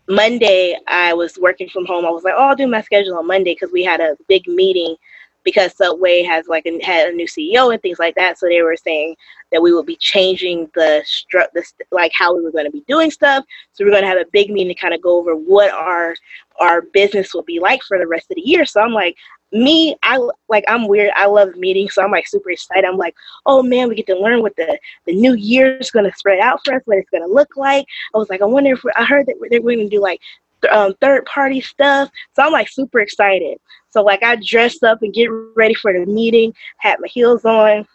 Monday 0.08 0.78
I 0.88 1.14
was 1.14 1.38
working 1.40 1.68
from 1.70 1.86
home. 1.86 2.06
I 2.06 2.12
was 2.12 2.24
like, 2.24 2.36
oh, 2.38 2.50
I'll 2.50 2.56
do 2.56 2.68
my 2.68 2.82
schedule 2.82 3.18
on 3.18 3.28
Monday 3.28 3.54
because 3.54 3.72
we 3.72 3.84
had 3.84 4.02
a 4.02 4.16
big 4.28 4.48
meeting 4.48 4.96
because 5.46 5.76
Subway 5.76 6.24
has 6.24 6.48
like 6.48 6.66
a, 6.66 6.84
had 6.84 7.08
a 7.08 7.14
new 7.14 7.28
CEO 7.28 7.72
and 7.72 7.82
things 7.82 8.00
like 8.00 8.16
that. 8.16 8.38
So 8.38 8.48
they 8.48 8.62
were 8.62 8.76
saying 8.76 9.16
that 9.52 9.62
we 9.62 9.74
would 9.74 9.86
be 9.86 9.96
changing 9.96 10.70
the 10.74 11.06
stru- 11.06 11.48
the 11.54 11.64
like 11.92 12.12
how 12.14 12.36
we 12.36 12.44
were 12.44 12.52
going 12.52 12.66
to 12.66 12.72
be 12.72 12.84
doing 12.88 13.12
stuff. 13.12 13.46
So 13.72 13.86
we're 13.86 13.92
going 13.92 14.04
to 14.04 14.10
have 14.10 14.18
a 14.18 14.30
big 14.34 14.50
meeting 14.50 14.76
to 14.76 14.80
kind 14.80 14.94
of 14.94 15.02
go 15.02 15.18
over 15.18 15.36
what 15.36 15.72
our 15.72 16.16
our 16.60 16.82
business 16.82 17.34
will 17.34 17.44
be 17.44 17.60
like 17.60 17.84
for 17.84 17.98
the 17.98 18.08
rest 18.08 18.32
of 18.32 18.36
the 18.36 18.42
year. 18.42 18.66
So 18.66 18.82
I'm 18.82 18.94
like, 18.94 19.16
me, 19.52 19.96
I 20.04 20.20
like 20.50 20.66
I'm 20.68 20.88
weird. 20.88 21.12
I 21.16 21.28
love 21.28 21.56
meetings, 21.56 21.94
so 21.94 22.04
I'm 22.04 22.12
like 22.12 22.28
super 22.28 22.50
excited. 22.50 22.86
I'm 22.86 22.98
like, 22.98 23.16
oh 23.46 23.62
man, 23.62 23.88
we 23.88 23.96
get 23.96 24.08
to 24.08 24.20
learn 24.20 24.42
what 24.42 24.56
the 24.56 24.80
the 25.06 25.16
new 25.16 25.36
year 25.36 25.78
is 25.78 25.92
going 25.92 26.10
to 26.10 26.18
spread 26.18 26.40
out 26.40 26.60
for 26.66 26.76
us, 26.76 26.82
what 26.86 26.98
it's 26.98 27.10
going 27.10 27.24
to 27.24 27.34
look 27.34 27.56
like. 27.56 27.86
I 28.14 28.18
was 28.18 28.30
like, 28.30 28.42
I 28.42 28.46
wonder 28.46 28.74
if 28.74 28.82
I 28.96 29.06
heard 29.06 29.28
that 29.28 29.36
they're 29.50 29.62
going 29.62 29.80
to 29.80 29.88
do 29.88 30.02
like 30.02 30.20
um, 30.72 30.94
third 31.02 31.26
party 31.26 31.62
stuff. 31.62 32.10
So 32.36 32.44
I'm 32.44 32.52
like 32.52 32.70
super 32.70 33.00
excited. 33.00 33.60
So 33.90 34.04
like 34.04 34.24
I 34.24 34.38
dress 34.38 34.84
up 34.84 35.02
and 35.02 35.14
get 35.14 35.28
ready 35.56 35.74
for 35.74 35.94
the 35.94 36.06
meeting, 36.06 36.54
had 36.78 37.00
my 37.00 37.08
heels 37.08 37.46
on. 37.46 37.88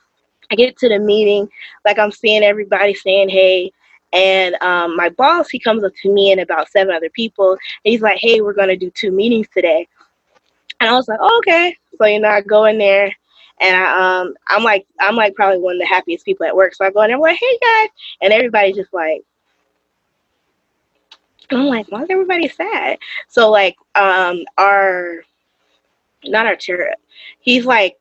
I 0.50 0.56
get 0.56 0.76
to 0.78 0.88
the 0.88 0.98
meeting, 0.98 1.48
like 1.84 1.98
I'm 1.98 2.10
seeing 2.10 2.42
everybody 2.42 2.94
saying 2.94 3.28
hey. 3.28 3.72
And 4.12 4.56
um, 4.60 4.96
my 4.96 5.10
boss, 5.10 5.48
he 5.50 5.60
comes 5.60 5.84
up 5.84 5.92
to 6.02 6.12
me 6.12 6.32
and 6.32 6.40
about 6.40 6.68
seven 6.68 6.92
other 6.92 7.10
people. 7.10 7.56
he's 7.84 8.00
like, 8.00 8.18
hey, 8.18 8.40
we're 8.40 8.54
going 8.54 8.68
to 8.68 8.76
do 8.76 8.90
two 8.90 9.12
meetings 9.12 9.46
today. 9.54 9.86
And 10.80 10.90
I 10.90 10.94
was 10.94 11.06
like, 11.06 11.20
oh, 11.20 11.38
okay. 11.38 11.76
So, 11.96 12.06
you 12.06 12.18
know, 12.18 12.28
I 12.28 12.40
go 12.40 12.64
in 12.64 12.78
there 12.78 13.12
and 13.60 13.76
I, 13.76 14.20
um, 14.20 14.34
I'm 14.48 14.64
like, 14.64 14.86
I'm 14.98 15.14
like 15.14 15.34
probably 15.34 15.58
one 15.58 15.74
of 15.74 15.80
the 15.80 15.86
happiest 15.86 16.24
people 16.24 16.46
at 16.46 16.56
work. 16.56 16.74
So 16.74 16.84
I 16.84 16.90
go 16.90 17.02
in 17.02 17.08
there, 17.08 17.16
I'm 17.16 17.20
like, 17.20 17.38
hey 17.38 17.58
guys. 17.62 17.88
And 18.22 18.32
everybody's 18.32 18.76
just 18.76 18.92
like, 18.92 19.22
I'm 21.52 21.66
like, 21.66 21.90
why 21.90 22.02
is 22.02 22.10
everybody 22.10 22.48
sad? 22.48 22.98
So 23.28 23.50
like 23.50 23.76
um 23.94 24.44
our 24.58 25.22
not 26.24 26.46
our 26.46 26.56
ter- 26.56 26.94
he's 27.40 27.64
like 27.64 27.96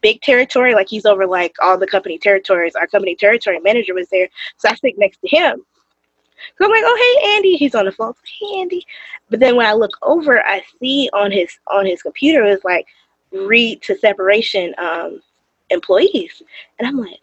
big 0.00 0.20
territory, 0.20 0.74
like 0.74 0.88
he's 0.88 1.06
over 1.06 1.26
like 1.26 1.54
all 1.62 1.78
the 1.78 1.86
company 1.86 2.18
territories. 2.18 2.74
Our 2.74 2.86
company 2.86 3.14
territory 3.14 3.60
manager 3.60 3.94
was 3.94 4.08
there. 4.10 4.28
So 4.58 4.68
I 4.68 4.74
sit 4.74 4.98
next 4.98 5.18
to 5.22 5.28
him. 5.28 5.64
So 6.58 6.64
I'm 6.64 6.70
like, 6.70 6.82
oh 6.84 7.16
hey 7.22 7.36
Andy, 7.36 7.56
he's 7.56 7.74
on 7.74 7.86
the 7.86 7.92
phone. 7.92 8.14
Hey 8.40 8.60
Andy. 8.60 8.84
But 9.30 9.40
then 9.40 9.56
when 9.56 9.66
I 9.66 9.72
look 9.72 9.96
over, 10.02 10.44
I 10.44 10.62
see 10.80 11.08
on 11.12 11.30
his 11.30 11.58
on 11.68 11.86
his 11.86 12.02
computer 12.02 12.44
is 12.44 12.62
like 12.64 12.86
read 13.32 13.80
to 13.82 13.96
separation 13.96 14.74
um 14.78 15.20
employees. 15.70 16.42
And 16.78 16.86
I'm 16.88 16.98
like, 16.98 17.20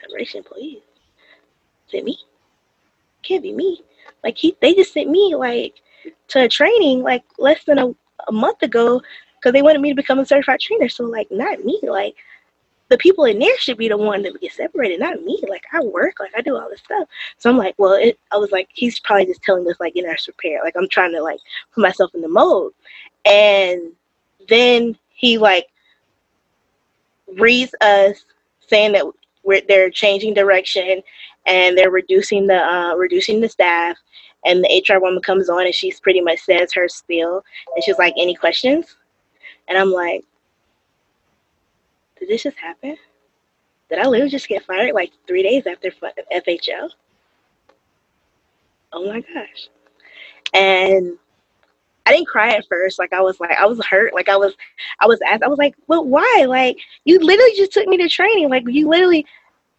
separation 0.00 0.38
employees. 0.38 0.82
Is 1.88 1.94
it 1.94 2.04
me? 2.04 2.18
Can't 3.32 3.42
be 3.42 3.52
me. 3.52 3.82
Like 4.22 4.36
he, 4.36 4.56
they 4.60 4.74
just 4.74 4.92
sent 4.92 5.10
me 5.10 5.34
like 5.34 5.74
to 6.28 6.44
a 6.44 6.48
training 6.48 7.02
like 7.02 7.24
less 7.38 7.64
than 7.64 7.78
a, 7.78 7.88
a 8.28 8.32
month 8.32 8.62
ago 8.62 9.00
because 9.36 9.52
they 9.52 9.62
wanted 9.62 9.80
me 9.80 9.90
to 9.90 9.96
become 9.96 10.18
a 10.18 10.26
certified 10.26 10.60
trainer. 10.60 10.88
So 10.88 11.04
like 11.04 11.28
not 11.30 11.64
me. 11.64 11.80
Like 11.82 12.14
the 12.88 12.98
people 12.98 13.24
in 13.24 13.38
there 13.38 13.56
should 13.58 13.78
be 13.78 13.88
the 13.88 13.96
one 13.96 14.22
that 14.22 14.38
get 14.40 14.52
separated, 14.52 15.00
not 15.00 15.22
me. 15.22 15.42
Like 15.48 15.64
I 15.72 15.80
work, 15.80 16.20
like 16.20 16.32
I 16.36 16.42
do 16.42 16.56
all 16.56 16.68
this 16.68 16.80
stuff. 16.80 17.08
So 17.38 17.50
I'm 17.50 17.56
like, 17.56 17.74
well, 17.78 17.94
it, 17.94 18.18
I 18.30 18.36
was 18.36 18.52
like, 18.52 18.68
he's 18.72 19.00
probably 19.00 19.26
just 19.26 19.42
telling 19.42 19.68
us 19.68 19.80
like 19.80 19.96
in 19.96 20.06
our 20.06 20.16
repair. 20.26 20.60
Like 20.62 20.74
I'm 20.76 20.88
trying 20.88 21.12
to 21.12 21.22
like 21.22 21.40
put 21.74 21.82
myself 21.82 22.14
in 22.14 22.20
the 22.20 22.28
mode. 22.28 22.72
And 23.24 23.92
then 24.48 24.98
he 25.14 25.38
like 25.38 25.66
reads 27.38 27.74
us 27.80 28.24
saying 28.68 28.92
that 28.92 29.06
we're 29.42 29.62
they're 29.66 29.90
changing 29.90 30.34
direction 30.34 31.02
and 31.46 31.76
they're 31.76 31.90
reducing 31.90 32.46
the 32.46 32.58
uh, 32.58 32.94
reducing 32.94 33.40
the 33.40 33.48
staff. 33.48 33.96
And 34.44 34.64
the 34.64 34.84
HR 34.88 34.98
woman 35.00 35.22
comes 35.22 35.48
on 35.48 35.66
and 35.66 35.74
she's 35.74 36.00
pretty 36.00 36.20
much 36.20 36.40
says 36.40 36.72
her 36.72 36.88
spiel, 36.88 37.44
and 37.74 37.84
she's 37.84 37.98
like, 37.98 38.14
"Any 38.18 38.34
questions?" 38.34 38.96
And 39.68 39.78
I'm 39.78 39.92
like, 39.92 40.24
"Did 42.18 42.28
this 42.28 42.42
just 42.42 42.58
happen? 42.58 42.96
Did 43.88 44.00
I 44.00 44.08
literally 44.08 44.30
just 44.30 44.48
get 44.48 44.64
fired 44.64 44.94
like 44.94 45.12
three 45.28 45.44
days 45.44 45.66
after 45.66 45.92
FHL?" 46.34 46.90
Oh 48.92 49.06
my 49.06 49.20
gosh! 49.20 49.68
And 50.54 51.18
I 52.06 52.12
didn't 52.12 52.26
cry 52.26 52.50
at 52.50 52.66
first. 52.68 52.98
Like 52.98 53.12
I 53.12 53.20
was 53.20 53.38
like 53.38 53.56
I 53.58 53.66
was 53.66 53.84
hurt. 53.86 54.14
Like 54.14 54.28
I 54.28 54.36
was 54.36 54.54
I 55.00 55.06
was 55.06 55.20
asked. 55.26 55.42
I 55.42 55.48
was 55.48 55.58
like, 55.58 55.74
"But 55.86 56.06
why? 56.06 56.46
Like 56.48 56.76
you 57.04 57.18
literally 57.20 57.54
just 57.56 57.72
took 57.72 57.86
me 57.86 57.96
to 57.98 58.08
training. 58.08 58.48
Like 58.50 58.64
you 58.66 58.88
literally 58.88 59.24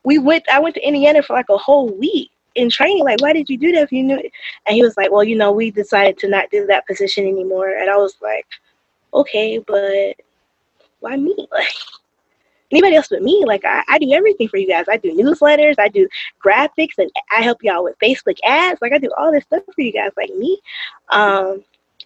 we 0.04 0.20
went 0.20 0.44
I 0.50 0.60
went 0.60 0.76
to 0.76 0.88
Indiana 0.88 1.24
for 1.24 1.34
like 1.34 1.50
a 1.50 1.58
whole 1.58 1.90
week 1.90 2.32
in 2.56 2.70
training. 2.70 3.04
Like, 3.04 3.22
why 3.22 3.34
did 3.34 3.50
you 3.50 3.58
do 3.58 3.72
that 3.72 3.84
if 3.84 3.92
you 3.92 4.04
knew 4.04 4.18
it? 4.18 4.32
And 4.66 4.76
he 4.76 4.84
was 4.84 4.98
like, 4.98 5.12
Well, 5.12 5.24
you 5.24 5.36
know, 5.36 5.52
we 5.52 5.72
decided 5.72 6.18
to 6.20 6.30
not 6.30 6.52
do 6.52 6.66
that 6.68 6.88
position 6.88 7.26
anymore. 7.26 7.70
And 7.70 7.90
I 7.90 7.98
was 7.98 8.16
like, 8.22 8.46
Okay, 9.14 9.60
but 9.60 10.16
why 11.00 11.18
me? 11.18 11.36
Like 11.52 11.68
anybody 12.72 12.96
else 12.96 13.08
but 13.10 13.22
me. 13.22 13.44
Like 13.46 13.64
I, 13.66 13.84
I 13.88 14.00
do 14.00 14.12
everything 14.12 14.48
for 14.48 14.58
you 14.58 14.68
guys. 14.68 14.86
I 14.90 14.98
do 14.98 15.16
newsletters, 15.16 15.76
I 15.78 15.88
do 15.90 16.08
graphics, 16.44 16.98
and 16.98 17.10
I 17.32 17.42
help 17.42 17.60
y'all 17.62 17.84
with 17.84 18.00
Facebook 18.00 18.38
ads. 18.44 18.82
Like 18.82 18.94
I 18.94 18.98
do 18.98 19.12
all 19.18 19.32
this 19.32 19.44
stuff 19.44 19.64
for 19.74 19.82
you 19.82 19.94
guys, 19.94 20.12
like 20.18 20.32
me. 20.32 20.60
Um, 21.10 21.64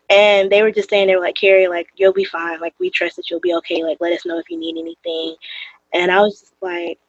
and 0.09 0.51
they 0.51 0.61
were 0.61 0.71
just 0.71 0.89
saying 0.89 1.07
they 1.07 1.15
were 1.15 1.21
like, 1.21 1.35
Carrie, 1.35 1.67
like 1.67 1.87
you'll 1.95 2.13
be 2.13 2.25
fine. 2.25 2.59
Like 2.59 2.75
we 2.79 2.89
trust 2.89 3.15
that 3.15 3.29
you'll 3.29 3.39
be 3.39 3.53
okay. 3.55 3.83
Like 3.83 3.97
let 3.99 4.13
us 4.13 4.25
know 4.25 4.39
if 4.39 4.49
you 4.49 4.57
need 4.57 4.77
anything. 4.77 5.35
And 5.93 6.11
I 6.11 6.21
was 6.21 6.39
just 6.39 6.53
like, 6.61 6.99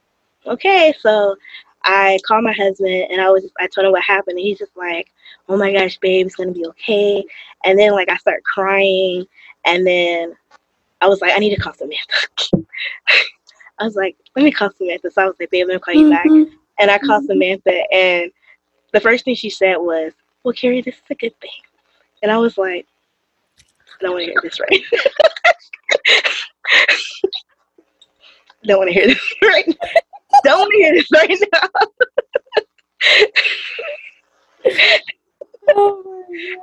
okay. 0.48 0.94
So 1.00 1.36
I 1.84 2.18
called 2.26 2.44
my 2.44 2.52
husband 2.52 3.06
and 3.10 3.20
I 3.20 3.30
was 3.30 3.48
I 3.60 3.66
told 3.66 3.86
him 3.86 3.92
what 3.92 4.02
happened 4.02 4.38
and 4.38 4.46
he's 4.46 4.58
just 4.58 4.76
like, 4.76 5.10
Oh 5.48 5.56
my 5.56 5.72
gosh, 5.72 5.98
babe, 5.98 6.26
it's 6.26 6.36
gonna 6.36 6.52
be 6.52 6.66
okay. 6.66 7.24
And 7.64 7.78
then 7.78 7.92
like 7.92 8.10
I 8.10 8.16
start 8.16 8.44
crying 8.44 9.26
and 9.64 9.86
then 9.86 10.34
I 11.00 11.08
was 11.08 11.20
like, 11.20 11.32
I 11.32 11.38
need 11.38 11.54
to 11.54 11.60
call 11.60 11.74
Samantha. 11.74 12.52
I 13.78 13.84
was 13.84 13.94
like, 13.94 14.16
let 14.34 14.44
me 14.44 14.50
call 14.50 14.72
Samantha. 14.72 15.10
So 15.10 15.22
I 15.22 15.26
was 15.26 15.36
like, 15.38 15.50
babe, 15.50 15.68
let 15.68 15.74
me 15.74 15.80
call 15.80 15.94
you 15.94 16.10
mm-hmm. 16.10 16.44
back. 16.44 16.52
And 16.80 16.90
I 16.90 16.98
called 16.98 17.24
mm-hmm. 17.24 17.32
Samantha 17.32 17.82
and 17.92 18.32
the 18.92 19.00
first 19.00 19.24
thing 19.24 19.34
she 19.34 19.50
said 19.50 19.76
was, 19.76 20.12
Well, 20.42 20.54
Carrie, 20.54 20.82
this 20.82 20.96
is 20.96 21.02
a 21.10 21.14
good 21.14 21.38
thing. 21.40 21.50
And 22.22 22.32
I 22.32 22.38
was 22.38 22.58
like, 22.58 22.86
I 24.00 24.04
don't 24.04 24.12
want 24.12 24.26
to 24.26 24.30
hear 24.30 24.40
this 24.42 24.60
right. 24.60 24.80
don't 28.64 28.78
want 28.78 28.88
to 28.88 28.94
hear 28.94 29.06
this 29.06 29.34
right 29.42 29.78
Don't 30.44 30.72
hear 30.72 30.92
this 30.92 31.08
right 31.12 31.38
now. 31.52 31.68
oh 35.70 36.18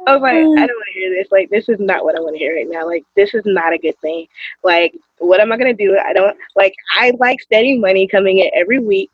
I 0.08 0.14
was 0.14 0.22
like, 0.22 0.34
I 0.34 0.42
don't 0.42 0.56
want 0.56 0.88
to 0.94 1.00
hear 1.00 1.10
this. 1.12 1.32
Like, 1.32 1.50
this 1.50 1.70
is 1.70 1.80
not 1.80 2.04
what 2.04 2.16
I 2.16 2.20
want 2.20 2.36
to 2.36 2.40
hear 2.40 2.56
right 2.56 2.70
now. 2.70 2.86
Like, 2.86 3.04
this 3.16 3.34
is 3.34 3.44
not 3.46 3.74
a 3.74 3.78
good 3.78 4.00
thing. 4.02 4.28
Like, 4.64 4.96
what 5.20 5.40
am 5.40 5.52
I 5.52 5.58
gonna 5.58 5.74
do? 5.74 5.98
I 5.98 6.14
don't 6.14 6.38
like. 6.56 6.76
I 6.92 7.12
like 7.20 7.42
steady 7.42 7.78
money 7.78 8.08
coming 8.08 8.40
in 8.40 8.52
every 8.54 8.80
week. 8.80 9.10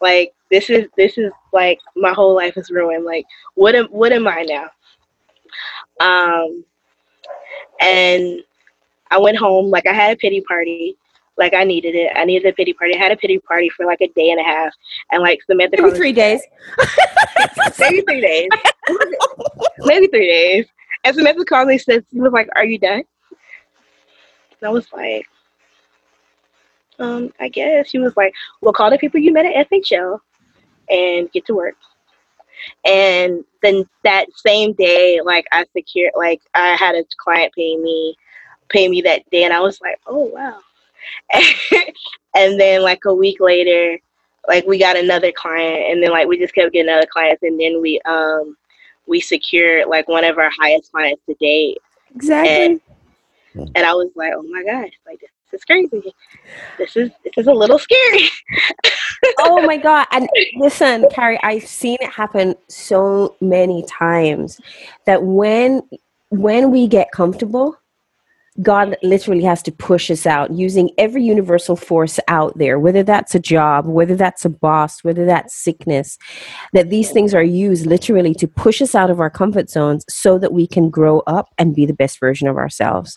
Like, 0.00 0.32
this 0.50 0.70
is 0.70 0.86
this 0.96 1.18
is 1.18 1.32
like 1.52 1.78
my 1.96 2.12
whole 2.12 2.34
life 2.34 2.56
is 2.56 2.70
ruined. 2.70 3.04
Like, 3.04 3.26
what 3.54 3.74
am 3.74 3.86
what 3.86 4.12
am 4.12 4.28
I 4.28 4.42
now? 4.42 4.70
Um, 6.00 6.64
and 7.80 8.42
I 9.10 9.18
went 9.18 9.38
home. 9.38 9.70
Like, 9.70 9.86
I 9.86 9.92
had 9.92 10.12
a 10.12 10.16
pity 10.16 10.40
party 10.42 10.96
like 11.38 11.54
I 11.54 11.64
needed 11.64 11.94
it. 11.94 12.12
I 12.14 12.24
needed 12.24 12.48
a 12.48 12.52
pity 12.52 12.72
party. 12.72 12.94
I 12.94 12.98
had 12.98 13.12
a 13.12 13.16
pity 13.16 13.38
party 13.38 13.68
for 13.70 13.86
like 13.86 14.00
a 14.00 14.08
day 14.08 14.30
and 14.30 14.40
a 14.40 14.44
half, 14.44 14.72
and 15.12 15.22
like 15.22 15.40
Samantha. 15.42 15.80
Maybe 15.80 15.96
three 15.96 16.12
days. 16.12 16.42
maybe 17.78 18.00
three 18.02 18.20
days. 18.20 18.48
maybe 19.80 20.06
three 20.08 20.26
days. 20.26 20.66
And 21.04 21.14
Samantha 21.14 21.44
called 21.44 21.68
me. 21.68 21.78
Said 21.78 22.04
she 22.10 22.20
was 22.20 22.32
like, 22.32 22.48
"Are 22.56 22.64
you 22.64 22.78
done?" 22.78 23.02
And 24.60 24.68
I 24.68 24.70
was 24.70 24.86
like, 24.92 25.26
"Um, 26.98 27.32
I 27.38 27.48
guess." 27.48 27.88
She 27.88 27.98
was 27.98 28.16
like, 28.16 28.32
"Well, 28.60 28.72
call 28.72 28.90
the 28.90 28.98
people 28.98 29.20
you 29.20 29.32
met 29.32 29.46
at 29.46 29.68
FHL, 29.70 30.18
and 30.88 31.30
get 31.32 31.46
to 31.46 31.54
work." 31.54 31.76
And 32.86 33.44
then 33.62 33.84
that 34.04 34.26
same 34.34 34.72
day, 34.72 35.20
like 35.22 35.46
I 35.52 35.66
secured, 35.76 36.12
like 36.16 36.40
I 36.54 36.68
had 36.76 36.94
a 36.94 37.04
client 37.18 37.52
pay 37.54 37.76
me, 37.76 38.16
pay 38.70 38.88
me 38.88 39.02
that 39.02 39.28
day, 39.30 39.44
and 39.44 39.52
I 39.52 39.60
was 39.60 39.80
like, 39.82 40.00
"Oh 40.06 40.24
wow." 40.24 40.60
and 42.34 42.60
then 42.60 42.82
like 42.82 43.04
a 43.04 43.14
week 43.14 43.40
later, 43.40 43.98
like 44.48 44.66
we 44.66 44.78
got 44.78 44.96
another 44.96 45.32
client, 45.32 45.90
and 45.90 46.02
then 46.02 46.10
like 46.10 46.28
we 46.28 46.38
just 46.38 46.54
kept 46.54 46.72
getting 46.72 46.92
other 46.92 47.06
clients, 47.10 47.42
and 47.42 47.58
then 47.60 47.80
we 47.80 48.00
um 48.06 48.56
we 49.06 49.20
secured 49.20 49.88
like 49.88 50.08
one 50.08 50.24
of 50.24 50.38
our 50.38 50.50
highest 50.58 50.92
clients 50.92 51.22
to 51.26 51.34
date. 51.34 51.78
Exactly. 52.14 52.64
And, 52.64 52.80
and 53.74 53.86
I 53.86 53.94
was 53.94 54.10
like, 54.14 54.32
oh 54.34 54.42
my 54.42 54.62
gosh, 54.64 54.92
like 55.06 55.20
this 55.20 55.60
is 55.60 55.64
crazy. 55.64 56.12
This 56.78 56.96
is 56.96 57.10
this 57.24 57.32
is 57.36 57.46
a 57.46 57.52
little 57.52 57.78
scary. 57.78 58.28
oh 59.40 59.62
my 59.62 59.76
god! 59.76 60.06
And 60.10 60.28
listen, 60.56 61.06
Carrie, 61.10 61.38
I've 61.42 61.66
seen 61.66 61.96
it 62.00 62.10
happen 62.10 62.54
so 62.68 63.36
many 63.40 63.84
times 63.86 64.60
that 65.06 65.22
when 65.22 65.82
when 66.30 66.70
we 66.70 66.86
get 66.88 67.12
comfortable 67.12 67.76
God 68.62 68.96
literally 69.02 69.42
has 69.44 69.62
to 69.64 69.72
push 69.72 70.10
us 70.10 70.26
out 70.26 70.52
using 70.52 70.90
every 70.98 71.22
universal 71.22 71.76
force 71.76 72.18
out 72.28 72.56
there, 72.58 72.78
whether 72.78 73.02
that's 73.02 73.34
a 73.34 73.40
job, 73.40 73.86
whether 73.86 74.16
that's 74.16 74.44
a 74.44 74.48
boss, 74.48 75.02
whether 75.04 75.24
that's 75.24 75.54
sickness, 75.54 76.18
that 76.72 76.90
these 76.90 77.10
things 77.10 77.34
are 77.34 77.42
used 77.42 77.86
literally 77.86 78.34
to 78.34 78.48
push 78.48 78.80
us 78.80 78.94
out 78.94 79.10
of 79.10 79.20
our 79.20 79.30
comfort 79.30 79.70
zones 79.70 80.04
so 80.08 80.38
that 80.38 80.52
we 80.52 80.66
can 80.66 80.90
grow 80.90 81.20
up 81.20 81.48
and 81.58 81.74
be 81.74 81.86
the 81.86 81.92
best 81.92 82.20
version 82.20 82.48
of 82.48 82.56
ourselves. 82.56 83.16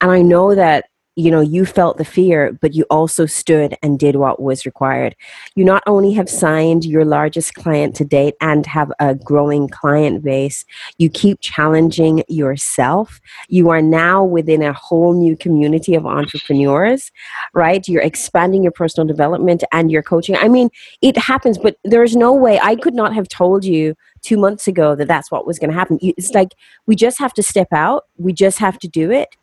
And 0.00 0.10
I 0.10 0.22
know 0.22 0.54
that 0.54 0.86
you 1.20 1.30
know 1.30 1.40
you 1.40 1.66
felt 1.66 1.98
the 1.98 2.04
fear 2.04 2.52
but 2.62 2.74
you 2.74 2.84
also 2.90 3.26
stood 3.26 3.76
and 3.82 3.98
did 3.98 4.16
what 4.16 4.40
was 4.40 4.64
required. 4.64 5.14
You 5.54 5.64
not 5.64 5.82
only 5.86 6.12
have 6.14 6.28
signed 6.28 6.84
your 6.84 7.04
largest 7.04 7.54
client 7.54 7.94
to 7.96 8.04
date 8.04 8.34
and 8.40 8.64
have 8.66 8.90
a 8.98 9.14
growing 9.14 9.68
client 9.68 10.24
base 10.24 10.64
you 10.98 11.10
keep 11.10 11.40
challenging 11.40 12.24
yourself. 12.28 13.20
You 13.48 13.68
are 13.68 13.82
now 13.82 14.24
within 14.24 14.62
a 14.62 14.72
whole 14.72 15.12
new 15.12 15.36
community 15.36 15.94
of 15.94 16.06
entrepreneurs 16.06 17.12
right? 17.54 17.86
You're 17.86 18.02
expanding 18.02 18.62
your 18.62 18.72
personal 18.72 19.06
development 19.06 19.62
and 19.72 19.90
your 19.90 20.02
coaching. 20.02 20.36
I 20.36 20.48
mean 20.48 20.70
it 21.02 21.16
happens 21.16 21.58
but 21.58 21.76
there's 21.84 22.16
no 22.16 22.32
way. 22.32 22.58
I 22.62 22.76
could 22.76 22.94
not 22.94 23.14
have 23.14 23.28
told 23.28 23.64
you 23.64 23.94
two 24.22 24.38
months 24.38 24.66
ago 24.66 24.94
that 24.94 25.08
that's 25.08 25.30
what 25.30 25.46
was 25.46 25.58
going 25.58 25.70
to 25.70 25.74
happen 25.74 25.98
it's 26.02 26.32
like 26.32 26.50
we 26.86 26.94
just 26.94 27.18
have 27.18 27.32
to 27.34 27.42
step 27.42 27.68
out. 27.72 28.04
We 28.16 28.32
just 28.32 28.58
have 28.58 28.78
to 28.80 28.88
do 28.88 29.10
it 29.10 29.36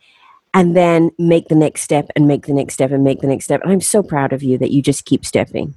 and 0.58 0.76
then 0.76 1.12
make 1.20 1.50
the 1.50 1.56
next 1.56 1.82
step 1.82 2.10
and 2.16 2.28
make 2.28 2.48
the 2.48 2.54
next 2.54 2.74
step 2.74 2.90
and 2.90 3.04
make 3.04 3.22
the 3.22 3.28
next 3.28 3.46
step. 3.46 3.62
And 3.62 3.72
I'm 3.72 3.80
so 3.80 4.02
proud 4.02 4.34
of 4.34 4.42
you 4.42 4.58
that 4.58 4.72
you 4.72 4.82
just 4.82 5.06
keep 5.06 5.24
stepping. 5.24 5.76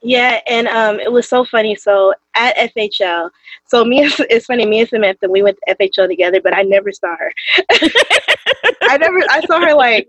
Yeah, 0.00 0.40
and 0.48 0.68
um, 0.68 0.98
it 0.98 1.12
was 1.12 1.28
so 1.28 1.44
funny. 1.44 1.74
So 1.74 2.14
at 2.34 2.56
FHL, 2.74 3.28
so 3.66 3.84
me, 3.84 4.00
it's 4.30 4.46
funny. 4.46 4.64
Me 4.64 4.80
and 4.80 4.88
Samantha, 4.88 5.28
we 5.28 5.42
went 5.42 5.58
to 5.68 5.76
FHL 5.76 6.08
together, 6.08 6.40
but 6.40 6.56
I 6.56 6.62
never 6.62 6.90
saw 6.92 7.14
her. 7.14 7.32
I 8.82 8.96
never, 8.96 9.18
I 9.30 9.42
saw 9.46 9.60
her 9.60 9.74
like 9.74 10.08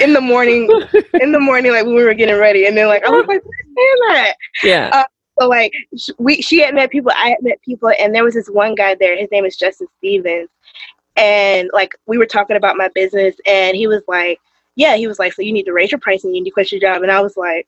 in 0.00 0.14
the 0.14 0.20
morning, 0.22 0.62
in 1.20 1.32
the 1.32 1.38
morning, 1.38 1.70
like 1.72 1.84
when 1.84 1.94
we 1.94 2.04
were 2.04 2.14
getting 2.14 2.38
ready, 2.38 2.64
and 2.66 2.74
then 2.74 2.88
like 2.88 3.04
I 3.04 3.10
was 3.10 3.26
like, 3.26 3.42
that? 3.42 4.34
Yeah. 4.64 4.88
Uh, 4.94 5.04
so 5.38 5.46
like 5.46 5.74
we, 6.18 6.40
she 6.40 6.60
had 6.60 6.74
met 6.74 6.90
people, 6.90 7.12
I 7.14 7.28
had 7.28 7.42
met 7.42 7.60
people, 7.62 7.92
and 7.98 8.14
there 8.14 8.24
was 8.24 8.32
this 8.32 8.48
one 8.48 8.74
guy 8.74 8.96
there. 8.98 9.14
His 9.16 9.28
name 9.30 9.44
is 9.44 9.58
Justin 9.58 9.88
Stevens, 9.98 10.48
and 11.18 11.68
like 11.72 11.96
we 12.06 12.16
were 12.16 12.26
talking 12.26 12.56
about 12.56 12.76
my 12.76 12.88
business 12.94 13.34
and 13.44 13.76
he 13.76 13.86
was 13.86 14.02
like 14.06 14.40
yeah 14.76 14.96
he 14.96 15.08
was 15.08 15.18
like 15.18 15.32
so 15.32 15.42
you 15.42 15.52
need 15.52 15.64
to 15.64 15.72
raise 15.72 15.90
your 15.90 15.98
price 15.98 16.24
and 16.24 16.34
you 16.34 16.40
need 16.40 16.48
to 16.48 16.54
quit 16.54 16.72
your 16.72 16.80
job. 16.80 17.02
And 17.02 17.12
i 17.12 17.20
was 17.20 17.36
like 17.36 17.66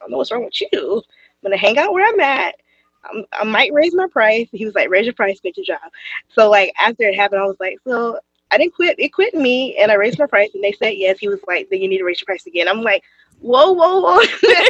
don't 0.00 0.10
know 0.10 0.18
what's 0.18 0.32
wrong 0.32 0.44
with 0.44 0.60
you. 0.60 0.96
I'm 0.96 1.50
gonna 1.50 1.56
hang 1.56 1.78
out 1.78 1.92
where 1.92 2.06
i'm 2.06 2.20
at. 2.20 2.56
I'm, 3.04 3.24
i 3.32 3.44
might 3.44 3.72
raise 3.72 3.94
my 3.94 4.08
price. 4.08 4.48
He 4.50 4.64
was 4.64 4.74
like 4.74 4.90
raise 4.90 5.06
your 5.06 5.14
price 5.14 5.40
quit 5.40 5.56
your 5.56 5.64
job. 5.64 5.90
So 6.34 6.50
like 6.50 6.72
after 6.78 7.04
it 7.04 7.14
happened 7.14 7.40
i 7.40 7.46
was 7.46 7.60
like 7.60 7.78
so 7.86 8.18
i 8.50 8.58
didn't 8.58 8.74
quit. 8.74 8.98
It 8.98 9.10
quit 9.10 9.34
me 9.34 9.76
and 9.76 9.92
i 9.92 9.94
raised 9.94 10.18
my 10.18 10.26
price 10.26 10.50
and 10.54 10.62
they 10.62 10.72
said 10.72 10.94
yes. 10.96 11.18
He 11.20 11.28
was 11.28 11.40
like 11.46 11.68
then 11.70 11.80
you 11.80 11.88
need 11.88 11.98
to 11.98 12.04
raise 12.04 12.20
your 12.20 12.26
price 12.26 12.46
again. 12.46 12.68
I'm 12.68 12.82
like 12.82 13.04
whoa 13.40 13.72
whoa 13.72 14.00
whoa. 14.00 14.22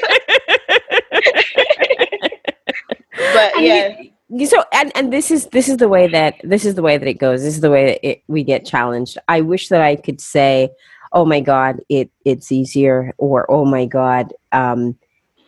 But 3.32 3.62
yeah 3.62 4.02
so 4.44 4.64
and 4.72 4.90
and 4.94 5.12
this 5.12 5.30
is 5.30 5.46
this 5.48 5.68
is 5.68 5.76
the 5.76 5.88
way 5.88 6.08
that 6.08 6.34
this 6.42 6.64
is 6.64 6.74
the 6.74 6.82
way 6.82 6.98
that 6.98 7.08
it 7.08 7.14
goes. 7.14 7.42
This 7.42 7.54
is 7.54 7.60
the 7.60 7.70
way 7.70 7.86
that 7.86 8.08
it, 8.08 8.22
we 8.26 8.42
get 8.42 8.64
challenged. 8.64 9.18
I 9.28 9.40
wish 9.40 9.68
that 9.68 9.80
i 9.80 9.96
could 9.96 10.20
say 10.20 10.70
oh 11.12 11.24
my 11.24 11.40
god 11.40 11.80
it 11.88 12.10
it's 12.24 12.50
easier 12.50 13.14
or 13.18 13.50
oh 13.50 13.64
my 13.64 13.86
god 13.86 14.32
um 14.52 14.96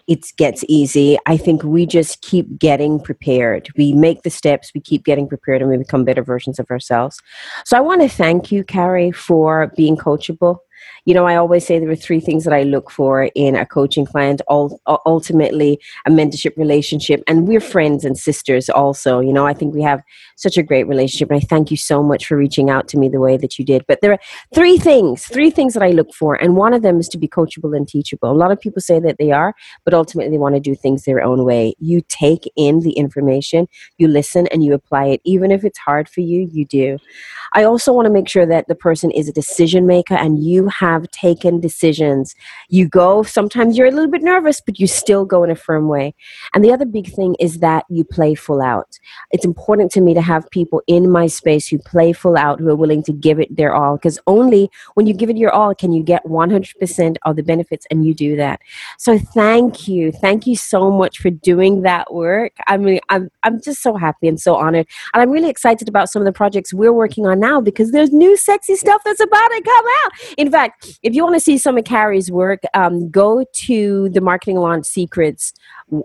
it 0.06 0.24
gets 0.36 0.64
easy. 0.68 1.18
I 1.26 1.36
think 1.36 1.64
we 1.64 1.84
just 1.84 2.22
keep 2.22 2.60
getting 2.60 3.00
prepared. 3.00 3.68
We 3.76 3.92
make 3.92 4.22
the 4.22 4.30
steps 4.30 4.70
we 4.72 4.80
keep 4.80 5.04
getting 5.04 5.26
prepared 5.26 5.62
and 5.62 5.68
we 5.68 5.76
become 5.76 6.04
better 6.04 6.22
versions 6.22 6.60
of 6.60 6.70
ourselves. 6.70 7.20
So 7.64 7.76
i 7.76 7.80
want 7.80 8.02
to 8.02 8.08
thank 8.08 8.52
you 8.52 8.62
carrie 8.62 9.10
for 9.10 9.72
being 9.76 9.96
coachable 9.96 10.58
you 11.06 11.14
know, 11.14 11.24
I 11.24 11.36
always 11.36 11.64
say 11.64 11.78
there 11.78 11.88
are 11.88 11.96
three 11.96 12.20
things 12.20 12.44
that 12.44 12.52
I 12.52 12.64
look 12.64 12.90
for 12.90 13.30
in 13.34 13.54
a 13.54 13.64
coaching 13.64 14.04
client. 14.04 14.42
ultimately, 14.48 15.80
a 16.04 16.10
mentorship 16.10 16.56
relationship, 16.56 17.22
and 17.26 17.46
we're 17.46 17.60
friends 17.60 18.04
and 18.04 18.18
sisters. 18.18 18.68
Also, 18.68 19.20
you 19.20 19.32
know, 19.32 19.46
I 19.46 19.54
think 19.54 19.72
we 19.72 19.82
have 19.82 20.02
such 20.36 20.58
a 20.58 20.64
great 20.64 20.88
relationship, 20.88 21.30
and 21.30 21.40
I 21.40 21.44
thank 21.44 21.70
you 21.70 21.76
so 21.76 22.02
much 22.02 22.26
for 22.26 22.36
reaching 22.36 22.70
out 22.70 22.88
to 22.88 22.98
me 22.98 23.08
the 23.08 23.20
way 23.20 23.36
that 23.36 23.58
you 23.58 23.64
did. 23.64 23.84
But 23.86 24.00
there 24.02 24.12
are 24.12 24.18
three 24.52 24.78
things, 24.78 25.24
three 25.24 25.50
things 25.50 25.74
that 25.74 25.82
I 25.82 25.90
look 25.90 26.12
for, 26.12 26.34
and 26.34 26.56
one 26.56 26.74
of 26.74 26.82
them 26.82 26.98
is 26.98 27.08
to 27.10 27.18
be 27.18 27.28
coachable 27.28 27.76
and 27.76 27.86
teachable. 27.86 28.30
A 28.30 28.32
lot 28.32 28.50
of 28.50 28.60
people 28.60 28.82
say 28.82 28.98
that 28.98 29.16
they 29.18 29.30
are, 29.30 29.54
but 29.84 29.94
ultimately 29.94 30.32
they 30.32 30.38
want 30.38 30.56
to 30.56 30.60
do 30.60 30.74
things 30.74 31.04
their 31.04 31.22
own 31.22 31.44
way. 31.44 31.74
You 31.78 32.02
take 32.08 32.50
in 32.56 32.80
the 32.80 32.92
information, 32.92 33.68
you 33.96 34.08
listen, 34.08 34.48
and 34.48 34.64
you 34.64 34.74
apply 34.74 35.06
it, 35.06 35.20
even 35.24 35.52
if 35.52 35.64
it's 35.64 35.78
hard 35.78 36.08
for 36.08 36.20
you. 36.20 36.50
You 36.52 36.66
do. 36.66 36.98
I 37.52 37.62
also 37.62 37.92
want 37.92 38.06
to 38.06 38.12
make 38.12 38.28
sure 38.28 38.44
that 38.46 38.66
the 38.66 38.74
person 38.74 39.12
is 39.12 39.28
a 39.28 39.32
decision 39.32 39.86
maker, 39.86 40.14
and 40.14 40.42
you 40.42 40.56
you 40.56 40.68
have 41.00 41.10
taken 41.10 41.60
decisions. 41.60 42.34
You 42.68 42.88
go, 42.88 43.22
sometimes 43.22 43.76
you're 43.76 43.86
a 43.86 43.90
little 43.90 44.10
bit 44.10 44.22
nervous, 44.22 44.60
but 44.60 44.78
you 44.78 44.86
still 44.86 45.24
go 45.24 45.44
in 45.44 45.50
a 45.50 45.56
firm 45.56 45.88
way. 45.88 46.14
And 46.54 46.64
the 46.64 46.72
other 46.72 46.84
big 46.84 47.12
thing 47.12 47.36
is 47.40 47.58
that 47.58 47.84
you 47.88 48.04
play 48.04 48.34
full 48.34 48.62
out. 48.62 48.98
It's 49.30 49.44
important 49.44 49.90
to 49.92 50.00
me 50.00 50.14
to 50.14 50.22
have 50.22 50.48
people 50.50 50.82
in 50.86 51.10
my 51.10 51.26
space 51.26 51.68
who 51.68 51.78
play 51.78 52.12
full 52.12 52.36
out, 52.36 52.60
who 52.60 52.68
are 52.68 52.76
willing 52.76 53.02
to 53.04 53.12
give 53.12 53.38
it 53.40 53.54
their 53.54 53.74
all, 53.74 53.96
because 53.96 54.18
only 54.26 54.70
when 54.94 55.06
you 55.06 55.14
give 55.14 55.30
it 55.30 55.36
your 55.36 55.52
all 55.52 55.74
can 55.74 55.92
you 55.92 56.02
get 56.02 56.24
100% 56.24 57.16
of 57.24 57.36
the 57.36 57.42
benefits, 57.42 57.86
and 57.90 58.04
you 58.04 58.14
do 58.14 58.36
that. 58.36 58.60
So 58.98 59.18
thank 59.18 59.88
you. 59.88 60.12
Thank 60.12 60.46
you 60.46 60.56
so 60.56 60.90
much 60.90 61.18
for 61.18 61.30
doing 61.30 61.82
that 61.82 62.12
work. 62.12 62.52
I 62.66 62.76
mean, 62.76 63.00
I'm, 63.08 63.30
I'm 63.42 63.60
just 63.60 63.82
so 63.82 63.96
happy 63.96 64.28
and 64.28 64.40
so 64.40 64.56
honored. 64.56 64.86
And 65.12 65.22
I'm 65.22 65.30
really 65.30 65.50
excited 65.50 65.88
about 65.88 66.08
some 66.08 66.22
of 66.22 66.26
the 66.26 66.32
projects 66.32 66.72
we're 66.72 66.92
working 66.92 67.26
on 67.26 67.40
now 67.40 67.60
because 67.60 67.92
there's 67.92 68.12
new 68.12 68.36
sexy 68.36 68.76
stuff 68.76 69.02
that's 69.04 69.20
about 69.20 69.48
to 69.48 69.62
come 69.62 69.84
out. 70.04 70.12
In 70.36 70.50
fact, 70.50 70.85
if 71.02 71.14
you 71.14 71.22
want 71.22 71.34
to 71.34 71.40
see 71.40 71.58
some 71.58 71.76
of 71.78 71.84
Carrie's 71.84 72.30
work, 72.30 72.60
um, 72.74 73.10
go 73.10 73.44
to 73.52 74.08
the 74.10 74.20
Marketing 74.20 74.56
Launch 74.56 74.86
Secrets 74.86 75.52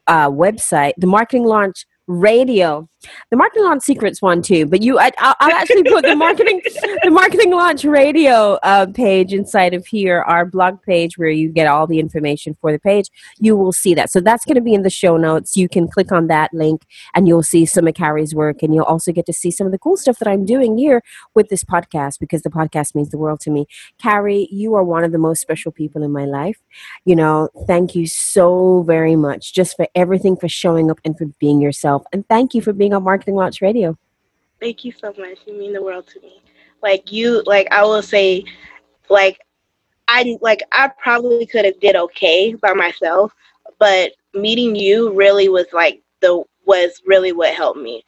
uh, 0.07 0.29
website, 0.29 0.93
the 0.97 1.07
Marketing 1.07 1.45
Launch 1.45 1.86
Radio 2.07 2.89
the 3.29 3.37
marketing 3.37 3.63
launch 3.63 3.83
secrets 3.83 4.21
one 4.21 4.41
too, 4.41 4.65
but 4.65 4.81
you, 4.81 4.99
I, 4.99 5.11
will 5.19 5.53
actually 5.53 5.83
put 5.83 6.05
the 6.05 6.15
marketing, 6.15 6.61
the 7.03 7.11
marketing 7.11 7.51
launch 7.51 7.83
radio 7.83 8.59
uh, 8.63 8.85
page 8.87 9.33
inside 9.33 9.73
of 9.73 9.85
here, 9.85 10.21
our 10.21 10.45
blog 10.45 10.81
page 10.83 11.17
where 11.17 11.29
you 11.29 11.49
get 11.49 11.67
all 11.67 11.87
the 11.87 11.99
information 11.99 12.55
for 12.61 12.71
the 12.71 12.79
page. 12.79 13.09
You 13.39 13.55
will 13.55 13.73
see 13.73 13.93
that. 13.95 14.09
So 14.09 14.19
that's 14.19 14.45
going 14.45 14.55
to 14.55 14.61
be 14.61 14.73
in 14.73 14.83
the 14.83 14.89
show 14.89 15.17
notes. 15.17 15.55
You 15.55 15.67
can 15.67 15.87
click 15.87 16.11
on 16.11 16.27
that 16.27 16.53
link 16.53 16.85
and 17.13 17.27
you'll 17.27 17.43
see 17.43 17.65
some 17.65 17.87
of 17.87 17.93
Carrie's 17.93 18.35
work, 18.35 18.63
and 18.63 18.73
you'll 18.73 18.85
also 18.85 19.11
get 19.11 19.25
to 19.25 19.33
see 19.33 19.51
some 19.51 19.65
of 19.65 19.71
the 19.71 19.79
cool 19.79 19.97
stuff 19.97 20.19
that 20.19 20.27
I'm 20.27 20.45
doing 20.45 20.77
here 20.77 21.01
with 21.35 21.49
this 21.49 21.63
podcast 21.63 22.19
because 22.19 22.41
the 22.41 22.49
podcast 22.49 22.95
means 22.95 23.09
the 23.09 23.17
world 23.17 23.39
to 23.41 23.51
me. 23.51 23.67
Carrie, 24.01 24.47
you 24.51 24.75
are 24.75 24.83
one 24.83 25.03
of 25.03 25.11
the 25.11 25.17
most 25.17 25.41
special 25.41 25.71
people 25.71 26.03
in 26.03 26.11
my 26.11 26.25
life. 26.25 26.59
You 27.05 27.15
know, 27.15 27.49
thank 27.67 27.95
you 27.95 28.07
so 28.07 28.83
very 28.83 29.15
much 29.15 29.53
just 29.53 29.75
for 29.75 29.87
everything, 29.95 30.35
for 30.35 30.47
showing 30.47 30.91
up 30.91 30.99
and 31.03 31.17
for 31.17 31.25
being 31.39 31.61
yourself, 31.61 32.03
and 32.13 32.27
thank 32.27 32.53
you 32.53 32.61
for 32.61 32.73
being 32.73 32.90
being 32.91 32.97
on 32.97 33.03
Marketing 33.03 33.35
Launch 33.35 33.61
Radio. 33.61 33.97
Thank 34.59 34.83
you 34.83 34.91
so 34.91 35.13
much. 35.17 35.39
You 35.47 35.57
mean 35.57 35.73
the 35.73 35.81
world 35.81 36.07
to 36.07 36.19
me. 36.21 36.41
Like 36.83 37.11
you, 37.11 37.41
like 37.45 37.67
I 37.71 37.83
will 37.83 38.01
say, 38.01 38.43
like 39.09 39.39
I 40.07 40.37
like 40.41 40.61
I 40.71 40.89
probably 41.01 41.45
could 41.45 41.65
have 41.65 41.79
did 41.79 41.95
okay 41.95 42.53
by 42.55 42.73
myself, 42.73 43.33
but 43.79 44.11
meeting 44.33 44.75
you 44.75 45.13
really 45.13 45.49
was 45.49 45.67
like 45.73 46.01
the 46.21 46.43
was 46.65 47.01
really 47.05 47.31
what 47.31 47.53
helped 47.55 47.79
me. 47.79 48.03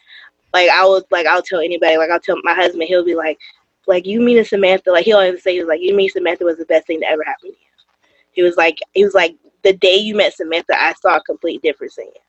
Like 0.54 0.70
I 0.70 0.84
was 0.86 1.04
like 1.12 1.26
I'll 1.26 1.42
tell 1.42 1.60
anybody, 1.60 1.98
like 1.98 2.10
I'll 2.10 2.20
tell 2.20 2.38
my 2.44 2.54
husband, 2.54 2.84
he'll 2.84 3.06
be 3.06 3.16
like, 3.16 3.40
like 3.88 4.06
you 4.06 4.22
mean 4.22 4.44
Samantha, 4.44 4.92
like 4.92 5.06
he'll 5.06 5.18
always 5.18 5.42
say 5.44 5.54
he 5.54 5.60
was 5.60 5.68
like, 5.68 5.82
You 5.82 5.96
mean 5.96 6.10
Samantha 6.10 6.46
was 6.46 6.58
the 6.58 6.66
best 6.66 6.88
thing 6.88 7.00
to 7.00 7.08
ever 7.08 7.24
happen 7.24 7.52
to 7.52 7.58
you. 7.58 8.12
He 8.32 8.44
was 8.44 8.58
like 8.58 8.80
he 8.94 9.04
was 9.04 9.14
like 9.14 9.36
the 9.64 9.74
day 9.74 9.96
you 9.96 10.16
met 10.16 10.34
Samantha, 10.34 10.76
I 10.82 10.94
saw 10.94 11.18
a 11.18 11.24
complete 11.24 11.62
difference 11.62 11.98
in 11.98 12.06
you 12.06 12.22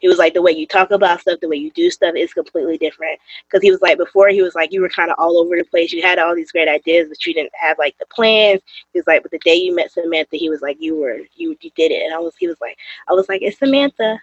he 0.00 0.08
was 0.08 0.18
like 0.18 0.34
the 0.34 0.42
way 0.42 0.52
you 0.52 0.66
talk 0.66 0.90
about 0.90 1.20
stuff 1.20 1.40
the 1.40 1.48
way 1.48 1.56
you 1.56 1.70
do 1.72 1.90
stuff 1.90 2.14
is 2.16 2.32
completely 2.32 2.78
different. 2.78 3.18
Because 3.44 3.62
he 3.62 3.70
was 3.70 3.80
like 3.80 3.98
before 3.98 4.28
he 4.28 4.42
was 4.42 4.54
like 4.54 4.72
you 4.72 4.80
were 4.80 4.88
kind 4.88 5.10
of 5.10 5.16
all 5.18 5.38
over 5.38 5.56
the 5.56 5.64
place. 5.64 5.92
You 5.92 6.02
had 6.02 6.18
all 6.18 6.34
these 6.34 6.52
great 6.52 6.68
ideas 6.68 7.08
but 7.08 7.24
you 7.26 7.34
didn't 7.34 7.52
have 7.54 7.78
like 7.78 7.96
the 7.98 8.06
plans. 8.06 8.60
He 8.92 8.98
was 8.98 9.06
like 9.06 9.22
but 9.22 9.30
the 9.30 9.38
day 9.38 9.54
you 9.54 9.74
met 9.74 9.92
samantha 9.92 10.36
he 10.36 10.48
was 10.48 10.62
like 10.62 10.76
you 10.80 10.96
were 10.96 11.18
you 11.34 11.56
you 11.60 11.70
did 11.76 11.90
it. 11.92 12.04
And 12.04 12.14
i 12.14 12.18
was 12.18 12.34
he 12.38 12.46
was 12.46 12.60
like 12.60 12.76
i 13.08 13.12
was 13.12 13.28
like 13.28 13.42
it's 13.42 13.58
samantha. 13.58 14.20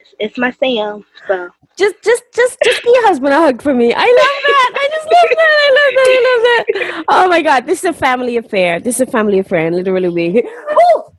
It's, 0.00 0.14
it's 0.18 0.38
my 0.38 0.50
sam. 0.52 1.04
So 1.26 1.50
just 1.76 2.02
just 2.02 2.24
just 2.34 2.58
just 2.64 2.82
give 2.82 2.94
your 2.94 3.06
husband 3.06 3.34
a 3.34 3.38
hug 3.38 3.62
for 3.62 3.74
me. 3.74 3.92
I 3.94 4.00
love 4.00 4.06
that. 4.06 4.72
I 4.74 4.88
just 4.94 5.06
love 5.06 5.30
that. 5.36 5.58
I 5.64 5.70
love 5.78 5.94
that. 5.94 6.08
I 6.08 6.20
love 6.28 6.96
that. 6.96 7.04
Oh 7.08 7.28
my 7.28 7.42
god. 7.42 7.66
This 7.66 7.80
is 7.80 7.84
a 7.84 7.92
family 7.92 8.36
affair. 8.36 8.80
This 8.80 8.96
is 8.96 9.02
a 9.02 9.06
family 9.10 9.38
affair. 9.38 9.66
And 9.66 9.76
literally 9.76 10.08
we. 10.08 10.42
Oh 10.70 11.12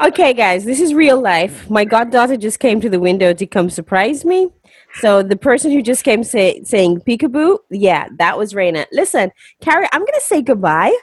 Okay, 0.00 0.32
guys, 0.32 0.64
this 0.64 0.80
is 0.80 0.94
real 0.94 1.20
life. 1.20 1.68
My 1.68 1.84
goddaughter 1.84 2.38
just 2.38 2.58
came 2.58 2.80
to 2.80 2.88
the 2.88 2.98
window 2.98 3.34
to 3.34 3.46
come 3.46 3.68
surprise 3.68 4.24
me. 4.24 4.50
So 4.94 5.22
the 5.22 5.36
person 5.36 5.70
who 5.72 5.82
just 5.82 6.04
came 6.04 6.24
say, 6.24 6.62
saying 6.64 7.00
peekaboo, 7.00 7.58
yeah, 7.70 8.08
that 8.18 8.38
was 8.38 8.54
Raina. 8.54 8.86
Listen, 8.92 9.30
Carrie, 9.60 9.88
I'm 9.92 10.00
gonna 10.00 10.20
say 10.20 10.40
goodbye, 10.40 10.96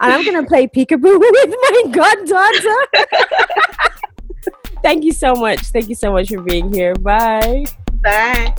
and 0.00 0.12
I'm 0.12 0.24
gonna 0.24 0.46
play 0.46 0.68
peekaboo 0.68 1.02
with 1.20 1.54
my 1.62 1.82
goddaughter. 1.90 3.08
Thank 4.82 5.02
you 5.02 5.12
so 5.12 5.34
much. 5.34 5.60
Thank 5.60 5.88
you 5.88 5.96
so 5.96 6.12
much 6.12 6.28
for 6.28 6.40
being 6.40 6.72
here. 6.72 6.94
Bye. 6.94 7.64
Bye. 8.02 8.54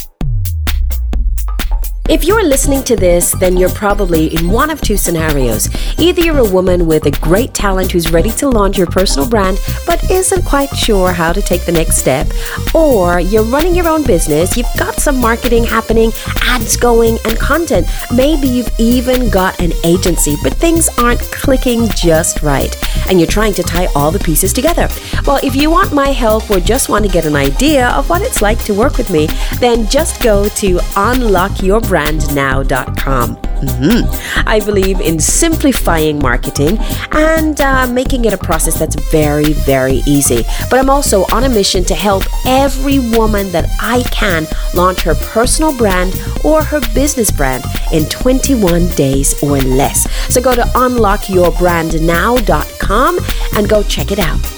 If 2.08 2.24
you're 2.24 2.43
listening 2.43 2.84
to 2.84 2.95
this, 2.95 3.32
then 3.32 3.58
you're 3.58 3.72
probably 3.72 4.28
in 4.36 4.47
one 4.47 4.70
of 4.70 4.80
two 4.80 4.95
scenarios. 4.95 5.68
Either 5.97 6.22
you're 6.22 6.38
a 6.38 6.47
woman 6.51 6.86
with 6.86 7.08
a 7.08 7.12
great 7.20 7.56
talent 7.56 7.91
who's 7.91 8.12
ready 8.12 8.30
to 8.34 8.47
launch 8.47 8.78
your 8.78 8.86
personal 8.86 9.28
brand 9.28 9.58
but 9.88 10.03
isn't 10.12 10.45
quite 10.45 10.70
sure 10.70 11.12
how 11.12 11.34
to 11.34 11.41
take 11.41 11.66
the 11.66 11.72
next 11.72 11.97
step, 11.97 12.28
or 12.76 13.20
you're 13.20 13.43
running 13.43 13.74
your 13.74 13.88
own 13.88 14.03
business, 14.03 14.56
you've 14.56 14.68
got 14.78 14.99
some 14.99 15.20
marketing 15.20 15.64
happening, 15.64 16.12
ads 16.43 16.78
going, 16.78 17.18
and 17.26 17.39
content. 17.39 17.88
Maybe 18.14 18.47
you've 18.47 18.70
even 18.80 19.32
got 19.32 19.60
an 19.60 19.74
agency, 19.84 20.36
but 20.43 20.53
things 20.53 20.89
aren't 20.99 21.22
clicking 21.32 21.88
just 21.95 22.43
right, 22.43 22.76
and 23.10 23.20
you're 23.20 23.28
trying 23.28 23.53
to 23.56 23.64
tie 23.64 23.88
all 23.95 24.12
the 24.12 24.20
pieces 24.20 24.53
together. 24.53 24.88
Well, 25.26 25.39
if 25.43 25.56
you 25.56 25.72
want 25.72 25.91
my 25.91 26.10
help 26.10 26.51
or 26.51 26.60
just 26.60 26.88
want 26.88 27.03
to 27.03 27.12
get 27.12 27.26
an 27.26 27.36
idea 27.36 27.89
of 27.89 28.10
what 28.12 28.22
it's 28.22 28.43
like 28.43 28.64
to 28.66 28.76
work 28.76 28.97
with 28.97 29.10
me, 29.10 29.28
then 29.60 29.88
just 29.88 30.22
go 30.22 30.47
to 30.47 30.80
Unlock 30.95 31.64
Your 31.64 31.82
Brand 31.82 31.95
brandnow.com. 31.96 33.38
Mm-hmm. 33.38 34.46
I 34.46 34.60
believe 34.60 35.00
in 35.00 35.18
simplifying 35.18 36.20
marketing 36.20 36.78
and 37.12 37.62
uh, 37.62 37.88
making 37.88 38.26
it 38.26 38.34
a 38.34 38.38
process 38.38 38.78
that's 38.78 38.96
very, 39.12 39.54
very 39.54 40.02
easy. 40.06 40.43
But 40.70 40.80
I'm 40.80 40.89
also 40.89 41.24
on 41.32 41.46
a 41.46 41.50
mission 41.50 41.86
to 41.86 41.96
help 41.96 42.24
every 42.46 43.00
woman 43.00 43.50
that 43.54 43.70
I 43.80 44.04
can 44.12 44.46
launch 44.74 45.04
her 45.04 45.16
personal 45.16 45.74
brand 45.78 46.22
or 46.43 46.66
her 46.66 46.82
business 46.93 47.32
brand 47.32 47.64
in 47.93 48.04
21 48.06 48.89
days 48.89 49.41
or 49.41 49.60
less. 49.60 50.06
So 50.34 50.41
go 50.41 50.54
to 50.54 50.64
unlockyourbrandnow.com 50.64 53.20
and 53.56 53.70
go 53.70 53.84
check 53.84 54.12
it 54.12 54.20
out. 54.20 54.55